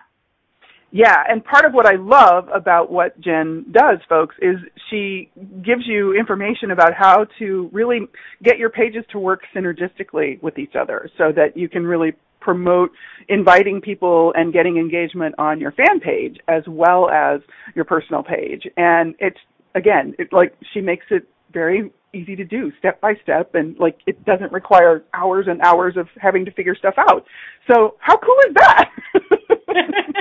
Yeah, 0.91 1.17
and 1.27 1.43
part 1.45 1.65
of 1.65 1.73
what 1.73 1.85
I 1.85 1.95
love 1.97 2.47
about 2.53 2.91
what 2.91 3.19
Jen 3.21 3.65
does, 3.71 3.99
folks, 4.07 4.35
is 4.41 4.55
she 4.89 5.29
gives 5.63 5.85
you 5.85 6.15
information 6.17 6.71
about 6.71 6.93
how 6.97 7.27
to 7.37 7.69
really 7.71 7.99
get 8.43 8.57
your 8.57 8.71
pages 8.71 9.03
to 9.11 9.19
work 9.19 9.41
synergistically 9.55 10.41
with 10.41 10.57
each 10.57 10.73
other 10.79 11.07
so 11.15 11.31
that 11.35 11.55
you 11.55 11.69
can 11.69 11.85
really 11.85 12.13
promote 12.39 12.89
inviting 13.27 13.81
people 13.81 14.33
and 14.35 14.51
getting 14.51 14.77
engagement 14.77 15.35
on 15.37 15.59
your 15.59 15.71
fan 15.73 15.99
page 15.99 16.37
as 16.47 16.63
well 16.67 17.09
as 17.09 17.41
your 17.75 17.85
personal 17.85 18.23
page. 18.23 18.63
And 18.75 19.13
it's, 19.19 19.37
again, 19.75 20.15
it, 20.17 20.33
like 20.33 20.55
she 20.73 20.81
makes 20.81 21.05
it 21.11 21.27
very 21.53 21.91
easy 22.13 22.35
to 22.35 22.43
do 22.43 22.71
step 22.79 22.99
by 23.01 23.13
step 23.23 23.55
and 23.55 23.77
like 23.79 23.99
it 24.07 24.23
doesn't 24.25 24.51
require 24.51 25.03
hours 25.13 25.45
and 25.47 25.61
hours 25.61 25.95
of 25.97 26.07
having 26.17 26.45
to 26.45 26.51
figure 26.51 26.75
stuff 26.75 26.95
out. 26.97 27.25
So 27.69 27.95
how 27.99 28.17
cool 28.17 28.37
is 28.47 28.53
that? 28.55 28.89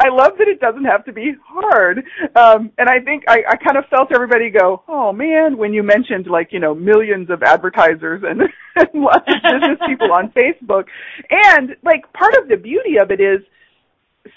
I 0.00 0.08
love 0.08 0.32
that 0.38 0.48
it 0.48 0.60
doesn't 0.60 0.84
have 0.84 1.04
to 1.04 1.12
be 1.12 1.34
hard. 1.46 1.98
Um, 2.34 2.72
and 2.78 2.88
I 2.88 3.00
think 3.00 3.24
I, 3.28 3.42
I 3.48 3.56
kind 3.56 3.76
of 3.76 3.84
felt 3.88 4.12
everybody 4.12 4.50
go, 4.50 4.82
oh 4.88 5.12
man, 5.12 5.56
when 5.56 5.72
you 5.72 5.82
mentioned 5.82 6.26
like, 6.26 6.48
you 6.52 6.58
know, 6.60 6.74
millions 6.74 7.30
of 7.30 7.42
advertisers 7.42 8.22
and, 8.24 8.40
and 8.76 9.02
lots 9.02 9.28
of 9.28 9.42
business 9.42 9.78
people 9.86 10.12
on 10.12 10.32
Facebook. 10.32 10.84
And 11.30 11.76
like 11.82 12.12
part 12.12 12.34
of 12.34 12.48
the 12.48 12.56
beauty 12.56 12.96
of 13.00 13.10
it 13.10 13.20
is 13.20 13.40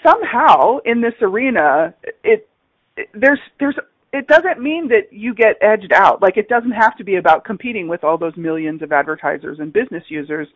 somehow 0.04 0.78
in 0.84 1.00
this 1.00 1.14
arena, 1.20 1.94
it, 2.22 2.48
it 2.96 3.08
there's, 3.14 3.40
there's, 3.58 3.76
it 4.16 4.26
doesn't 4.26 4.60
mean 4.62 4.88
that 4.88 5.12
you 5.12 5.34
get 5.34 5.56
edged 5.60 5.92
out. 5.92 6.22
Like 6.22 6.36
it 6.36 6.48
doesn't 6.48 6.72
have 6.72 6.96
to 6.96 7.04
be 7.04 7.16
about 7.16 7.44
competing 7.44 7.86
with 7.86 8.02
all 8.02 8.16
those 8.16 8.36
millions 8.36 8.82
of 8.82 8.92
advertisers 8.92 9.58
and 9.58 9.72
business 9.72 10.04
users. 10.08 10.48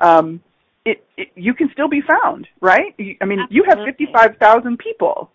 Um, 0.00 0.42
it, 0.84 1.04
it 1.16 1.28
you 1.34 1.54
can 1.54 1.70
still 1.72 1.88
be 1.88 2.02
found, 2.02 2.46
right? 2.60 2.94
I 2.98 3.24
mean, 3.24 3.40
absolutely. 3.40 3.56
you 3.56 3.64
have 3.68 3.78
55,000 3.84 4.78
people. 4.78 5.30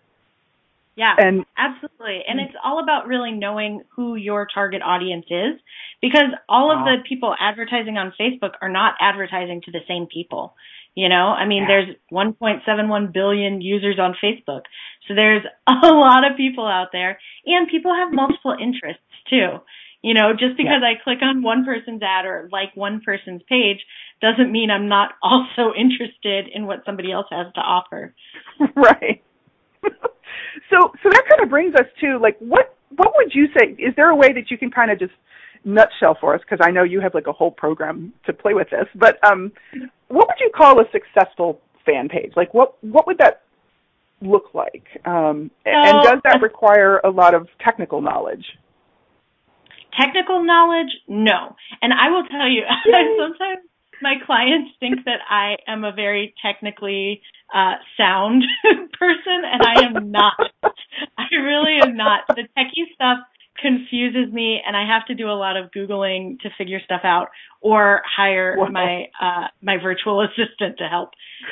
Yeah, 0.94 1.14
and 1.16 1.44
absolutely. 1.56 2.20
And 2.28 2.38
it's 2.38 2.54
all 2.62 2.82
about 2.82 3.06
really 3.06 3.32
knowing 3.32 3.82
who 3.96 4.14
your 4.14 4.46
target 4.52 4.82
audience 4.82 5.24
is 5.30 5.58
because 6.02 6.28
all 6.48 6.70
of 6.70 6.84
the 6.84 6.96
people 7.08 7.34
advertising 7.40 7.96
on 7.96 8.12
Facebook 8.20 8.52
are 8.60 8.68
not 8.68 8.94
advertising 9.00 9.62
to 9.62 9.70
the 9.70 9.80
same 9.88 10.06
people. 10.06 10.54
You 10.94 11.08
know, 11.08 11.32
I 11.32 11.46
mean, 11.46 11.62
yeah. 11.62 11.86
there's 11.86 11.96
1.71 12.12 13.14
billion 13.14 13.62
users 13.62 13.98
on 13.98 14.14
Facebook. 14.22 14.62
So 15.08 15.14
there's 15.14 15.42
a 15.66 15.86
lot 15.86 16.30
of 16.30 16.36
people 16.36 16.66
out 16.66 16.88
there 16.92 17.18
and 17.46 17.68
people 17.68 17.94
have 17.94 18.12
multiple 18.12 18.54
interests 18.60 19.02
too. 19.30 19.58
You 20.02 20.14
know, 20.14 20.32
just 20.32 20.56
because 20.56 20.82
yeah. 20.82 20.94
I 20.98 21.02
click 21.02 21.18
on 21.22 21.42
one 21.42 21.64
person's 21.64 22.02
ad 22.02 22.26
or 22.26 22.48
like 22.50 22.74
one 22.74 23.00
person's 23.04 23.42
page 23.48 23.78
doesn't 24.20 24.50
mean 24.50 24.70
I'm 24.70 24.88
not 24.88 25.10
also 25.22 25.72
interested 25.78 26.48
in 26.52 26.66
what 26.66 26.84
somebody 26.84 27.12
else 27.12 27.26
has 27.30 27.52
to 27.54 27.60
offer. 27.60 28.14
Right. 28.76 29.22
so 30.70 30.92
so 31.02 31.10
that 31.10 31.24
kind 31.28 31.42
of 31.42 31.50
brings 31.50 31.74
us 31.74 31.86
to 32.00 32.18
like 32.18 32.36
what 32.38 32.76
what 32.96 33.12
would 33.16 33.34
you 33.34 33.46
say 33.58 33.70
is 33.72 33.92
there 33.96 34.08
a 34.10 34.14
way 34.14 34.32
that 34.32 34.50
you 34.50 34.56
can 34.56 34.70
kind 34.70 34.92
of 34.92 34.98
just 34.98 35.12
nutshell 35.64 36.16
for 36.20 36.34
us 36.34 36.40
because 36.42 36.64
I 36.64 36.70
know 36.70 36.84
you 36.84 37.00
have 37.00 37.14
like 37.14 37.26
a 37.26 37.32
whole 37.32 37.50
program 37.50 38.12
to 38.26 38.32
play 38.32 38.54
with 38.54 38.70
this, 38.70 38.86
but 38.94 39.18
um 39.28 39.52
what 40.12 40.28
would 40.28 40.40
you 40.40 40.50
call 40.54 40.78
a 40.78 40.84
successful 40.92 41.60
fan 41.84 42.08
page? 42.08 42.32
Like 42.36 42.52
what 42.52 42.76
what 42.82 43.06
would 43.06 43.18
that 43.18 43.42
look 44.20 44.54
like? 44.54 44.84
Um 45.04 45.50
and 45.64 46.02
does 46.02 46.20
that 46.24 46.40
require 46.42 47.00
a 47.02 47.10
lot 47.10 47.34
of 47.34 47.48
technical 47.64 48.00
knowledge? 48.00 48.44
Technical 49.98 50.44
knowledge, 50.44 50.92
no. 51.08 51.54
And 51.82 51.92
I 51.92 52.10
will 52.10 52.24
tell 52.24 52.48
you, 52.48 52.62
sometimes 53.18 53.66
my 54.00 54.14
clients 54.26 54.72
think 54.80 55.04
that 55.04 55.20
I 55.28 55.56
am 55.70 55.84
a 55.84 55.92
very 55.92 56.34
technically 56.44 57.22
uh, 57.54 57.74
sound 57.96 58.42
person, 58.98 59.44
and 59.44 59.62
I 59.62 59.84
am 59.84 60.10
not. 60.10 60.34
I 61.18 61.34
really 61.36 61.76
am 61.80 61.96
not. 61.96 62.20
The 62.28 62.48
techie 62.56 62.88
stuff 62.94 63.18
confuses 63.60 64.32
me, 64.32 64.60
and 64.66 64.76
I 64.76 64.86
have 64.86 65.06
to 65.06 65.14
do 65.14 65.28
a 65.28 65.36
lot 65.38 65.56
of 65.56 65.70
googling 65.70 66.40
to 66.40 66.50
figure 66.56 66.80
stuff 66.84 67.02
out, 67.04 67.28
or 67.60 68.02
hire 68.04 68.56
my 68.70 69.06
uh, 69.20 69.48
my 69.60 69.76
virtual 69.82 70.20
assistant 70.26 70.78
to 70.78 70.88
help. 70.88 71.10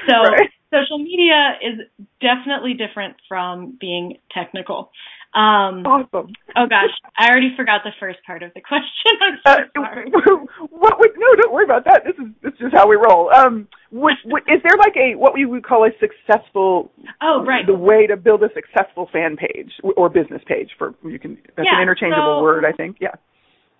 So. 0.09 0.15
Right. 0.15 0.51
Social 0.73 1.01
media 1.01 1.59
is 1.61 1.81
definitely 2.21 2.75
different 2.75 3.17
from 3.29 3.77
being 3.81 4.19
technical. 4.31 4.93
Um, 5.33 5.87
awesome. 5.87 6.33
oh 6.57 6.66
gosh, 6.66 6.90
I 7.16 7.31
already 7.31 7.55
forgot 7.57 7.83
the 7.85 7.93
first 8.01 8.19
part 8.27 8.43
of 8.43 8.53
the 8.55 8.61
question. 8.61 9.14
I'm 9.23 9.38
so 9.47 9.53
uh, 9.53 9.57
sorry. 9.77 10.11
What 10.71 10.99
would, 10.99 11.11
no, 11.16 11.35
don't 11.37 11.53
worry 11.53 11.64
about 11.64 11.85
that. 11.85 12.03
This 12.05 12.16
is 12.19 12.33
this 12.43 12.55
is 12.59 12.73
how 12.73 12.88
we 12.88 12.97
roll. 12.97 13.31
Um, 13.33 13.69
would, 13.93 14.14
would, 14.25 14.43
is 14.49 14.61
there 14.64 14.77
like 14.79 14.97
a 14.97 15.14
what 15.16 15.35
we 15.35 15.47
would 15.47 15.62
call 15.64 15.85
a 15.85 15.90
successful 16.01 16.90
Oh, 17.23 17.45
right. 17.47 17.65
The 17.67 17.75
way 17.75 18.07
to 18.09 18.17
build 18.17 18.42
a 18.42 18.48
successful 18.54 19.09
fan 19.13 19.37
page 19.37 19.71
or 19.96 20.09
business 20.09 20.42
page 20.46 20.71
for 20.77 20.94
you 21.04 21.19
can 21.19 21.38
that's 21.57 21.69
Yeah, 21.71 21.77
an 21.77 21.83
interchangeable 21.83 22.38
so- 22.38 22.42
word, 22.42 22.65
I 22.65 22.73
think. 22.73 22.96
Yeah. 23.00 23.15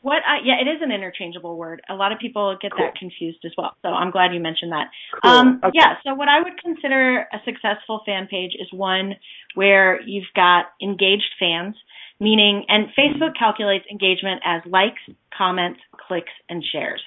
What? 0.03 0.22
I, 0.26 0.38
yeah, 0.44 0.55
it 0.61 0.66
is 0.68 0.80
an 0.80 0.92
interchangeable 0.92 1.57
word. 1.57 1.82
A 1.88 1.94
lot 1.94 2.12
of 2.12 2.18
people 2.18 2.57
get 2.61 2.72
Cool. 2.72 2.86
that 2.86 2.94
confused 2.96 3.44
as 3.44 3.53
well. 3.59 3.76
So 3.82 3.88
I'm 3.88 4.11
glad 4.11 4.32
you 4.32 4.40
mentioned 4.40 4.72
that. 4.72 4.88
Cool. 5.22 5.30
Um, 5.30 5.61
Okay. 5.62 5.72
Yeah. 5.74 5.96
So 6.05 6.14
what 6.14 6.28
I 6.28 6.40
would 6.40 6.57
consider 6.62 7.26
a 7.32 7.38
successful 7.44 8.01
fan 8.07 8.26
page 8.26 8.53
is 8.59 8.72
one 8.72 9.16
where 9.55 10.01
you've 10.03 10.32
got 10.34 10.66
engaged 10.80 11.30
fans, 11.38 11.76
meaning, 12.18 12.64
and 12.68 12.88
Facebook 12.98 13.36
calculates 13.38 13.84
engagement 13.90 14.40
as 14.44 14.62
likes, 14.64 15.03
comments, 15.36 15.80
clicks, 16.09 16.32
and 16.48 16.64
shares. 16.64 17.03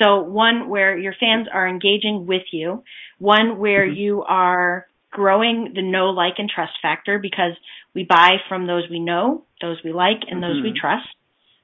So 0.00 0.20
one 0.22 0.68
where 0.68 0.96
your 0.96 1.14
fans 1.18 1.48
are 1.52 1.66
engaging 1.66 2.26
with 2.26 2.42
you, 2.52 2.84
one 3.18 3.58
where 3.58 3.86
Mhm. 3.86 3.96
you 3.96 4.22
are 4.24 4.86
growing 5.10 5.72
the 5.74 5.82
know, 5.82 6.10
like, 6.10 6.38
and 6.38 6.48
trust 6.48 6.78
factor 6.80 7.18
because 7.18 7.54
we 7.94 8.04
buy 8.04 8.40
from 8.48 8.66
those 8.66 8.88
we 8.88 9.00
know, 9.00 9.44
those 9.60 9.82
we 9.82 9.92
like, 9.92 10.22
and 10.28 10.42
those 10.42 10.62
we 10.62 10.72
Mhm. 10.72 10.76
trust. 10.76 11.08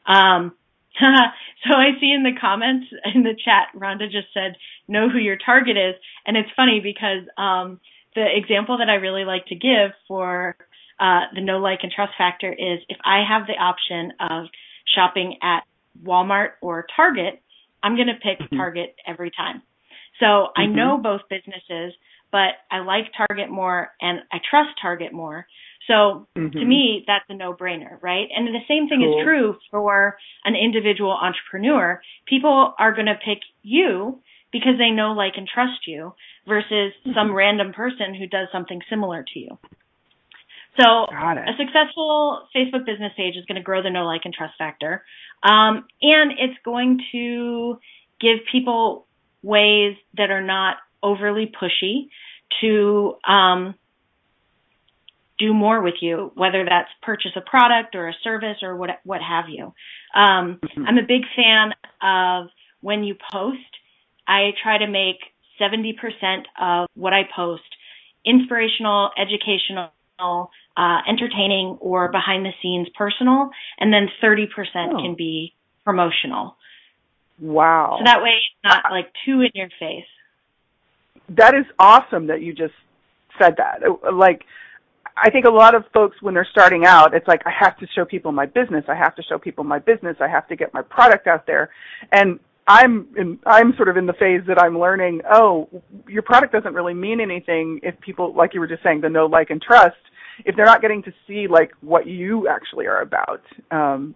Um, 0.06 0.52
so 1.00 1.74
I 1.74 1.98
see 2.00 2.12
in 2.12 2.22
the 2.22 2.38
comments 2.38 2.86
in 3.14 3.22
the 3.22 3.34
chat, 3.44 3.68
Rhonda 3.74 4.10
just 4.10 4.28
said, 4.34 4.56
know 4.88 5.08
who 5.08 5.18
your 5.18 5.36
target 5.36 5.76
is. 5.76 5.94
And 6.26 6.36
it's 6.36 6.50
funny 6.56 6.80
because, 6.80 7.26
um, 7.38 7.80
the 8.14 8.26
example 8.36 8.78
that 8.78 8.90
I 8.90 8.94
really 8.96 9.24
like 9.24 9.46
to 9.46 9.54
give 9.54 9.92
for, 10.06 10.54
uh, 11.00 11.20
the 11.34 11.40
no 11.40 11.58
like 11.58 11.80
and 11.82 11.90
trust 11.90 12.12
factor 12.18 12.52
is 12.52 12.80
if 12.88 12.98
I 13.04 13.22
have 13.26 13.46
the 13.46 13.54
option 13.54 14.12
of 14.20 14.46
shopping 14.94 15.38
at 15.42 15.64
Walmart 16.04 16.50
or 16.60 16.86
Target, 16.94 17.40
I'm 17.82 17.96
going 17.96 18.08
to 18.08 18.14
pick 18.14 18.38
Mhm. 18.38 18.56
Target 18.56 18.94
every 19.06 19.30
time. 19.30 19.62
So 20.20 20.52
I 20.54 20.66
Mhm. 20.66 20.74
know 20.74 20.98
both 20.98 21.26
businesses, 21.28 21.94
but 22.30 22.60
I 22.70 22.80
like 22.80 23.12
Target 23.14 23.48
more 23.48 23.92
and 24.00 24.22
I 24.30 24.38
trust 24.38 24.78
Target 24.80 25.12
more. 25.12 25.46
So 25.86 26.28
to 26.34 26.40
Mhm. 26.40 26.68
me, 26.68 27.04
that's 27.06 27.24
a 27.28 27.34
no-brainer, 27.34 28.00
right? 28.02 28.28
And 28.34 28.46
the 28.48 28.60
same 28.68 28.88
thing 28.88 29.00
Cool. 29.00 29.18
is 29.18 29.24
true 29.24 29.56
for 29.70 30.16
an 30.44 30.54
individual 30.54 31.12
entrepreneur. 31.12 32.00
People 32.26 32.74
are 32.78 32.92
going 32.92 33.06
to 33.06 33.14
pick 33.24 33.38
you 33.62 34.20
because 34.52 34.76
they 34.78 34.90
know, 34.90 35.12
like, 35.12 35.32
and 35.36 35.48
trust 35.48 35.86
you 35.86 36.14
versus 36.46 36.92
Mm-hmm. 37.06 37.12
some 37.14 37.34
random 37.34 37.72
person 37.72 38.14
who 38.14 38.26
does 38.26 38.48
something 38.52 38.80
similar 38.90 39.24
to 39.32 39.38
you. 39.38 39.58
So 40.80 40.86
a 40.86 41.52
successful 41.58 42.48
Facebook 42.54 42.86
business 42.86 43.12
page 43.16 43.36
is 43.36 43.44
going 43.46 43.56
to 43.56 43.62
grow 43.62 43.82
the 43.82 43.90
know, 43.90 44.04
like, 44.04 44.22
and 44.24 44.32
trust 44.32 44.54
factor. 44.58 45.04
Um, 45.42 45.84
and 46.00 46.32
it's 46.38 46.58
going 46.64 47.00
to 47.12 47.78
give 48.20 48.38
people 48.50 49.06
ways 49.42 49.96
that 50.16 50.30
are 50.30 50.42
not 50.42 50.76
overly 51.02 51.46
pushy 51.60 52.08
to 52.60 53.14
um, 53.26 53.74
do 55.42 55.52
more 55.52 55.80
with 55.82 55.94
you, 56.00 56.30
whether 56.42 56.64
that's 56.64 56.88
purchase 57.02 57.32
a 57.36 57.40
product 57.40 57.94
or 57.94 58.08
a 58.08 58.14
service 58.22 58.58
or 58.62 58.76
what 58.76 58.90
what 59.04 59.20
have 59.34 59.46
you. 59.48 59.64
Um, 60.14 60.44
Mhm. 60.62 60.84
I'm 60.88 60.98
a 60.98 61.02
big 61.14 61.24
fan 61.36 61.74
of 62.00 62.50
when 62.80 63.02
you 63.04 63.14
post. 63.32 63.72
I 64.26 64.54
try 64.62 64.78
to 64.78 64.86
make 64.86 65.18
70% 65.58 66.46
of 66.58 66.88
what 66.94 67.12
I 67.12 67.24
post 67.24 67.64
inspirational, 68.24 69.10
educational, 69.18 69.90
uh, 70.76 71.00
entertaining, 71.08 71.76
or 71.80 72.08
behind 72.08 72.46
the 72.46 72.52
scenes 72.62 72.88
personal, 72.90 73.50
and 73.80 73.92
then 73.92 74.08
30% 74.20 74.92
Oh. 74.94 75.02
can 75.02 75.14
be 75.14 75.54
promotional. 75.84 76.56
Wow. 77.40 77.96
So 77.98 78.04
that 78.04 78.22
way 78.22 78.30
it's 78.36 78.64
not 78.64 78.92
like 78.92 79.08
too 79.24 79.40
in 79.42 79.50
your 79.54 79.70
face. 79.78 80.06
that 81.28 81.54
is 81.54 81.64
awesome 81.78 82.26
that 82.26 82.42
you 82.42 82.52
just 82.52 82.74
said 83.38 83.56
that. 83.56 83.76
Like, 84.12 84.44
I 85.16 85.30
think 85.30 85.44
a 85.44 85.50
lot 85.50 85.74
of 85.74 85.84
folks 85.92 86.16
when 86.22 86.34
they're 86.34 86.48
starting 86.50 86.84
out, 86.86 87.14
it's 87.14 87.28
like 87.28 87.42
I 87.46 87.50
have 87.58 87.76
to 87.78 87.86
show 87.94 88.04
people 88.04 88.32
my 88.32 88.46
business. 88.46 88.84
I 88.88 88.94
have 88.94 89.14
to 89.16 89.22
show 89.22 89.38
people 89.38 89.64
my 89.64 89.78
business. 89.78 90.16
I 90.20 90.28
have 90.28 90.48
to 90.48 90.56
get 90.56 90.72
my 90.72 90.82
product 90.82 91.26
out 91.26 91.46
there. 91.46 91.70
And 92.12 92.38
I'm 92.66 93.08
in, 93.16 93.38
I'm 93.44 93.74
sort 93.76 93.88
of 93.88 93.96
in 93.96 94.06
the 94.06 94.12
phase 94.14 94.40
that 94.46 94.60
I'm 94.60 94.78
learning. 94.78 95.20
Oh, 95.30 95.68
your 96.08 96.22
product 96.22 96.52
doesn't 96.52 96.74
really 96.74 96.94
mean 96.94 97.20
anything 97.20 97.80
if 97.82 97.98
people, 98.00 98.32
like 98.34 98.54
you 98.54 98.60
were 98.60 98.68
just 98.68 98.82
saying, 98.82 99.00
the 99.02 99.08
know, 99.08 99.26
like, 99.26 99.50
and 99.50 99.60
trust. 99.60 99.96
If 100.44 100.56
they're 100.56 100.64
not 100.64 100.80
getting 100.80 101.02
to 101.02 101.12
see 101.26 101.46
like 101.48 101.72
what 101.82 102.06
you 102.06 102.48
actually 102.48 102.86
are 102.86 103.02
about, 103.02 103.42
um, 103.70 104.14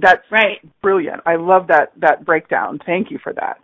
that's 0.00 0.22
Right. 0.30 0.58
brilliant. 0.82 1.22
I 1.26 1.36
love 1.36 1.66
that 1.68 1.92
that 2.00 2.24
breakdown. 2.24 2.78
Thank 2.86 3.10
you 3.10 3.18
for 3.22 3.32
that. 3.32 3.58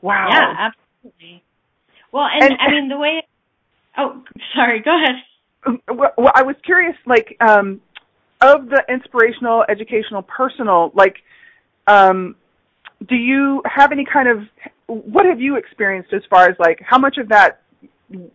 Wow. 0.00 0.28
Yeah, 0.30 0.68
absolutely. 0.70 1.42
Well, 2.12 2.26
and, 2.32 2.44
And- 2.52 2.58
I 2.60 2.70
mean 2.70 2.88
the 2.88 2.96
way. 2.98 3.26
Oh, 3.98 4.22
sorry. 4.54 4.80
Go 4.80 4.96
ahead. 4.96 5.16
Well, 5.88 6.32
I 6.34 6.42
was 6.42 6.56
curious, 6.64 6.96
like, 7.06 7.36
um, 7.40 7.80
of 8.40 8.68
the 8.68 8.82
inspirational, 8.88 9.64
educational, 9.68 10.22
personal, 10.22 10.92
like, 10.94 11.16
um, 11.86 12.36
do 13.08 13.16
you 13.16 13.62
have 13.64 13.90
any 13.92 14.04
kind 14.04 14.28
of, 14.28 14.38
what 14.86 15.26
have 15.26 15.40
you 15.40 15.56
experienced 15.56 16.12
as 16.12 16.22
far 16.30 16.48
as 16.48 16.56
like, 16.58 16.80
how 16.84 16.98
much 16.98 17.16
of 17.18 17.28
that 17.28 17.62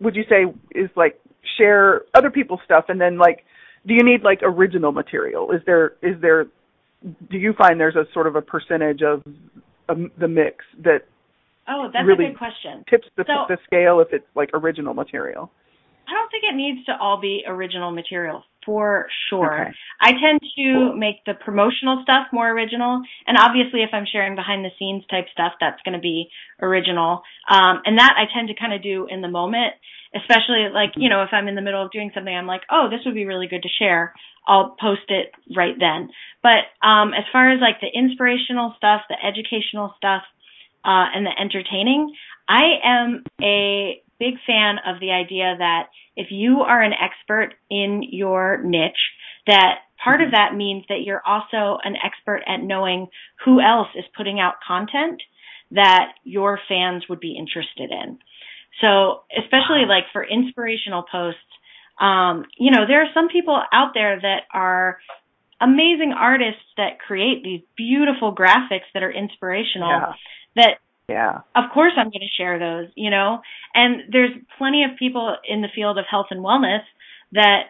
would 0.00 0.14
you 0.14 0.24
say 0.28 0.44
is 0.74 0.90
like 0.96 1.18
share 1.58 2.02
other 2.14 2.30
people's 2.30 2.60
stuff, 2.64 2.84
and 2.88 3.00
then 3.00 3.18
like, 3.18 3.44
do 3.86 3.94
you 3.94 4.02
need 4.02 4.22
like 4.22 4.40
original 4.42 4.92
material? 4.92 5.50
Is 5.52 5.60
there, 5.66 5.94
is 6.02 6.20
there, 6.20 6.44
do 7.30 7.38
you 7.38 7.52
find 7.54 7.78
there's 7.78 7.96
a 7.96 8.06
sort 8.12 8.26
of 8.26 8.36
a 8.36 8.42
percentage 8.42 9.02
of 9.02 9.22
um, 9.88 10.10
the 10.18 10.28
mix 10.28 10.64
that 10.82 11.06
Oh, 11.66 11.88
that's 11.92 12.06
Really- 12.06 12.26
a 12.26 12.28
good 12.28 12.38
question. 12.38 12.84
tips 12.90 13.06
the, 13.16 13.24
So- 13.26 13.46
the 13.48 13.56
scale 13.64 14.00
if 14.00 14.08
it's 14.12 14.26
like 14.34 14.50
original 14.52 14.92
material? 14.94 15.50
I 16.06 16.12
don't 16.12 16.30
think 16.30 16.44
it 16.44 16.56
needs 16.56 16.86
to 16.86 16.92
all 16.98 17.20
be 17.20 17.44
original 17.46 17.90
material 17.90 18.44
for 18.64 19.06
sure. 19.28 19.68
Okay. 19.68 19.70
I 20.00 20.10
tend 20.12 20.40
to 20.56 20.96
make 20.96 21.24
the 21.26 21.34
promotional 21.34 22.00
stuff 22.02 22.28
more 22.32 22.48
original, 22.50 23.02
and 23.26 23.36
obviously, 23.38 23.82
if 23.82 23.90
I'm 23.92 24.06
sharing 24.10 24.34
behind 24.34 24.64
the 24.64 24.70
scenes 24.78 25.04
type 25.10 25.26
stuff, 25.32 25.52
that's 25.60 25.80
going 25.84 25.94
to 25.94 26.00
be 26.00 26.28
original. 26.60 27.22
Um, 27.48 27.82
and 27.84 27.98
that 27.98 28.14
I 28.16 28.24
tend 28.32 28.48
to 28.48 28.54
kind 28.54 28.72
of 28.72 28.82
do 28.82 29.06
in 29.10 29.20
the 29.20 29.28
moment, 29.28 29.74
especially 30.14 30.68
like 30.72 30.92
you 30.96 31.08
know 31.08 31.22
if 31.22 31.30
I'm 31.32 31.48
in 31.48 31.54
the 31.54 31.62
middle 31.62 31.84
of 31.84 31.90
doing 31.90 32.10
something, 32.14 32.34
I'm 32.34 32.46
like, 32.46 32.62
oh, 32.70 32.88
this 32.90 33.00
would 33.04 33.14
be 33.14 33.26
really 33.26 33.48
good 33.48 33.62
to 33.62 33.68
share. 33.68 34.14
I'll 34.46 34.76
post 34.80 35.08
it 35.08 35.32
right 35.56 35.74
then. 35.78 36.10
But 36.42 36.68
um, 36.86 37.14
as 37.14 37.24
far 37.32 37.50
as 37.50 37.60
like 37.60 37.80
the 37.80 37.88
inspirational 37.88 38.74
stuff, 38.76 39.02
the 39.08 39.16
educational 39.16 39.94
stuff, 39.96 40.22
uh, 40.84 41.08
and 41.14 41.24
the 41.24 41.32
entertaining, 41.32 42.14
I 42.48 42.76
am 42.84 43.24
a 43.42 44.02
big 44.18 44.34
fan 44.46 44.76
of 44.86 45.00
the 45.00 45.10
idea 45.10 45.54
that 45.58 45.88
if 46.16 46.28
you 46.30 46.60
are 46.60 46.82
an 46.82 46.92
expert 46.92 47.54
in 47.70 48.02
your 48.02 48.62
niche, 48.62 49.10
that 49.46 49.78
part 50.02 50.20
of 50.20 50.30
that 50.32 50.54
means 50.54 50.84
that 50.88 51.02
you're 51.04 51.22
also 51.26 51.78
an 51.82 51.96
expert 52.04 52.42
at 52.46 52.62
knowing 52.62 53.08
who 53.44 53.60
else 53.60 53.88
is 53.96 54.04
putting 54.16 54.40
out 54.40 54.54
content 54.66 55.22
that 55.70 56.12
your 56.24 56.58
fans 56.68 57.04
would 57.08 57.20
be 57.20 57.36
interested 57.38 57.90
in. 57.90 58.18
So, 58.80 59.22
especially 59.36 59.86
like 59.88 60.04
for 60.12 60.24
inspirational 60.24 61.04
posts, 61.10 61.40
um, 62.00 62.44
you 62.58 62.70
know, 62.70 62.86
there 62.86 63.02
are 63.02 63.12
some 63.14 63.28
people 63.28 63.60
out 63.72 63.92
there 63.94 64.20
that 64.20 64.42
are 64.52 64.98
amazing 65.60 66.12
artists 66.16 66.64
that 66.76 66.98
create 66.98 67.42
these 67.44 67.60
beautiful 67.76 68.34
graphics 68.34 68.90
that 68.92 69.02
are 69.02 69.12
inspirational 69.12 69.90
Yeah. 69.90 70.12
that 70.56 70.78
Yeah. 71.08 71.40
of 71.54 71.64
course 71.72 71.92
I'm 71.96 72.08
going 72.08 72.20
to 72.20 72.36
share 72.36 72.58
those, 72.58 72.90
you 72.94 73.10
know. 73.10 73.40
And 73.74 74.04
there's 74.10 74.30
plenty 74.56 74.84
of 74.84 74.98
people 74.98 75.36
in 75.46 75.60
the 75.60 75.68
field 75.74 75.98
of 75.98 76.06
health 76.10 76.26
and 76.30 76.40
wellness 76.40 76.80
that 77.32 77.64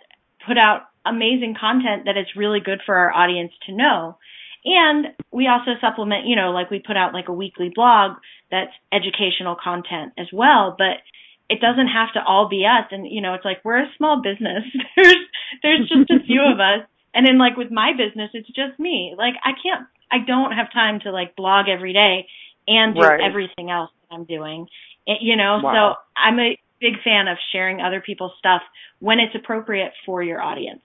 put 0.47 0.57
out 0.59 0.82
amazing 1.05 1.57
content 1.59 2.05
that 2.07 2.16
it's 2.16 2.37
really 2.37 2.61
good 2.61 2.80
for 2.85 2.95
our 2.95 3.12
audience 3.12 3.53
to 3.66 3.74
know. 3.74 4.18
And 4.64 5.09
we 5.30 5.47
also 5.47 5.72
supplement, 5.80 6.26
you 6.26 6.37
know, 6.37 6.51
like 6.51 6.70
we 6.70 6.78
put 6.78 6.97
out 6.97 7.12
like 7.12 7.28
a 7.28 7.32
weekly 7.32 7.70
blog 7.74 8.12
that's 8.51 8.72
educational 8.93 9.57
content 9.62 10.12
as 10.16 10.28
well, 10.32 10.74
but 10.78 11.05
it 11.51 11.61
doesn't 11.61 11.89
have 11.89 12.12
to 12.14 12.24
all 12.24 12.49
be 12.49 12.64
us 12.64 12.89
and 12.91 13.07
you 13.07 13.20
know, 13.20 13.35
it's 13.35 13.45
like 13.45 13.64
we're 13.64 13.82
a 13.82 13.93
small 13.99 14.22
business. 14.22 14.64
there's 14.97 15.16
there's 15.62 15.89
just 15.89 16.11
a 16.11 16.24
few 16.24 16.41
of 16.41 16.61
us. 16.61 16.89
And 17.12 17.26
then 17.26 17.39
like 17.39 17.57
with 17.57 17.70
my 17.70 17.93
business, 17.93 18.30
it's 18.32 18.49
just 18.49 18.78
me. 18.78 19.14
Like 19.16 19.35
I 19.45 19.53
can't 19.53 19.87
I 20.11 20.24
don't 20.24 20.53
have 20.53 20.72
time 20.72 21.01
to 21.01 21.11
like 21.11 21.37
blog 21.37 21.68
every 21.68 21.93
day 21.93 22.26
and 22.68 22.94
do 22.94 23.00
Right. 23.02 23.20
everything 23.20 23.70
else 23.70 23.90
that 24.02 24.14
I'm 24.14 24.24
doing. 24.24 24.66
It, 25.06 25.18
you 25.20 25.36
know, 25.36 25.60
Wow. 25.62 25.94
so 25.94 26.00
I'm 26.16 26.38
a 26.40 26.58
big 26.80 27.00
fan 27.02 27.28
of 27.28 27.38
sharing 27.52 27.80
other 27.80 28.00
people's 28.00 28.32
stuff 28.38 28.62
when 29.00 29.18
it's 29.20 29.34
appropriate 29.34 29.92
for 30.04 30.22
your 30.22 30.40
audience. 30.42 30.82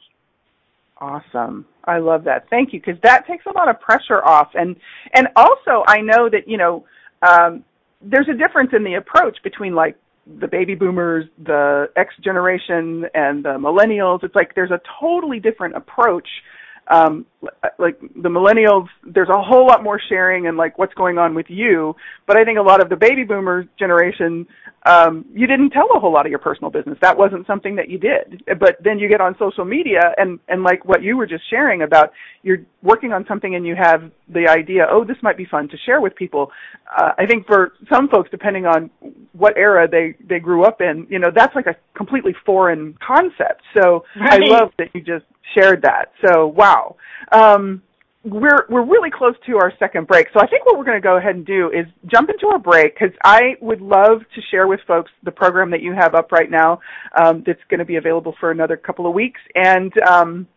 Awesome. 1.01 1.65
I 1.85 1.99
love 1.99 2.25
that. 2.25 2.49
Thank 2.49 2.73
you 2.73 2.81
because 2.81 2.99
that 3.03 3.25
takes 3.25 3.45
a 3.45 3.51
lot 3.51 3.69
of 3.69 3.79
pressure 3.79 4.23
off 4.23 4.49
and 4.53 4.75
and 5.13 5.29
also 5.35 5.83
I 5.87 6.01
know 6.01 6.29
that, 6.29 6.47
you 6.47 6.57
know, 6.57 6.85
um 7.21 7.63
there's 8.01 8.27
a 8.29 8.33
difference 8.33 8.71
in 8.73 8.83
the 8.83 8.95
approach 8.95 9.37
between 9.43 9.75
like 9.75 9.95
the 10.39 10.47
baby 10.47 10.75
boomers, 10.75 11.25
the 11.43 11.89
X 11.95 12.13
generation 12.21 13.05
and 13.13 13.43
the 13.43 13.57
millennials. 13.57 14.23
It's 14.23 14.35
like 14.35 14.55
there's 14.55 14.71
a 14.71 14.79
totally 14.99 15.39
different 15.39 15.75
approach. 15.75 16.27
Um 16.89 17.25
like 17.77 17.99
the 18.01 18.29
millennials 18.29 18.87
there's 19.05 19.29
a 19.29 19.41
whole 19.41 19.65
lot 19.65 19.83
more 19.83 19.99
sharing 20.09 20.47
and 20.47 20.57
like 20.57 20.77
what's 20.77 20.93
going 20.95 21.17
on 21.17 21.33
with 21.33 21.45
you, 21.49 21.95
but 22.27 22.37
I 22.37 22.43
think 22.43 22.59
a 22.59 22.61
lot 22.61 22.81
of 22.81 22.89
the 22.89 22.95
baby 22.95 23.23
boomer 23.23 23.65
generation 23.77 24.47
um, 24.85 25.25
you 25.33 25.45
didn't 25.45 25.71
tell 25.71 25.87
a 25.93 25.99
whole 25.99 26.13
lot 26.13 26.25
of 26.25 26.29
your 26.29 26.39
personal 26.39 26.71
business. 26.71 26.97
That 27.01 27.17
wasn't 27.17 27.45
something 27.47 27.75
that 27.75 27.89
you 27.89 27.97
did. 27.97 28.43
But 28.59 28.77
then 28.81 28.97
you 28.97 29.09
get 29.09 29.19
on 29.19 29.35
social 29.37 29.65
media 29.65 30.13
and, 30.17 30.39
and 30.47 30.63
like 30.63 30.85
what 30.85 31.03
you 31.03 31.17
were 31.17 31.27
just 31.27 31.43
sharing 31.49 31.81
about 31.81 32.13
you're 32.43 32.59
working 32.81 33.11
on 33.11 33.25
something 33.27 33.55
and 33.55 33.65
you 33.65 33.75
have 33.75 34.09
the 34.29 34.47
idea, 34.47 34.87
oh, 34.89 35.03
this 35.03 35.17
might 35.21 35.35
be 35.35 35.45
fun 35.45 35.67
to 35.69 35.77
share 35.85 35.99
with 35.99 36.15
people. 36.15 36.51
Uh, 36.97 37.11
I 37.17 37.25
think 37.25 37.45
for 37.45 37.73
some 37.91 38.07
folks, 38.07 38.29
depending 38.31 38.65
on 38.65 38.89
what 39.33 39.57
era 39.57 39.87
they, 39.89 40.15
they 40.27 40.39
grew 40.39 40.63
up 40.63 40.79
in, 40.79 41.05
you 41.09 41.19
know, 41.19 41.29
that's 41.33 41.55
like 41.55 41.67
a 41.67 41.75
completely 41.93 42.33
foreign 42.45 42.97
concept. 43.05 43.61
So 43.75 44.05
right. 44.19 44.41
I 44.41 44.45
love 44.45 44.71
that 44.77 44.87
you 44.93 45.01
just 45.01 45.25
shared 45.55 45.81
that. 45.83 46.11
So 46.25 46.47
wow. 46.47 46.95
Um, 47.31 47.81
we're 48.25 48.65
we're 48.69 48.85
really 48.85 49.09
close 49.09 49.35
to 49.45 49.57
our 49.57 49.71
second 49.79 50.07
break, 50.07 50.27
so 50.33 50.41
I 50.41 50.47
think 50.47 50.65
what 50.65 50.77
we're 50.77 50.83
going 50.83 51.01
to 51.01 51.05
go 51.05 51.17
ahead 51.17 51.35
and 51.35 51.45
do 51.45 51.69
is 51.69 51.85
jump 52.05 52.29
into 52.29 52.47
our 52.47 52.59
break 52.59 52.95
because 52.95 53.15
I 53.23 53.55
would 53.61 53.79
love 53.79 54.19
to 54.35 54.41
share 54.51 54.67
with 54.67 54.81
folks 54.85 55.09
the 55.23 55.31
program 55.31 55.71
that 55.71 55.81
you 55.81 55.93
have 55.93 56.15
up 56.15 56.31
right 56.31 56.51
now 56.51 56.81
um, 57.17 57.43
that's 57.45 57.61
going 57.69 57.79
to 57.79 57.85
be 57.85 57.95
available 57.95 58.35
for 58.39 58.51
another 58.51 58.75
couple 58.75 59.07
of 59.07 59.13
weeks, 59.13 59.39
and 59.55 59.93
um, 60.01 60.47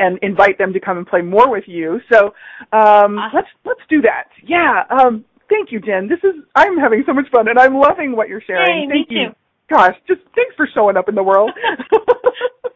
and 0.00 0.18
invite 0.22 0.58
them 0.58 0.72
to 0.72 0.80
come 0.80 0.98
and 0.98 1.06
play 1.06 1.22
more 1.22 1.48
with 1.48 1.64
you. 1.66 2.00
So 2.12 2.26
um, 2.72 3.16
awesome. 3.18 3.30
let's 3.32 3.48
let's 3.64 3.80
do 3.88 4.02
that. 4.02 4.24
Yeah. 4.44 4.82
Um, 4.90 5.24
thank 5.48 5.70
you, 5.70 5.80
Jen. 5.80 6.08
This 6.08 6.20
is 6.24 6.42
I'm 6.56 6.76
having 6.78 7.04
so 7.06 7.12
much 7.12 7.26
fun, 7.30 7.46
and 7.46 7.60
I'm 7.60 7.74
loving 7.74 8.16
what 8.16 8.28
you're 8.28 8.42
sharing. 8.44 8.88
Hey, 8.88 8.92
thank 8.92 9.10
me 9.10 9.16
you. 9.16 9.28
Too. 9.28 9.34
Gosh, 9.70 9.94
just 10.08 10.22
thanks 10.34 10.56
for 10.56 10.66
showing 10.74 10.96
up 10.96 11.08
in 11.08 11.14
the 11.14 11.22
world. 11.22 11.52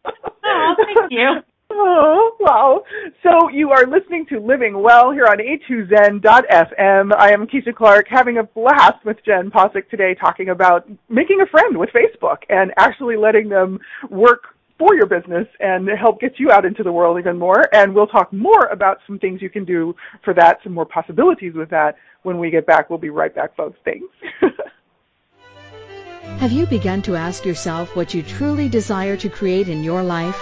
oh, 0.62 0.74
thank 0.76 1.10
you. 1.10 1.42
Oh, 1.74 2.36
wow. 2.38 2.82
So 3.22 3.48
you 3.48 3.70
are 3.70 3.86
listening 3.86 4.26
to 4.26 4.40
Living 4.40 4.82
Well 4.82 5.10
here 5.10 5.26
on 5.26 5.38
A2Zen.fm. 5.38 7.12
I 7.16 7.32
am 7.32 7.46
Keisha 7.46 7.74
Clark 7.74 8.06
having 8.10 8.38
a 8.38 8.42
blast 8.42 9.04
with 9.04 9.16
Jen 9.24 9.50
Posick 9.50 9.88
today 9.88 10.14
talking 10.14 10.50
about 10.50 10.86
making 11.08 11.40
a 11.40 11.46
friend 11.46 11.78
with 11.78 11.88
Facebook 11.90 12.38
and 12.50 12.72
actually 12.78 13.16
letting 13.16 13.48
them 13.48 13.78
work 14.10 14.54
for 14.78 14.94
your 14.94 15.06
business 15.06 15.46
and 15.60 15.88
help 15.98 16.20
get 16.20 16.38
you 16.38 16.50
out 16.50 16.64
into 16.64 16.82
the 16.82 16.92
world 16.92 17.18
even 17.18 17.38
more. 17.38 17.64
And 17.74 17.94
we'll 17.94 18.06
talk 18.06 18.32
more 18.32 18.66
about 18.70 18.98
some 19.06 19.18
things 19.18 19.40
you 19.40 19.48
can 19.48 19.64
do 19.64 19.94
for 20.24 20.34
that, 20.34 20.58
some 20.62 20.74
more 20.74 20.86
possibilities 20.86 21.54
with 21.54 21.70
that 21.70 21.96
when 22.22 22.38
we 22.38 22.50
get 22.50 22.66
back. 22.66 22.90
We'll 22.90 22.98
be 22.98 23.10
right 23.10 23.34
back, 23.34 23.56
folks. 23.56 23.78
Thanks. 23.84 24.06
Have 26.42 26.50
you 26.50 26.66
begun 26.66 27.02
to 27.02 27.14
ask 27.14 27.44
yourself 27.44 27.94
what 27.94 28.12
you 28.12 28.20
truly 28.24 28.68
desire 28.68 29.16
to 29.16 29.28
create 29.28 29.68
in 29.68 29.84
your 29.84 30.02
life? 30.02 30.34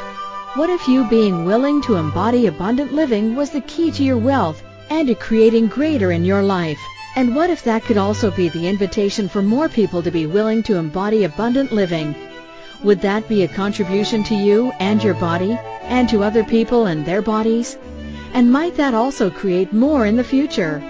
What 0.54 0.70
if 0.70 0.88
you 0.88 1.04
being 1.04 1.44
willing 1.44 1.82
to 1.82 1.96
embody 1.96 2.46
abundant 2.46 2.94
living 2.94 3.36
was 3.36 3.50
the 3.50 3.60
key 3.60 3.90
to 3.90 4.02
your 4.02 4.16
wealth 4.16 4.62
and 4.88 5.08
to 5.08 5.14
creating 5.14 5.66
greater 5.66 6.10
in 6.10 6.24
your 6.24 6.42
life? 6.42 6.80
And 7.16 7.36
what 7.36 7.50
if 7.50 7.62
that 7.64 7.84
could 7.84 7.98
also 7.98 8.30
be 8.30 8.48
the 8.48 8.66
invitation 8.66 9.28
for 9.28 9.42
more 9.42 9.68
people 9.68 10.02
to 10.02 10.10
be 10.10 10.24
willing 10.24 10.62
to 10.62 10.76
embody 10.76 11.24
abundant 11.24 11.70
living? 11.70 12.14
Would 12.82 13.02
that 13.02 13.28
be 13.28 13.42
a 13.42 13.48
contribution 13.48 14.24
to 14.24 14.34
you 14.34 14.72
and 14.80 15.04
your 15.04 15.12
body 15.12 15.58
and 15.82 16.08
to 16.08 16.24
other 16.24 16.44
people 16.44 16.86
and 16.86 17.04
their 17.04 17.20
bodies? 17.20 17.76
And 18.32 18.50
might 18.50 18.74
that 18.76 18.94
also 18.94 19.28
create 19.28 19.74
more 19.74 20.06
in 20.06 20.16
the 20.16 20.24
future? 20.24 20.82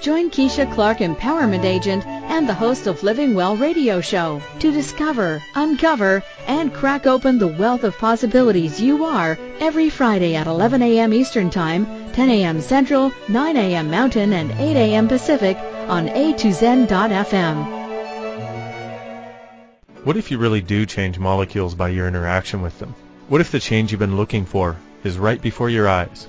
Join 0.00 0.30
Keisha 0.30 0.72
Clark, 0.72 0.98
Empowerment 0.98 1.64
Agent 1.64 2.06
and 2.06 2.48
the 2.48 2.54
host 2.54 2.86
of 2.86 3.02
Living 3.02 3.34
Well 3.34 3.56
radio 3.56 4.00
show 4.00 4.40
to 4.60 4.70
discover, 4.70 5.42
uncover, 5.56 6.22
and 6.46 6.72
crack 6.72 7.06
open 7.06 7.38
the 7.38 7.48
wealth 7.48 7.82
of 7.82 7.98
possibilities 7.98 8.80
you 8.80 9.04
are 9.04 9.36
every 9.58 9.90
Friday 9.90 10.36
at 10.36 10.46
11 10.46 10.82
a.m. 10.82 11.12
Eastern 11.12 11.50
Time, 11.50 11.84
10 12.12 12.30
a.m. 12.30 12.60
Central, 12.60 13.10
9 13.28 13.56
a.m. 13.56 13.90
Mountain, 13.90 14.32
and 14.32 14.52
8 14.52 14.76
a.m. 14.76 15.08
Pacific 15.08 15.56
on 15.88 16.06
A2Zen.fm. 16.06 17.78
What 20.04 20.16
if 20.16 20.30
you 20.30 20.38
really 20.38 20.60
do 20.60 20.86
change 20.86 21.18
molecules 21.18 21.74
by 21.74 21.88
your 21.88 22.06
interaction 22.06 22.62
with 22.62 22.78
them? 22.78 22.94
What 23.26 23.40
if 23.40 23.50
the 23.50 23.58
change 23.58 23.90
you've 23.90 23.98
been 23.98 24.16
looking 24.16 24.46
for 24.46 24.76
is 25.02 25.18
right 25.18 25.42
before 25.42 25.70
your 25.70 25.88
eyes? 25.88 26.28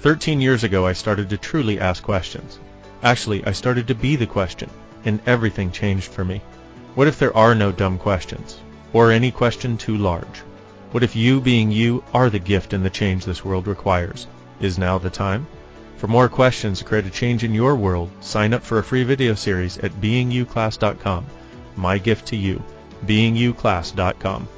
Thirteen 0.00 0.40
years 0.40 0.64
ago 0.64 0.86
I 0.86 0.92
started 0.92 1.30
to 1.30 1.36
truly 1.36 1.80
ask 1.80 2.02
questions. 2.02 2.58
Actually, 3.02 3.44
I 3.46 3.52
started 3.52 3.88
to 3.88 3.94
be 3.94 4.16
the 4.16 4.26
question 4.26 4.70
and 5.04 5.20
everything 5.26 5.70
changed 5.70 6.10
for 6.10 6.24
me. 6.24 6.40
What 6.94 7.08
if 7.08 7.18
there 7.18 7.36
are 7.36 7.54
no 7.54 7.72
dumb 7.72 7.98
questions? 7.98 8.58
Or 8.92 9.10
any 9.10 9.30
question 9.30 9.76
too 9.76 9.96
large? 9.96 10.42
What 10.92 11.02
if 11.02 11.16
you 11.16 11.40
being 11.40 11.72
you 11.72 12.04
are 12.14 12.30
the 12.30 12.38
gift 12.38 12.72
and 12.72 12.84
the 12.84 12.90
change 12.90 13.24
this 13.24 13.44
world 13.44 13.66
requires? 13.66 14.26
Is 14.60 14.78
now 14.78 14.98
the 14.98 15.10
time? 15.10 15.46
For 15.96 16.06
more 16.06 16.28
questions 16.28 16.78
to 16.78 16.84
create 16.84 17.06
a 17.06 17.10
change 17.10 17.44
in 17.44 17.54
your 17.54 17.74
world, 17.74 18.10
sign 18.20 18.54
up 18.54 18.62
for 18.62 18.78
a 18.78 18.84
free 18.84 19.04
video 19.04 19.34
series 19.34 19.78
at 19.78 20.00
beingyouclass.com. 20.00 21.26
My 21.76 21.98
gift 21.98 22.26
to 22.28 22.36
you, 22.36 22.62
beingyouclass.com. 23.06 24.48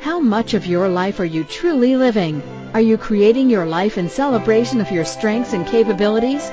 How 0.00 0.20
much 0.20 0.54
of 0.54 0.66
your 0.66 0.88
life 0.88 1.20
are 1.20 1.24
you 1.24 1.44
truly 1.44 1.96
living? 1.96 2.42
Are 2.74 2.82
you 2.82 2.98
creating 2.98 3.48
your 3.48 3.64
life 3.64 3.96
in 3.96 4.10
celebration 4.10 4.78
of 4.80 4.90
your 4.90 5.06
strengths 5.06 5.54
and 5.54 5.66
capabilities? 5.66 6.50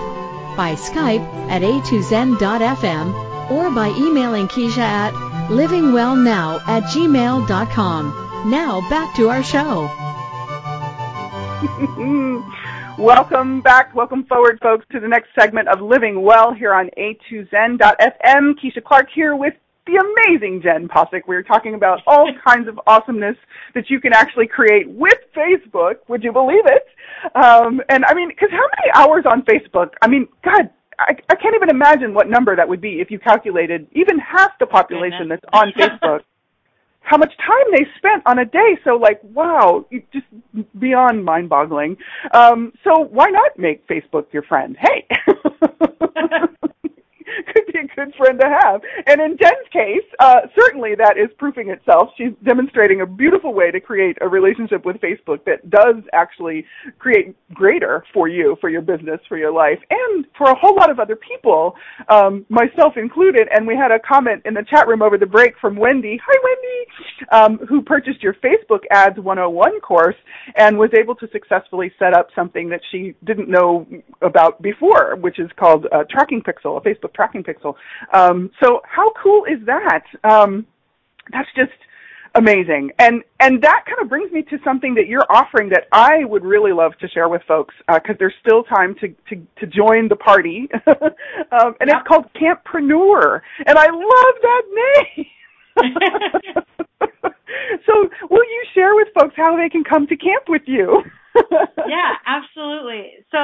by 0.57 0.75
Skype 0.75 1.21
at 1.51 1.63
a2zen.fm, 1.63 3.51
or 3.51 3.71
by 3.71 3.89
emailing 3.91 4.49
Keisha 4.49 4.79
at 4.79 5.13
livingwellnow 5.49 6.61
at 6.67 6.83
gmail.com. 6.85 8.51
Now 8.51 8.81
back 8.89 9.15
to 9.17 9.29
our 9.31 9.43
show. 9.43 9.91
Welcome 12.99 13.61
back, 13.61 13.95
welcome 13.95 14.25
forward, 14.25 14.59
folks, 14.61 14.85
to 14.91 14.99
the 14.99 15.07
next 15.07 15.29
segment 15.39 15.69
of 15.69 15.81
Living 15.81 16.23
Well 16.23 16.53
here 16.53 16.75
on 16.75 16.91
A2Zen.fm. 16.99 18.55
Keisha 18.59 18.83
Clark 18.83 19.07
here 19.15 19.37
with 19.37 19.55
the 19.89 19.97
amazing 19.97 20.61
Jen 20.63 20.87
Posick. 20.87 21.23
We 21.27 21.35
were 21.35 21.43
talking 21.43 21.75
about 21.75 22.01
all 22.07 22.31
kinds 22.47 22.69
of 22.69 22.79
awesomeness 22.87 23.37
that 23.75 23.91
you 23.91 24.01
can 24.01 24.13
actually 24.13 24.47
create 24.47 24.89
with 24.89 25.19
Facebook. 25.37 25.97
Would 26.09 26.23
you 26.23 26.33
believe 26.33 26.65
it? 26.67 26.87
Um, 27.35 27.81
and 27.89 28.05
I 28.05 28.15
mean, 28.15 28.29
because 28.29 28.51
how 28.53 28.69
many 28.77 28.93
hours 28.95 29.25
on 29.29 29.43
Facebook? 29.43 29.91
I 30.03 30.09
mean, 30.09 30.29
God, 30.45 30.71
I, 30.99 31.17
I 31.31 31.35
can't 31.35 31.55
even 31.55 31.71
imagine 31.71 32.15
what 32.15 32.29
number 32.29 32.55
that 32.55 32.69
would 32.69 32.81
be 32.81 33.01
if 33.01 33.11
you 33.11 33.19
calculated 33.19 33.89
even 33.93 34.19
half 34.19 34.53
the 34.61 34.67
population 34.67 35.29
that's 35.29 35.45
on 35.53 35.73
Facebook. 35.73 36.21
how 37.01 37.17
much 37.17 37.33
time 37.39 37.67
they 37.73 37.87
spent 37.97 38.23
on 38.27 38.39
a 38.39 38.45
day. 38.45 38.79
So 38.85 38.97
like, 38.97 39.19
wow, 39.23 39.87
just 40.13 40.27
beyond 40.79 41.25
mind 41.25 41.49
boggling. 41.49 41.97
Um, 42.35 42.73
so 42.85 43.05
why 43.05 43.31
not 43.31 43.59
make 43.59 43.87
Facebook 43.89 44.27
your 44.33 44.43
friend? 44.43 44.77
Hey. 44.79 45.09
could 47.55 47.67
be 47.73 47.79
a 47.79 47.87
good 47.95 48.15
friend 48.17 48.41
to 48.41 48.47
have. 48.47 48.81
And 49.07 49.21
in 49.21 49.37
Jen's 49.41 49.69
case, 49.73 50.07
uh, 50.19 50.41
certainly 50.59 50.95
that 50.97 51.17
is 51.17 51.31
proving 51.39 51.71
itself. 51.71 52.11
She's 52.17 52.33
demonstrating 52.45 53.01
a 53.01 53.07
beautiful 53.07 53.55
way 53.55 53.71
to 53.71 53.81
create 53.81 54.19
a 54.21 54.29
relationship 54.29 54.85
with 54.85 54.97
Facebook 54.97 55.45
that 55.45 55.69
does 55.71 55.97
actually 56.13 56.65
create 56.99 57.35
greater 57.55 58.05
for 58.13 58.29
you, 58.29 58.57
for 58.61 58.71
your 58.71 58.83
business, 58.83 59.21
for 59.29 59.37
your 59.39 59.53
life, 59.53 59.79
and 59.91 60.27
for 60.37 60.51
a 60.51 60.55
whole 60.59 60.77
lot 60.77 60.91
of 60.91 60.99
other 60.99 61.17
people, 61.17 61.75
um, 62.09 62.45
myself 62.49 62.97
included. 62.97 63.49
And 63.53 63.67
we 63.67 63.77
had 63.77 63.91
a 63.93 63.99
comment 63.99 64.43
in 64.45 64.55
the 64.55 64.65
chat 64.69 64.87
room 64.87 65.03
over 65.03 65.19
the 65.19 65.27
break 65.27 65.55
from 65.61 65.77
Wendy. 65.77 66.19
Hi, 66.25 66.39
Wendy, 66.45 67.59
um, 67.61 67.67
who 67.67 67.83
purchased 67.83 68.23
your 68.23 68.35
Facebook 68.35 68.81
Ads 68.91 69.19
101 69.19 69.81
course 69.81 70.17
and 70.57 70.79
was 70.79 70.91
able 70.99 71.15
to 71.17 71.29
successfully 71.33 71.93
set 71.99 72.15
up 72.15 72.29
something 72.35 72.69
that 72.71 72.81
she 72.91 73.15
didn't 73.25 73.49
know 73.49 73.87
about 74.23 74.61
before, 74.63 75.17
which 75.17 75.39
is 75.39 75.51
called 75.59 75.87
a 75.93 76.05
Tracking 76.05 76.43
Pixel, 76.43 76.79
a 76.79 76.81
Facebook 76.81 77.15
Tracking 77.15 77.28
Pixel. 77.33 77.75
Um, 78.13 78.51
so 78.63 78.81
how 78.85 79.11
cool 79.23 79.45
is 79.45 79.65
that? 79.67 80.05
Um, 80.25 80.67
that's 81.33 81.49
just 81.57 81.73
amazing. 82.35 82.91
And 82.99 83.23
and 83.41 83.63
that 83.63 83.85
kind 83.87 83.99
of 84.01 84.09
brings 84.09 84.33
me 84.33 84.43
to 84.43 84.59
something 84.65 84.95
that 84.95 85.07
you're 85.09 85.27
offering 85.31 85.69
that 85.71 85.85
I 85.93 86.25
would 86.25 86.45
really 86.45 86.73
love 86.73 86.93
to 87.01 87.09
share 87.09 87.29
with 87.29 87.43
folks 87.47 87.75
because 87.87 88.15
uh, 88.15 88.19
there's 88.19 88.35
still 88.41 88.63
time 88.65 88.95
to 89.01 89.09
to, 89.09 89.47
to 89.59 89.67
join 89.67 90.09
the 90.09 90.17
party, 90.17 90.69
um, 90.87 91.75
and 91.81 91.91
it's 91.91 92.07
called 92.07 92.27
Camppreneur, 92.35 93.41
and 93.67 93.79
I 93.79 93.87
love 93.87 94.35
that 94.43 94.63
name. 95.17 95.27
so, 97.87 98.09
will 98.31 98.45
you 98.45 98.65
share 98.75 98.95
with 98.95 99.09
folks 99.19 99.35
how 99.37 99.57
they 99.57 99.69
can 99.69 99.85
come 99.85 100.07
to 100.07 100.17
camp 100.17 100.45
with 100.49 100.63
you? 100.67 101.03
yeah, 101.87 102.15
absolutely. 102.27 103.13
So, 103.31 103.39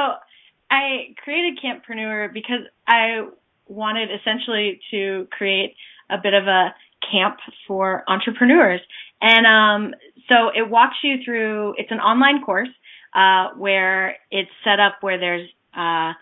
I 0.69 1.13
created 1.23 1.59
Camppreneur 1.63 2.33
because 2.33 2.61
I 2.87 3.27
wanted 3.67 4.09
essentially 4.11 4.79
to 4.91 5.27
create 5.31 5.75
a 6.09 6.17
bit 6.21 6.33
of 6.33 6.47
a 6.47 6.73
camp 7.11 7.37
for 7.67 8.03
entrepreneurs. 8.07 8.81
And 9.21 9.45
um, 9.45 9.93
so 10.31 10.49
it 10.49 10.69
walks 10.69 10.97
you 11.03 11.17
through, 11.23 11.75
it's 11.77 11.91
an 11.91 11.99
online 11.99 12.43
course 12.43 12.69
uh, 13.13 13.49
where 13.57 14.17
it's 14.31 14.51
set 14.63 14.79
up 14.79 14.97
where 15.01 15.19
there's 15.19 15.49
uh, 15.75 16.13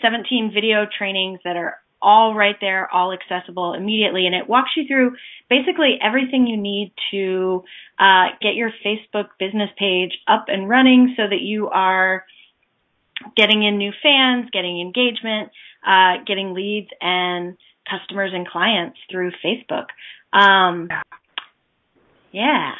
17 0.00 0.52
video 0.54 0.86
trainings 0.98 1.40
that 1.44 1.56
are 1.56 1.76
all 2.00 2.34
right 2.34 2.56
there, 2.60 2.92
all 2.92 3.12
accessible 3.12 3.74
immediately. 3.74 4.26
And 4.26 4.34
it 4.34 4.48
walks 4.48 4.70
you 4.76 4.86
through 4.86 5.12
basically 5.48 5.98
everything 6.02 6.46
you 6.46 6.56
need 6.56 6.92
to 7.12 7.64
uh, 7.98 8.26
get 8.40 8.54
your 8.54 8.72
Facebook 8.84 9.28
business 9.38 9.70
page 9.78 10.18
up 10.26 10.46
and 10.48 10.68
running 10.68 11.14
so 11.16 11.22
that 11.28 11.40
you 11.40 11.68
are 11.68 12.24
getting 13.36 13.62
in 13.62 13.78
new 13.78 13.92
fans, 14.02 14.50
getting 14.52 14.80
engagement, 14.80 15.50
uh, 15.86 16.24
getting 16.26 16.54
leads 16.54 16.88
and 17.00 17.56
customers 17.88 18.30
and 18.34 18.46
clients 18.46 18.98
through 19.10 19.32
Facebook. 19.44 19.86
Um, 20.32 20.88
yeah. 22.32 22.72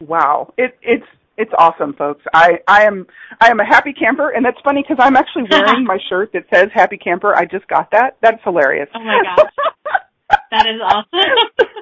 Wow. 0.00 0.54
It, 0.56 0.78
it's, 0.82 1.06
it's 1.36 1.52
awesome, 1.56 1.94
folks. 1.94 2.22
I, 2.34 2.58
I 2.68 2.84
am 2.84 3.06
I 3.40 3.50
am 3.50 3.58
a 3.58 3.64
happy 3.64 3.94
camper, 3.94 4.30
and 4.30 4.44
that's 4.44 4.58
funny 4.62 4.84
because 4.86 4.98
I'm 5.00 5.16
actually 5.16 5.44
wearing 5.50 5.84
my 5.86 5.98
shirt 6.08 6.32
that 6.34 6.44
says 6.52 6.68
Happy 6.74 6.98
Camper. 6.98 7.34
I 7.34 7.46
just 7.46 7.66
got 7.68 7.90
that. 7.92 8.18
That's 8.20 8.42
hilarious. 8.44 8.88
Oh 8.94 9.00
my 9.00 9.22
gosh, 9.24 9.50
that 10.50 10.66
is 10.66 10.80
awesome. 10.84 11.68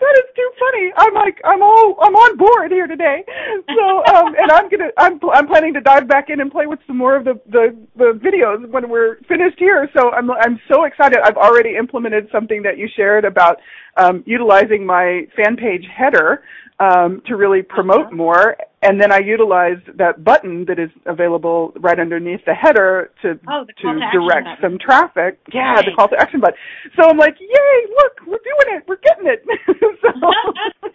that 0.00 0.14
is 0.18 0.30
too 0.34 0.50
funny. 0.58 0.92
I'm 0.96 1.14
like, 1.14 1.40
I'm 1.44 1.62
all, 1.62 1.96
I'm 2.00 2.14
on 2.14 2.36
board 2.36 2.70
here 2.70 2.86
today. 2.86 3.24
So, 3.68 4.04
um, 4.14 4.34
and 4.38 4.50
I'm 4.50 4.68
gonna, 4.68 4.90
I'm, 4.96 5.20
I'm 5.32 5.46
planning 5.46 5.74
to 5.74 5.80
dive 5.80 6.08
back 6.08 6.30
in 6.30 6.40
and 6.40 6.50
play 6.50 6.66
with 6.66 6.78
some 6.86 6.96
more 6.96 7.16
of 7.16 7.24
the, 7.24 7.40
the, 7.46 7.76
the 7.96 8.18
videos 8.22 8.68
when 8.70 8.88
we're 8.88 9.16
finished 9.28 9.58
here. 9.58 9.88
So 9.96 10.10
I'm, 10.10 10.30
I'm 10.30 10.60
so 10.70 10.84
excited. 10.84 11.18
I've 11.24 11.36
already 11.36 11.76
implemented 11.76 12.28
something 12.32 12.62
that 12.62 12.78
you 12.78 12.88
shared 12.96 13.24
about, 13.24 13.58
um, 13.96 14.22
utilizing 14.26 14.86
my 14.86 15.26
fan 15.36 15.56
page 15.56 15.86
header 15.94 16.42
um, 16.80 17.22
to 17.26 17.36
really 17.36 17.62
promote 17.62 18.06
uh-huh. 18.06 18.16
more. 18.16 18.56
And 18.82 19.00
then 19.00 19.12
I 19.12 19.18
utilized 19.18 19.82
that 19.96 20.22
button 20.22 20.64
that 20.66 20.78
is 20.78 20.90
available 21.06 21.72
right 21.80 21.98
underneath 21.98 22.44
the 22.46 22.54
header 22.54 23.10
to 23.22 23.38
oh, 23.48 23.64
to, 23.64 23.72
to 23.72 24.00
direct 24.12 24.62
some 24.62 24.78
traffic. 24.78 25.40
Yeah, 25.52 25.74
right. 25.74 25.84
the 25.84 25.92
call 25.96 26.08
to 26.08 26.16
action 26.16 26.40
button. 26.40 26.56
So 26.96 27.08
I'm 27.08 27.18
like, 27.18 27.34
yay! 27.40 27.86
Look, 27.96 28.20
we're 28.26 28.38
doing 28.38 28.78
it. 28.78 28.84
We're 28.86 29.02
getting 29.02 29.26
it. 29.26 29.44
so 29.66 30.08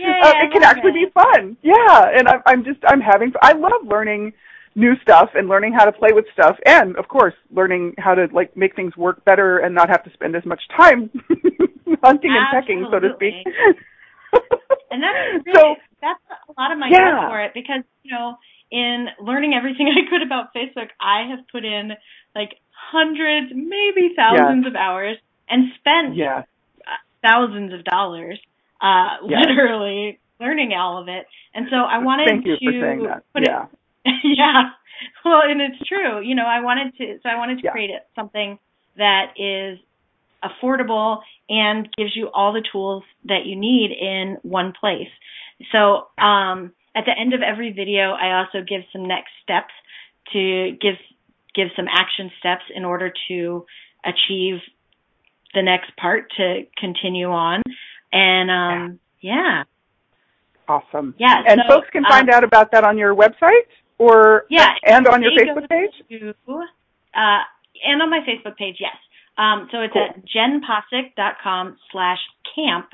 yay, 0.00 0.20
uh, 0.24 0.32
it 0.42 0.52
can 0.52 0.64
actually 0.64 0.90
it. 0.90 1.06
be 1.06 1.06
fun. 1.14 1.56
Yeah, 1.62 2.10
and 2.12 2.26
I'm, 2.26 2.42
I'm 2.46 2.64
just 2.64 2.80
I'm 2.88 3.00
having. 3.00 3.32
I 3.40 3.52
love 3.52 3.86
learning 3.86 4.32
new 4.74 4.94
stuff 5.02 5.30
and 5.34 5.48
learning 5.48 5.72
how 5.72 5.84
to 5.84 5.92
play 5.92 6.10
with 6.12 6.24
stuff 6.32 6.56
and 6.64 6.96
of 6.98 7.08
course 7.08 7.34
learning 7.50 7.94
how 7.98 8.14
to 8.14 8.28
like 8.32 8.56
make 8.56 8.76
things 8.76 8.96
work 8.96 9.24
better 9.24 9.58
and 9.58 9.74
not 9.74 9.88
have 9.88 10.04
to 10.04 10.12
spend 10.12 10.36
as 10.36 10.44
much 10.46 10.62
time 10.76 11.10
hunting 12.04 12.30
and 12.30 12.46
pecking 12.52 12.86
so 12.92 13.00
to 13.00 13.08
speak 13.16 13.34
and 14.90 15.02
that's 15.02 15.46
really, 15.46 15.54
so, 15.54 15.76
that's 16.00 16.20
a 16.48 16.60
lot 16.60 16.72
of 16.72 16.78
my 16.78 16.88
yeah. 16.90 17.28
for 17.28 17.40
it 17.42 17.52
because 17.54 17.82
you 18.02 18.12
know 18.12 18.36
in 18.70 19.06
learning 19.20 19.54
everything 19.54 19.88
I 19.96 20.08
could 20.08 20.22
about 20.22 20.54
Facebook, 20.54 20.88
I 21.00 21.28
have 21.30 21.46
put 21.50 21.64
in 21.64 21.92
like 22.34 22.56
hundreds, 22.70 23.52
maybe 23.54 24.14
thousands 24.16 24.66
of 24.66 24.74
hours, 24.74 25.16
and 25.48 25.72
spent 25.78 26.16
yeah. 26.16 26.42
thousands 27.22 27.72
of 27.72 27.84
dollars, 27.84 28.38
uh, 28.80 29.22
literally 29.22 30.18
learning 30.40 30.72
all 30.72 31.00
of 31.00 31.08
it. 31.08 31.26
And 31.54 31.66
so 31.70 31.76
I 31.76 31.98
wanted 31.98 32.28
Thank 32.28 32.46
you 32.46 32.56
to 32.56 32.64
for 32.64 32.72
saying 32.72 33.02
that. 33.04 33.24
put 33.32 33.42
yeah. 33.46 33.66
it, 34.04 34.14
yeah. 34.38 34.70
Well, 35.24 35.42
and 35.44 35.60
it's 35.60 35.86
true. 35.88 36.20
You 36.20 36.34
know, 36.34 36.46
I 36.46 36.60
wanted 36.60 36.96
to, 36.98 37.18
so 37.22 37.28
I 37.28 37.36
wanted 37.36 37.58
to 37.58 37.64
yeah. 37.64 37.72
create 37.72 37.90
it 37.90 38.06
something 38.14 38.58
that 38.96 39.34
is 39.36 39.78
affordable 40.44 41.20
and 41.48 41.88
gives 41.96 42.14
you 42.14 42.30
all 42.32 42.52
the 42.52 42.62
tools 42.72 43.02
that 43.24 43.46
you 43.46 43.56
need 43.56 43.90
in 43.92 44.36
one 44.42 44.72
place. 44.78 45.08
So 45.72 46.08
um, 46.22 46.72
at 46.94 47.04
the 47.06 47.12
end 47.18 47.34
of 47.34 47.40
every 47.42 47.72
video, 47.72 48.12
I 48.12 48.38
also 48.38 48.64
give 48.66 48.82
some 48.92 49.06
next 49.06 49.30
steps 49.42 49.72
to 50.32 50.76
give 50.80 50.94
give 51.54 51.68
some 51.74 51.86
action 51.90 52.30
steps 52.38 52.62
in 52.74 52.84
order 52.84 53.12
to 53.28 53.66
achieve 54.04 54.60
the 55.54 55.62
next 55.62 55.96
part 55.96 56.30
to 56.36 56.62
continue 56.78 57.28
on. 57.28 57.62
And 58.12 58.50
um, 58.50 58.98
yeah. 59.20 59.64
Awesome. 60.68 61.14
Yeah. 61.18 61.42
And 61.46 61.60
so, 61.66 61.76
folks 61.76 61.88
can 61.90 62.04
find 62.04 62.28
um, 62.28 62.36
out 62.36 62.44
about 62.44 62.72
that 62.72 62.84
on 62.84 62.98
your 62.98 63.14
website 63.14 63.66
or 63.98 64.44
yeah, 64.50 64.68
and 64.84 65.06
on 65.08 65.22
your 65.22 65.32
Facebook 65.32 65.68
page? 65.68 65.90
To, 66.10 66.34
uh, 66.48 67.42
and 67.84 68.02
on 68.02 68.10
my 68.10 68.20
Facebook 68.20 68.56
page, 68.56 68.76
yes. 68.78 68.96
Um, 69.38 69.68
so 69.70 69.80
it's 69.80 69.92
cool. 69.92 70.08
at 70.08 70.24
jenposick.com 70.26 71.78
slash 71.92 72.18
camp. 72.54 72.88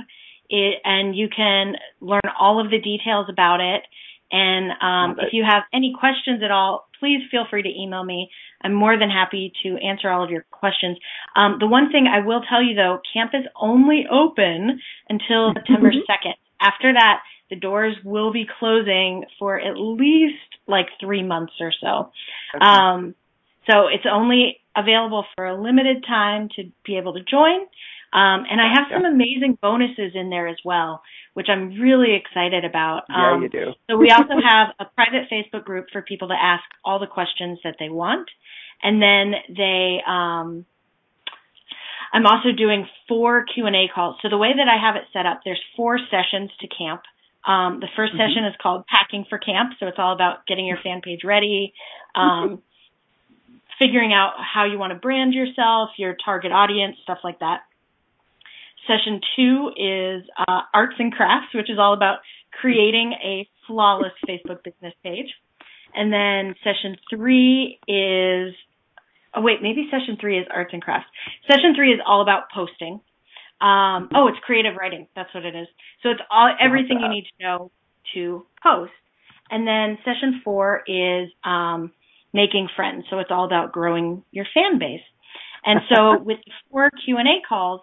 It, 0.51 0.81
and 0.85 1.17
you 1.17 1.29
can 1.35 1.75
learn 2.01 2.21
all 2.39 2.61
of 2.65 2.71
the 2.71 2.79
details 2.79 3.27
about 3.31 3.61
it. 3.61 3.83
And 4.31 4.73
um, 4.83 5.17
if 5.25 5.33
you 5.33 5.45
have 5.49 5.63
any 5.73 5.95
questions 5.99 6.43
at 6.45 6.51
all, 6.51 6.89
please 7.01 7.21
feel 7.31 7.47
free 7.49 7.63
to 7.63 7.69
email 7.69 8.05
me. 8.05 8.31
I'm 8.63 8.75
more 8.75 8.99
than 8.99 9.11
happy 9.11 9.53
to 9.63 9.77
answer 9.79 10.11
all 10.11 10.25
of 10.25 10.31
your 10.31 10.45
questions. 10.51 10.99
Um, 11.37 11.57
the 11.61 11.67
one 11.67 11.91
thing 11.91 12.07
I 12.07 12.27
will 12.27 12.43
tell 12.49 12.63
you 12.63 12.75
though, 12.75 13.01
camp 13.13 13.31
is 13.35 13.47
only 13.61 14.05
open 14.11 14.81
until. 15.09 15.53
September 15.55 15.91
2nd. 15.91 16.35
After 16.61 16.93
that, 16.95 17.21
the 17.51 17.57
doors 17.57 17.97
will 18.05 18.33
be 18.33 18.47
closing 18.59 19.25
for 19.39 19.61
at 19.61 19.75
least 19.77 20.35
like 20.67 20.87
three 21.01 21.23
months 21.23 21.53
or 21.61 21.73
so. 21.81 22.11
Okay. 22.55 22.65
Um, 22.65 23.15
so 23.71 23.87
it's 23.87 24.07
only 24.11 24.59
available 24.77 25.25
for 25.35 25.47
a 25.47 25.61
limited 25.61 26.05
time 26.07 26.49
to 26.57 26.65
be 26.85 26.97
able 26.97 27.15
to 27.15 27.21
join. 27.21 27.61
Um, 28.13 28.47
and 28.49 28.61
I 28.61 28.73
have 28.73 28.87
some 28.93 29.05
amazing 29.05 29.59
bonuses 29.61 30.13
in 30.15 30.31
there 30.31 30.47
as 30.47 30.57
well, 30.65 31.03
which 31.35 31.49
I'm 31.49 31.81
really 31.81 32.15
excited 32.15 32.65
about. 32.65 33.03
Um, 33.11 33.17
yeah, 33.19 33.41
you 33.41 33.49
do. 33.49 33.73
so 33.91 33.97
we 33.97 34.11
also 34.11 34.35
have 34.49 34.69
a 34.79 34.85
private 34.85 35.29
Facebook 35.33 35.65
group 35.65 35.87
for 35.93 36.01
people 36.01 36.29
to 36.29 36.35
ask 36.41 36.63
all 36.85 37.01
the 37.01 37.09
questions 37.09 37.59
that 37.65 37.77
they 37.81 37.89
want. 37.89 38.29
And 38.83 39.03
then 39.03 39.35
they, 39.49 39.99
um, 40.07 40.65
I'm 42.13 42.27
also 42.27 42.53
doing 42.57 42.87
four 43.09 43.45
Q&A 43.53 43.91
calls. 43.93 44.17
So 44.23 44.29
the 44.29 44.39
way 44.39 44.51
that 44.57 44.69
I 44.69 44.81
have 44.81 44.95
it 44.95 45.03
set 45.13 45.27
up, 45.27 45.41
there's 45.45 45.61
four 45.77 45.99
sessions 45.99 46.53
to 46.61 46.69
camp. 46.69 47.03
Um, 47.45 47.81
the 47.81 47.89
1st 47.99 48.11
mm-hmm. 48.11 48.19
session 48.19 48.45
is 48.47 48.55
called 48.63 48.85
Packing 48.87 49.27
for 49.29 49.39
Camp. 49.39 49.73
So 49.81 49.89
it's 49.89 49.99
all 49.99 50.15
about 50.15 50.47
getting 50.47 50.67
your 50.67 50.79
fan 50.83 51.01
page 51.03 51.21
ready, 51.25 51.75
um, 52.15 52.63
figuring 53.79 54.13
out 54.13 54.33
how 54.39 54.65
you 54.65 54.79
want 54.79 54.93
to 54.93 54.99
brand 54.99 55.35
yourself, 55.35 55.91
your 55.99 56.17
target 56.25 56.53
audience, 56.53 56.97
stuff 57.03 57.19
like 57.25 57.41
that. 57.41 57.61
Session 58.87 59.21
two 59.37 59.71
is 59.77 60.25
uh, 60.37 60.61
arts 60.73 60.95
and 60.99 61.13
crafts, 61.13 61.55
which 61.55 61.71
is 61.71 61.79
all 61.79 61.95
about 61.95 62.19
creating 62.61 63.15
a 63.25 63.49
flawless 63.67 64.13
Facebook 64.29 64.63
business 64.63 64.95
page. 65.03 65.33
And 65.95 66.13
then 66.13 66.55
session 66.63 66.97
three 67.09 67.79
is, 67.89 68.55
oh 69.35 69.41
wait, 69.41 69.63
maybe 69.63 69.89
session 69.91 70.19
three 70.21 70.39
is 70.39 70.47
arts 70.53 70.71
and 70.73 70.83
crafts. 70.83 71.09
Session 71.51 71.75
three 71.75 71.93
is 71.93 72.01
all 72.07 72.21
about 72.21 72.51
posting. 72.55 73.01
Um, 73.61 74.11
oh, 74.15 74.29
it's 74.29 74.39
creative 74.45 74.75
writing. 74.77 75.07
That's 75.17 75.33
what 75.33 75.45
it 75.45 75.55
is. 75.55 75.69
So 76.03 76.11
it's 76.11 76.21
all 76.31 76.55
everything 76.61 77.01
you 77.01 77.09
need 77.09 77.25
to 77.39 77.47
know 77.47 77.71
to 78.15 78.45
post. 78.63 78.93
And 79.51 79.67
then 79.67 79.99
session 80.05 80.43
four 80.45 80.83
is 80.87 81.31
um, 81.45 81.93
making 82.35 82.69
friends. 82.77 83.05
So 83.09 83.21
it's 83.21 83.31
all 83.31 83.47
about 83.47 83.73
growing 83.73 84.25
your 84.33 84.45
fan 84.53 84.79
base. 84.79 85.01
And 85.65 85.81
so 85.89 86.19
with 86.23 86.39
four 86.71 86.91
Q 86.91 87.17
and 87.17 87.29
A 87.29 87.41
calls, 87.49 87.81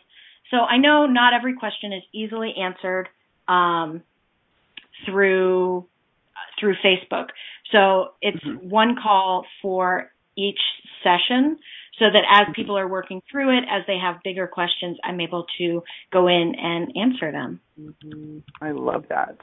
so 0.52 0.58
I 0.58 0.78
know 0.78 1.08
not 1.08 1.34
every 1.34 1.56
question 1.56 1.94
is 1.94 2.04
easily 2.14 2.54
answered 2.62 3.08
um, 3.48 4.04
through 5.06 5.88
through 6.60 6.76
Facebook. 6.86 7.28
So 7.72 8.10
it's 8.22 8.44
mm-hmm. 8.44 8.70
one 8.70 8.96
call 9.02 9.46
for 9.62 10.12
each 10.38 10.60
session 11.04 11.58
so 11.98 12.06
that 12.12 12.24
as 12.30 12.42
mm-hmm. 12.42 12.52
people 12.54 12.78
are 12.78 12.88
working 12.88 13.22
through 13.32 13.58
it, 13.58 13.64
as 13.70 13.84
they 13.88 13.98
have 13.98 14.18
bigger 14.24 14.48
questions, 14.48 14.98
I'm 15.04 15.22
able 15.22 15.46
to 15.58 15.84
go 16.12 16.28
in 16.28 16.54
and 16.62 16.92
answer 16.96 17.32
them. 17.32 17.62
Mm-hmm. 17.80 18.40
I 18.62 18.72
love 18.72 19.06
that. 19.10 19.38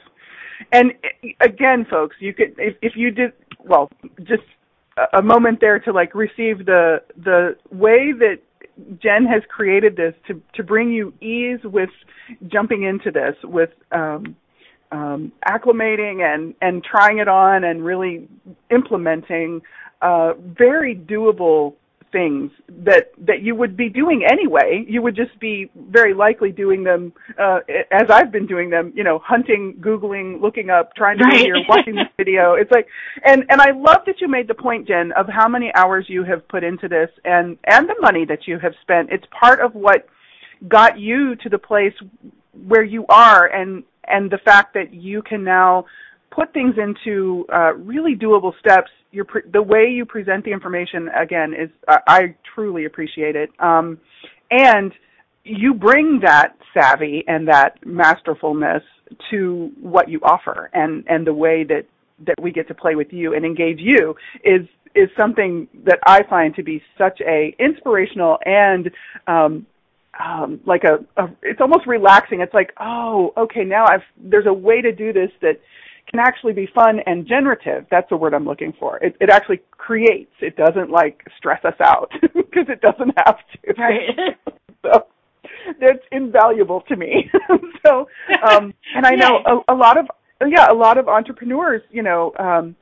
And 0.73 0.93
again, 1.41 1.87
folks, 1.89 2.17
you 2.21 2.35
could 2.35 2.55
if, 2.59 2.77
if 2.83 2.93
you 2.97 3.11
did 3.11 3.33
well, 3.65 3.91
just 4.25 4.43
a 5.13 5.23
moment 5.23 5.61
there 5.61 5.79
to 5.81 5.93
like 5.93 6.15
receive 6.15 6.67
the 6.67 7.03
the 7.17 7.57
way 7.71 8.13
that 8.13 8.39
Jen 9.03 9.27
has 9.27 9.43
created 9.49 9.97
this 9.97 10.15
to 10.27 10.41
to 10.55 10.63
bring 10.63 10.93
you 10.93 11.13
ease 11.21 11.61
with 11.65 11.91
jumping 12.47 12.85
into 12.85 13.11
this, 13.11 13.35
with 13.43 13.71
um, 13.93 14.37
um, 14.93 15.33
acclimating 15.47 16.23
and 16.23 16.55
and 16.61 16.85
trying 16.85 17.19
it 17.19 17.29
on 17.29 17.65
and 17.65 17.85
really 17.85 18.29
implementing 18.71 19.63
uh, 20.03 20.35
very 20.39 20.95
doable 20.95 21.75
things 22.13 22.51
that 22.85 23.11
that 23.27 23.43
you 23.43 23.55
would 23.55 23.77
be 23.77 23.89
doing 23.89 24.25
anyway. 24.29 24.85
You 24.89 25.03
would 25.03 25.17
just 25.17 25.39
be 25.41 25.71
very 25.77 26.15
likely 26.15 26.53
doing 26.53 26.85
them 26.85 27.13
uh, 27.39 27.61
as 27.91 28.11
I've 28.11 28.33
been 28.33 28.47
doing 28.47 28.71
them. 28.71 28.93
You 28.95 29.05
know, 29.05 29.19
hunting, 29.19 29.75
googling, 29.81 30.41
looking 30.41 30.71
up, 30.71 30.95
trying 30.95 31.19
to 31.19 31.25
right. 31.25 31.41
hear, 31.41 31.57
watching 31.69 31.95
this 31.97 32.09
video. 32.17 32.55
It's 32.55 32.71
like, 32.71 32.87
and 33.25 33.45
and 33.49 33.61
I 33.61 33.71
love 33.71 34.03
that 34.07 34.21
you 34.21 34.29
made 34.29 34.49
the 34.49 34.55
point, 34.55 34.89
Jen, 34.89 35.13
of 35.13 35.27
how 35.29 35.49
many 35.49 35.73
hours 35.75 36.07
you 36.09 36.25
have 36.25 36.47
put 36.49 36.65
into 36.65 36.89
this 36.89 37.11
and 37.25 37.59
and 37.65 37.89
the 37.89 37.97
money 38.01 38.25
that 38.25 38.47
you 38.47 38.59
have 38.59 38.73
spent. 38.83 39.11
It's 39.11 39.27
part 39.39 39.61
of 39.61 39.75
what 39.75 40.07
got 40.67 40.99
you 40.99 41.37
to 41.37 41.49
the 41.49 41.59
place 41.59 41.95
where 42.67 42.85
you 42.85 43.07
are, 43.09 43.47
and 43.47 43.85
and 44.05 44.31
the 44.31 44.39
fact 44.39 44.75
that 44.75 44.93
you 44.93 45.23
can 45.23 45.45
now 45.45 45.85
put 46.39 46.53
things 46.53 46.75
into 46.79 47.45
uh, 47.53 47.75
really 47.75 48.15
doable 48.15 48.53
steps. 48.61 48.91
Pre- 49.27 49.51
the 49.51 49.63
way 49.63 49.87
you 49.89 50.05
present 50.05 50.45
the 50.45 50.53
information 50.53 51.09
again 51.09 51.53
is 51.55 51.71
uh, 51.89 51.97
I 52.07 52.35
truly 52.55 52.85
appreciate 52.85 53.35
it, 53.37 53.51
um, 53.59 53.99
and 54.51 54.93
you 55.45 55.75
bring 55.75 56.21
that 56.23 56.57
savvy 56.75 57.25
and 57.27 57.49
that 57.49 57.85
masterfulness 57.85 58.83
to 59.31 59.71
what 59.81 60.09
you 60.09 60.21
offer, 60.23 60.71
and 60.75 61.05
and 61.09 61.27
the 61.27 61.33
way 61.33 61.65
that 61.65 61.87
that 62.27 62.37
we 62.41 62.53
get 62.53 62.69
to 62.69 62.75
play 62.75 62.95
with 62.95 63.13
you 63.13 63.35
and 63.35 63.45
engage 63.45 63.79
you 63.81 64.15
is 64.45 64.67
is 64.95 65.09
something 65.17 65.67
that 65.85 65.99
I 66.07 66.23
find 66.29 66.55
to 66.57 66.63
be 66.63 66.83
such 66.97 67.21
a 67.27 67.55
inspirational 67.59 68.39
and 68.45 68.91
um, 69.27 69.67
um, 70.19 70.61
like 70.67 70.83
a, 70.85 71.23
a 71.23 71.29
it's 71.43 71.61
almost 71.61 71.87
relaxing. 71.87 72.41
It's 72.41 72.55
like, 72.55 72.73
oh, 72.81 73.33
okay, 73.37 73.65
now 73.65 73.87
I've 73.87 74.03
there's 74.17 74.47
a 74.47 74.53
way 74.53 74.83
to 74.83 74.93
do 74.93 75.13
this 75.13 75.31
that 75.41 75.61
can 76.11 76.21
actually 76.21 76.53
be 76.53 76.69
fun 76.75 77.01
and 77.07 77.27
generative. 77.27 77.87
That's 77.91 78.09
the 78.09 78.17
word 78.17 78.35
I'm 78.35 78.45
looking 78.47 78.73
for. 78.79 78.99
It, 78.99 79.17
it 79.21 79.31
actually 79.31 79.61
creates. 79.73 80.33
It 80.41 80.57
doesn't 80.57 80.91
like 80.91 81.21
stress 81.37 81.65
us 81.65 81.75
out 81.83 82.11
because 82.23 82.67
it 82.69 82.81
doesn't 82.81 83.13
have 83.25 83.37
to. 83.53 83.75
Right. 83.79 84.37
so 84.83 85.07
that's 85.81 86.05
invaluable 86.13 86.83
to 86.89 86.97
me. 86.97 87.31
so, 87.87 88.09
um, 88.49 88.73
and 88.95 89.07
I 89.07 89.15
know 89.15 89.63
a, 89.69 89.75
a 89.75 89.77
lot 89.77 89.99
of 89.99 90.07
yeah, 90.47 90.71
a 90.71 90.75
lot 90.75 90.99
of 90.99 91.09
entrepreneurs, 91.09 91.83
you 91.91 92.03
know, 92.03 92.33
um, 92.39 92.77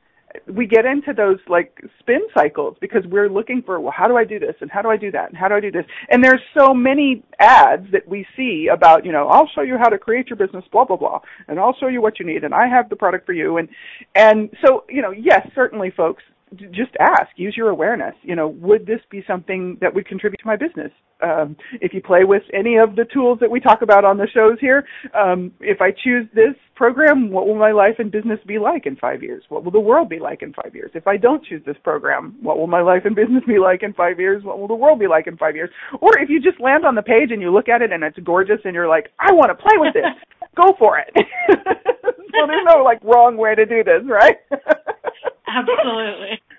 we 0.47 0.65
get 0.65 0.85
into 0.85 1.13
those 1.13 1.37
like 1.47 1.81
spin 1.99 2.21
cycles 2.33 2.77
because 2.81 3.03
we're 3.07 3.29
looking 3.29 3.61
for 3.65 3.79
well 3.79 3.93
how 3.95 4.07
do 4.07 4.17
i 4.17 4.23
do 4.23 4.39
this 4.39 4.55
and 4.61 4.71
how 4.71 4.81
do 4.81 4.89
i 4.89 4.97
do 4.97 5.11
that 5.11 5.29
and 5.29 5.37
how 5.37 5.47
do 5.47 5.55
i 5.55 5.59
do 5.59 5.71
this? 5.71 5.85
And 6.09 6.23
there's 6.23 6.41
so 6.57 6.73
many 6.73 7.23
ads 7.39 7.87
that 7.91 8.07
we 8.07 8.25
see 8.35 8.69
about 8.71 9.05
you 9.05 9.11
know 9.11 9.27
i'll 9.27 9.49
show 9.55 9.61
you 9.61 9.77
how 9.77 9.89
to 9.89 9.97
create 9.97 10.27
your 10.27 10.37
business 10.37 10.63
blah 10.71 10.85
blah 10.85 10.97
blah 10.97 11.19
and 11.47 11.59
i'll 11.59 11.75
show 11.79 11.87
you 11.87 12.01
what 12.01 12.19
you 12.19 12.25
need 12.25 12.43
and 12.43 12.53
i 12.53 12.67
have 12.67 12.89
the 12.89 12.95
product 12.95 13.25
for 13.25 13.33
you. 13.33 13.57
And 13.57 13.69
and 14.15 14.49
so 14.65 14.85
you 14.89 15.01
know 15.01 15.11
yes 15.11 15.47
certainly 15.55 15.91
folks 15.91 16.23
just 16.55 16.91
ask 16.99 17.29
use 17.35 17.55
your 17.57 17.69
awareness 17.69 18.15
you 18.21 18.35
know 18.35 18.47
would 18.47 18.85
this 18.85 19.01
be 19.09 19.23
something 19.27 19.77
that 19.81 19.93
would 19.93 20.07
contribute 20.07 20.39
to 20.39 20.47
my 20.47 20.55
business 20.55 20.91
um, 21.21 21.55
if 21.81 21.93
you 21.93 22.01
play 22.01 22.23
with 22.23 22.43
any 22.53 22.77
of 22.77 22.95
the 22.95 23.05
tools 23.05 23.39
that 23.41 23.49
we 23.49 23.59
talk 23.59 23.81
about 23.81 24.05
on 24.05 24.17
the 24.17 24.27
shows 24.33 24.57
here, 24.59 24.85
um, 25.15 25.51
if 25.59 25.81
I 25.81 25.91
choose 25.91 26.27
this 26.33 26.53
program, 26.75 27.31
what 27.31 27.47
will 27.47 27.57
my 27.57 27.71
life 27.71 27.95
and 27.97 28.11
business 28.11 28.39
be 28.45 28.59
like 28.59 28.85
in 28.85 28.95
five 28.95 29.23
years? 29.23 29.43
What 29.49 29.63
will 29.63 29.71
the 29.71 29.79
world 29.79 30.09
be 30.09 30.19
like 30.19 30.43
in 30.43 30.53
five 30.53 30.75
years? 30.75 30.91
If 30.93 31.07
I 31.07 31.17
don't 31.17 31.43
choose 31.43 31.63
this 31.65 31.77
program, 31.83 32.37
what 32.41 32.57
will 32.57 32.67
my 32.67 32.81
life 32.81 33.03
and 33.05 33.15
business 33.15 33.43
be 33.47 33.57
like 33.57 33.83
in 33.83 33.93
five 33.93 34.19
years? 34.19 34.43
What 34.43 34.59
will 34.59 34.67
the 34.67 34.75
world 34.75 34.99
be 34.99 35.07
like 35.07 35.27
in 35.27 35.37
five 35.37 35.55
years? 35.55 35.69
Or 36.01 36.19
if 36.19 36.29
you 36.29 36.39
just 36.39 36.61
land 36.61 36.85
on 36.85 36.95
the 36.95 37.01
page 37.01 37.31
and 37.31 37.41
you 37.41 37.51
look 37.51 37.69
at 37.69 37.81
it 37.81 37.91
and 37.91 38.03
it's 38.03 38.17
gorgeous 38.19 38.59
and 38.63 38.75
you're 38.75 38.87
like, 38.87 39.11
I 39.19 39.33
want 39.33 39.49
to 39.49 39.55
play 39.55 39.77
with 39.77 39.93
this, 39.93 40.03
go 40.55 40.75
for 40.77 40.99
it. 40.99 41.09
so 41.49 42.45
there's 42.47 42.65
no 42.65 42.83
like 42.83 43.03
wrong 43.03 43.37
way 43.37 43.55
to 43.55 43.65
do 43.65 43.83
this, 43.83 44.03
right? 44.05 44.37
Absolutely. 45.47 46.41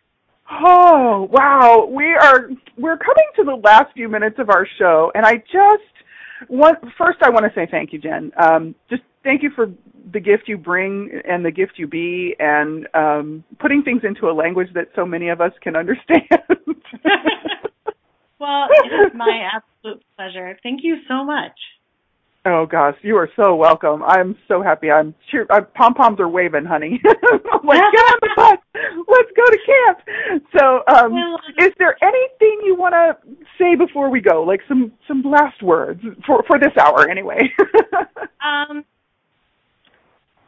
Oh, 0.51 1.28
wow. 1.30 1.86
We 1.93 2.07
are 2.07 2.49
we're 2.78 2.97
coming 2.97 3.26
to 3.36 3.45
the 3.45 3.61
last 3.62 3.93
few 3.93 4.09
minutes 4.09 4.36
of 4.39 4.49
our 4.49 4.66
show 4.78 5.12
and 5.14 5.26
I 5.26 5.36
just 5.36 6.49
want 6.49 6.78
first 6.97 7.18
I 7.20 7.28
want 7.28 7.45
to 7.45 7.53
say 7.55 7.68
thank 7.70 7.93
you, 7.93 7.99
Jen. 7.99 8.32
Um 8.43 8.74
just 8.89 9.03
thank 9.22 9.43
you 9.43 9.51
for 9.55 9.66
the 10.11 10.20
gift 10.20 10.45
you 10.47 10.57
bring 10.57 11.20
and 11.28 11.45
the 11.45 11.51
gift 11.51 11.72
you 11.76 11.86
be 11.86 12.34
and 12.39 12.89
um 12.95 13.45
putting 13.61 13.82
things 13.82 14.01
into 14.05 14.30
a 14.30 14.32
language 14.32 14.68
that 14.72 14.89
so 14.97 15.05
many 15.05 15.28
of 15.28 15.43
us 15.43 15.53
can 15.61 15.76
understand. 15.76 16.22
well, 18.41 18.68
it 18.70 18.86
is 18.86 19.12
my 19.14 19.51
absolute 19.55 20.03
pleasure. 20.16 20.59
Thank 20.62 20.80
you 20.82 20.97
so 21.07 21.24
much. 21.24 21.53
Oh 22.45 22.66
gosh, 22.66 22.95
you 23.03 23.16
are 23.16 23.28
so 23.36 23.55
welcome. 23.57 24.03
I'm 24.05 24.36
so 24.47 24.62
happy. 24.62 24.91
I'm 24.91 25.14
sure 25.30 25.45
pom 25.74 25.95
poms 25.95 26.20
are 26.20 26.28
waving, 26.28 26.64
honey. 26.64 27.01
I'm 27.07 27.66
like, 27.66 27.80
get 27.93 28.01
on 28.01 28.18
the 28.22 28.30
bus. 28.36 28.59
Let's 29.09 29.30
go 29.36 29.45
to 29.45 29.59
camp. 29.66 30.43
So, 30.57 30.82
um, 30.86 31.12
is 31.59 31.72
there 31.78 31.97
anything 32.03 32.61
you 32.64 32.76
want 32.76 32.95
to 32.95 33.16
say 33.59 33.74
before 33.74 34.09
we 34.09 34.20
go? 34.20 34.45
Like 34.45 34.61
some 34.68 34.93
some 35.07 35.22
last 35.22 35.62
words 35.62 36.01
for 36.26 36.43
for 36.47 36.59
this 36.59 36.72
hour, 36.80 37.11
anyway. 37.11 37.41
um, 38.41 38.84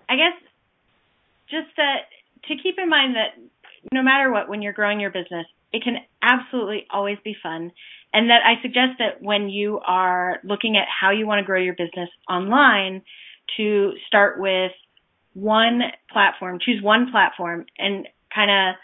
I 0.09 0.17
guess 0.17 0.39
just 1.51 1.69
that 1.77 2.07
to 2.49 2.55
keep 2.63 2.79
in 2.79 2.89
mind 2.89 3.17
that 3.17 3.37
no 3.93 4.03
matter 4.03 4.31
what, 4.31 4.49
when 4.49 4.63
you're 4.63 4.73
growing 4.73 5.01
your 5.01 5.11
business, 5.11 5.47
it 5.73 5.83
can 5.83 5.97
absolutely 6.23 6.87
always 6.91 7.19
be 7.25 7.35
fun 7.43 7.73
and 8.13 8.31
that 8.31 8.41
I 8.45 8.61
suggest 8.61 8.99
that 8.99 9.23
when 9.23 9.49
you 9.49 9.81
are 9.87 10.41
looking 10.43 10.77
at 10.77 10.89
how 10.89 11.11
you 11.11 11.27
want 11.27 11.39
to 11.41 11.47
grow 11.47 11.61
your 11.61 11.75
business 11.75 12.09
online, 12.29 13.03
to 13.57 13.93
start 14.07 14.41
with 14.41 14.73
one 15.33 15.81
platform, 16.13 16.59
choose 16.65 16.83
one 16.83 17.11
platform 17.11 17.67
and 17.79 18.07
kind 18.35 18.51
of 18.51 18.77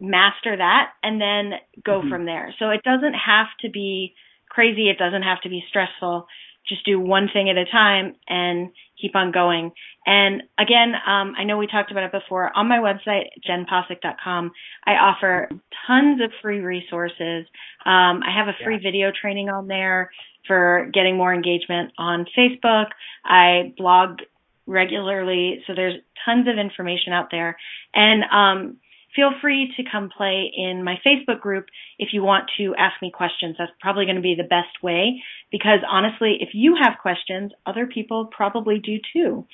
master 0.00 0.56
that 0.56 0.90
and 1.02 1.20
then 1.20 1.58
go 1.84 2.00
mm-hmm. 2.00 2.10
from 2.10 2.26
there. 2.26 2.54
So 2.58 2.70
it 2.70 2.82
doesn't 2.82 3.14
have 3.14 3.46
to 3.60 3.70
be 3.70 4.14
crazy. 4.48 4.88
It 4.88 4.98
doesn't 4.98 5.22
have 5.22 5.40
to 5.42 5.48
be 5.48 5.64
stressful 5.68 6.26
just 6.68 6.84
do 6.84 6.98
one 6.98 7.28
thing 7.32 7.50
at 7.50 7.56
a 7.56 7.64
time 7.64 8.14
and 8.28 8.70
keep 9.00 9.14
on 9.16 9.32
going. 9.32 9.72
And 10.06 10.42
again, 10.58 10.94
um, 11.06 11.34
I 11.36 11.44
know 11.44 11.58
we 11.58 11.66
talked 11.66 11.90
about 11.90 12.04
it 12.04 12.12
before. 12.12 12.56
On 12.56 12.68
my 12.68 12.78
website, 12.78 13.26
jenposick.com, 13.46 14.52
I 14.86 14.92
offer 14.92 15.48
tons 15.86 16.20
of 16.22 16.30
free 16.42 16.60
resources. 16.60 17.46
Um, 17.84 18.22
I 18.22 18.32
have 18.36 18.48
a 18.48 18.64
free 18.64 18.76
yeah. 18.76 18.90
video 18.90 19.12
training 19.18 19.48
on 19.48 19.66
there 19.66 20.10
for 20.46 20.90
getting 20.92 21.16
more 21.16 21.32
engagement 21.34 21.92
on 21.98 22.26
Facebook. 22.36 22.86
I 23.24 23.72
blog 23.76 24.20
regularly, 24.66 25.62
so 25.66 25.74
there's 25.74 26.00
tons 26.24 26.48
of 26.48 26.58
information 26.58 27.12
out 27.12 27.28
there. 27.30 27.56
And 27.94 28.24
um, 28.24 28.76
feel 29.14 29.30
free 29.40 29.72
to 29.76 29.82
come 29.90 30.10
play 30.14 30.50
in 30.54 30.82
my 30.84 30.96
Facebook 31.06 31.40
group 31.40 31.66
if 31.98 32.08
you 32.12 32.22
want 32.22 32.50
to 32.58 32.74
ask 32.76 33.00
me 33.00 33.10
questions. 33.10 33.56
That's 33.58 33.72
probably 33.80 34.04
going 34.04 34.16
to 34.16 34.22
be 34.22 34.34
the 34.36 34.42
best 34.42 34.82
way 34.82 35.22
because 35.50 35.80
honestly, 35.88 36.38
if 36.40 36.50
you 36.52 36.76
have 36.80 36.98
questions, 37.00 37.52
other 37.66 37.86
people 37.86 38.26
probably 38.26 38.78
do 38.78 38.98
too. 39.12 39.46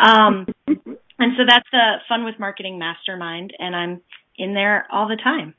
Um, 0.00 0.46
and 0.66 1.32
so 1.36 1.44
that's 1.48 1.68
the 1.72 1.94
Fun 2.08 2.24
with 2.24 2.38
Marketing 2.38 2.78
Mastermind, 2.78 3.52
and 3.58 3.74
I'm 3.74 4.00
in 4.36 4.54
there 4.54 4.86
all 4.90 5.08
the 5.08 5.16
time. 5.16 5.54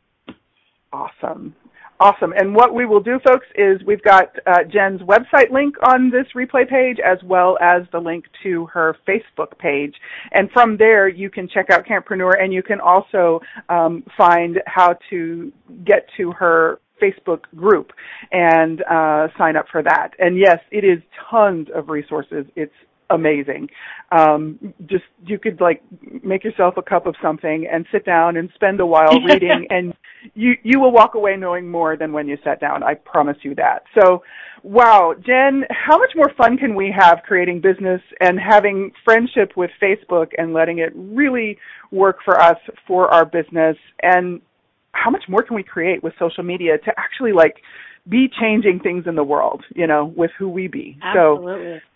Awesome. 0.91 1.55
Awesome. 2.01 2.31
And 2.37 2.55
what 2.55 2.73
we 2.73 2.85
will 2.85 3.01
do, 3.01 3.19
folks, 3.27 3.45
is 3.55 3.83
we've 3.85 4.03
got 4.03 4.33
uh, 4.47 4.63
Jen's 4.71 5.01
website 5.01 5.51
link 5.51 5.75
on 5.83 6.09
this 6.09 6.27
replay 6.33 6.67
page 6.67 6.97
as 7.05 7.17
well 7.25 7.57
as 7.61 7.83
the 7.91 7.99
link 7.99 8.23
to 8.43 8.67
her 8.67 8.95
Facebook 9.05 9.57
page. 9.57 9.93
And 10.31 10.49
from 10.51 10.77
there, 10.77 11.09
you 11.09 11.29
can 11.29 11.49
check 11.49 11.69
out 11.69 11.85
Camppreneur 11.85 12.41
and 12.41 12.53
you 12.53 12.63
can 12.63 12.79
also 12.79 13.41
um, 13.67 14.05
find 14.17 14.61
how 14.65 14.95
to 15.09 15.51
get 15.83 16.07
to 16.15 16.31
her 16.31 16.79
Facebook 17.01 17.41
group 17.57 17.91
and 18.31 18.81
uh, 18.89 19.27
sign 19.37 19.57
up 19.57 19.65
for 19.69 19.83
that. 19.83 20.11
And 20.19 20.37
yes, 20.37 20.59
it 20.71 20.85
is 20.85 20.99
tons 21.29 21.67
of 21.75 21.89
resources. 21.89 22.45
It's 22.55 22.73
amazing. 23.09 23.69
Um, 24.11 24.73
just 24.85 25.03
you 25.25 25.39
could 25.39 25.61
like 25.61 25.81
make 26.23 26.43
yourself 26.43 26.75
a 26.77 26.81
cup 26.81 27.05
of 27.05 27.15
something 27.21 27.67
and 27.71 27.85
sit 27.91 28.05
down 28.05 28.37
and 28.37 28.49
spend 28.55 28.79
a 28.79 28.85
while 28.85 29.19
reading, 29.25 29.67
and 29.69 29.93
you 30.33 30.53
you 30.63 30.79
will 30.79 30.91
walk 30.91 31.15
away 31.15 31.35
knowing 31.35 31.69
more 31.69 31.95
than 31.97 32.13
when 32.13 32.27
you 32.27 32.37
sat 32.43 32.59
down. 32.59 32.83
I 32.83 32.95
promise 32.95 33.37
you 33.41 33.55
that. 33.55 33.83
So, 33.99 34.23
wow, 34.63 35.13
Jen, 35.25 35.63
how 35.69 35.97
much 35.97 36.11
more 36.15 36.31
fun 36.37 36.57
can 36.57 36.75
we 36.75 36.93
have 36.97 37.19
creating 37.25 37.61
business 37.61 38.01
and 38.19 38.39
having 38.39 38.91
friendship 39.03 39.53
with 39.55 39.71
Facebook 39.81 40.27
and 40.37 40.53
letting 40.53 40.79
it 40.79 40.91
really 40.95 41.57
work 41.91 42.17
for 42.23 42.39
us 42.39 42.57
for 42.87 43.07
our 43.13 43.25
business 43.25 43.77
and 44.01 44.41
how 44.91 45.09
much 45.09 45.23
more 45.29 45.43
can 45.43 45.55
we 45.55 45.63
create 45.63 46.03
with 46.03 46.13
social 46.19 46.43
media 46.43 46.77
to 46.79 46.91
actually 46.97 47.31
like 47.31 47.57
be 48.07 48.27
changing 48.41 48.79
things 48.79 49.05
in 49.07 49.15
the 49.15 49.23
world, 49.23 49.63
you 49.75 49.85
know, 49.85 50.05
with 50.15 50.31
who 50.37 50.49
we 50.49 50.67
be. 50.67 50.97
Absolutely. 51.01 51.77
So 51.77 51.88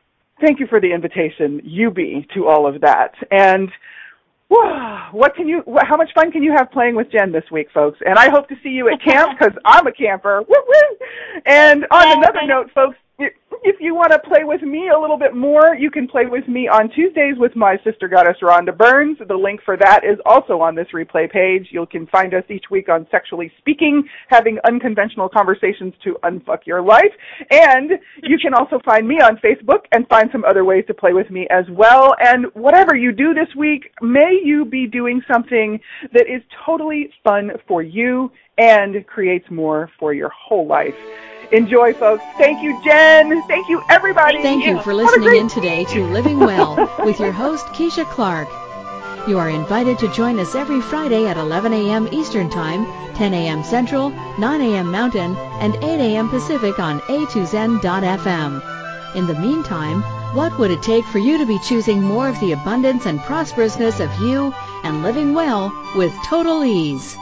thank 0.43 0.59
you 0.59 0.67
for 0.67 0.79
the 0.79 0.91
invitation, 0.91 1.61
UB, 1.65 2.27
to 2.33 2.47
all 2.47 2.67
of 2.67 2.81
that. 2.81 3.13
And 3.31 3.69
what 5.11 5.35
can 5.35 5.47
you? 5.47 5.63
How 5.81 5.97
much 5.97 6.09
fun 6.13 6.31
can 6.31 6.43
you 6.43 6.53
have 6.55 6.71
playing 6.71 6.95
with 6.95 7.11
Jen 7.11 7.31
this 7.31 7.45
week, 7.51 7.67
folks? 7.73 7.99
And 8.05 8.19
I 8.19 8.29
hope 8.29 8.47
to 8.49 8.55
see 8.61 8.69
you 8.69 8.89
at 8.89 9.01
camp 9.01 9.37
because 9.39 9.53
I'm 9.65 9.87
a 9.87 9.91
camper. 9.91 10.41
Woo 10.41 10.55
woo! 10.67 10.97
And 11.45 11.85
on 11.91 12.17
another 12.17 12.45
note, 12.45 12.69
folks, 12.73 12.97
if 13.63 13.77
you 13.79 13.93
want 13.93 14.11
to 14.11 14.19
play 14.19 14.43
with 14.43 14.61
me 14.61 14.89
a 14.89 14.99
little 14.99 15.17
bit 15.17 15.35
more, 15.35 15.75
you 15.75 15.91
can 15.91 16.07
play 16.07 16.25
with 16.25 16.47
me 16.47 16.67
on 16.67 16.89
Tuesdays 16.89 17.35
with 17.37 17.55
my 17.55 17.77
sister 17.83 18.07
goddess 18.07 18.37
Rhonda 18.41 18.75
Burns. 18.75 19.17
The 19.27 19.35
link 19.35 19.61
for 19.63 19.77
that 19.77 20.03
is 20.03 20.17
also 20.25 20.61
on 20.61 20.75
this 20.75 20.87
replay 20.93 21.29
page. 21.29 21.67
You 21.71 21.85
can 21.85 22.07
find 22.07 22.33
us 22.33 22.43
each 22.49 22.65
week 22.71 22.89
on 22.89 23.07
Sexually 23.11 23.51
Speaking, 23.57 24.03
having 24.29 24.59
unconventional 24.65 25.29
conversations 25.29 25.93
to 26.03 26.17
unfuck 26.23 26.65
your 26.65 26.81
life. 26.81 27.11
And 27.51 27.91
you 28.21 28.37
can 28.37 28.53
also 28.53 28.79
find 28.85 29.07
me 29.07 29.15
on 29.15 29.37
Facebook 29.37 29.85
and 29.91 30.07
find 30.07 30.29
some 30.31 30.43
other 30.45 30.65
ways 30.65 30.85
to 30.87 30.93
play 30.93 31.13
with 31.13 31.29
me 31.29 31.47
as 31.49 31.65
well. 31.69 32.15
And 32.19 32.45
whatever 32.53 32.95
you 32.95 33.11
do 33.11 33.33
this 33.33 33.53
week, 33.57 33.91
may 34.01 34.39
you 34.43 34.65
be 34.65 34.87
doing 34.87 35.21
something 35.31 35.79
that 36.13 36.27
is 36.27 36.41
totally 36.65 37.09
fun 37.23 37.51
for 37.67 37.81
you 37.81 38.31
and 38.57 39.05
creates 39.07 39.49
more 39.49 39.89
for 39.99 40.13
your 40.13 40.29
whole 40.29 40.67
life. 40.67 40.95
Enjoy, 41.51 41.93
folks. 41.93 42.23
Thank 42.37 42.63
you, 42.63 42.79
Jen. 42.83 43.43
Thank 43.47 43.69
you, 43.69 43.83
everybody. 43.89 44.41
Thank 44.41 44.65
you 44.65 44.81
for 44.81 44.93
listening 44.93 45.29
great- 45.29 45.41
in 45.41 45.47
today 45.49 45.83
to 45.85 46.05
Living 46.05 46.39
Well 46.39 46.75
with 47.05 47.19
your 47.19 47.31
host, 47.31 47.65
Keisha 47.67 48.05
Clark. 48.05 48.47
You 49.27 49.37
are 49.37 49.49
invited 49.49 49.99
to 49.99 50.07
join 50.09 50.39
us 50.39 50.55
every 50.55 50.81
Friday 50.81 51.27
at 51.27 51.37
11 51.37 51.71
a.m. 51.73 52.09
Eastern 52.11 52.49
Time, 52.49 52.85
10 53.15 53.33
a.m. 53.33 53.63
Central, 53.63 54.09
9 54.37 54.61
a.m. 54.61 54.91
Mountain, 54.91 55.35
and 55.61 55.75
8 55.75 55.83
a.m. 55.83 56.29
Pacific 56.29 56.77
on 56.79 56.99
a2zen.fm. 57.01 59.15
In 59.15 59.27
the 59.27 59.35
meantime, 59.35 60.01
what 60.35 60.57
would 60.59 60.71
it 60.71 60.81
take 60.81 61.05
for 61.05 61.19
you 61.19 61.37
to 61.37 61.45
be 61.45 61.59
choosing 61.59 62.01
more 62.01 62.27
of 62.27 62.39
the 62.39 62.51
abundance 62.51 63.05
and 63.05 63.19
prosperousness 63.19 64.03
of 64.03 64.11
you 64.21 64.53
and 64.83 65.03
living 65.03 65.33
well 65.33 65.71
with 65.95 66.11
total 66.25 66.63
ease? 66.65 67.15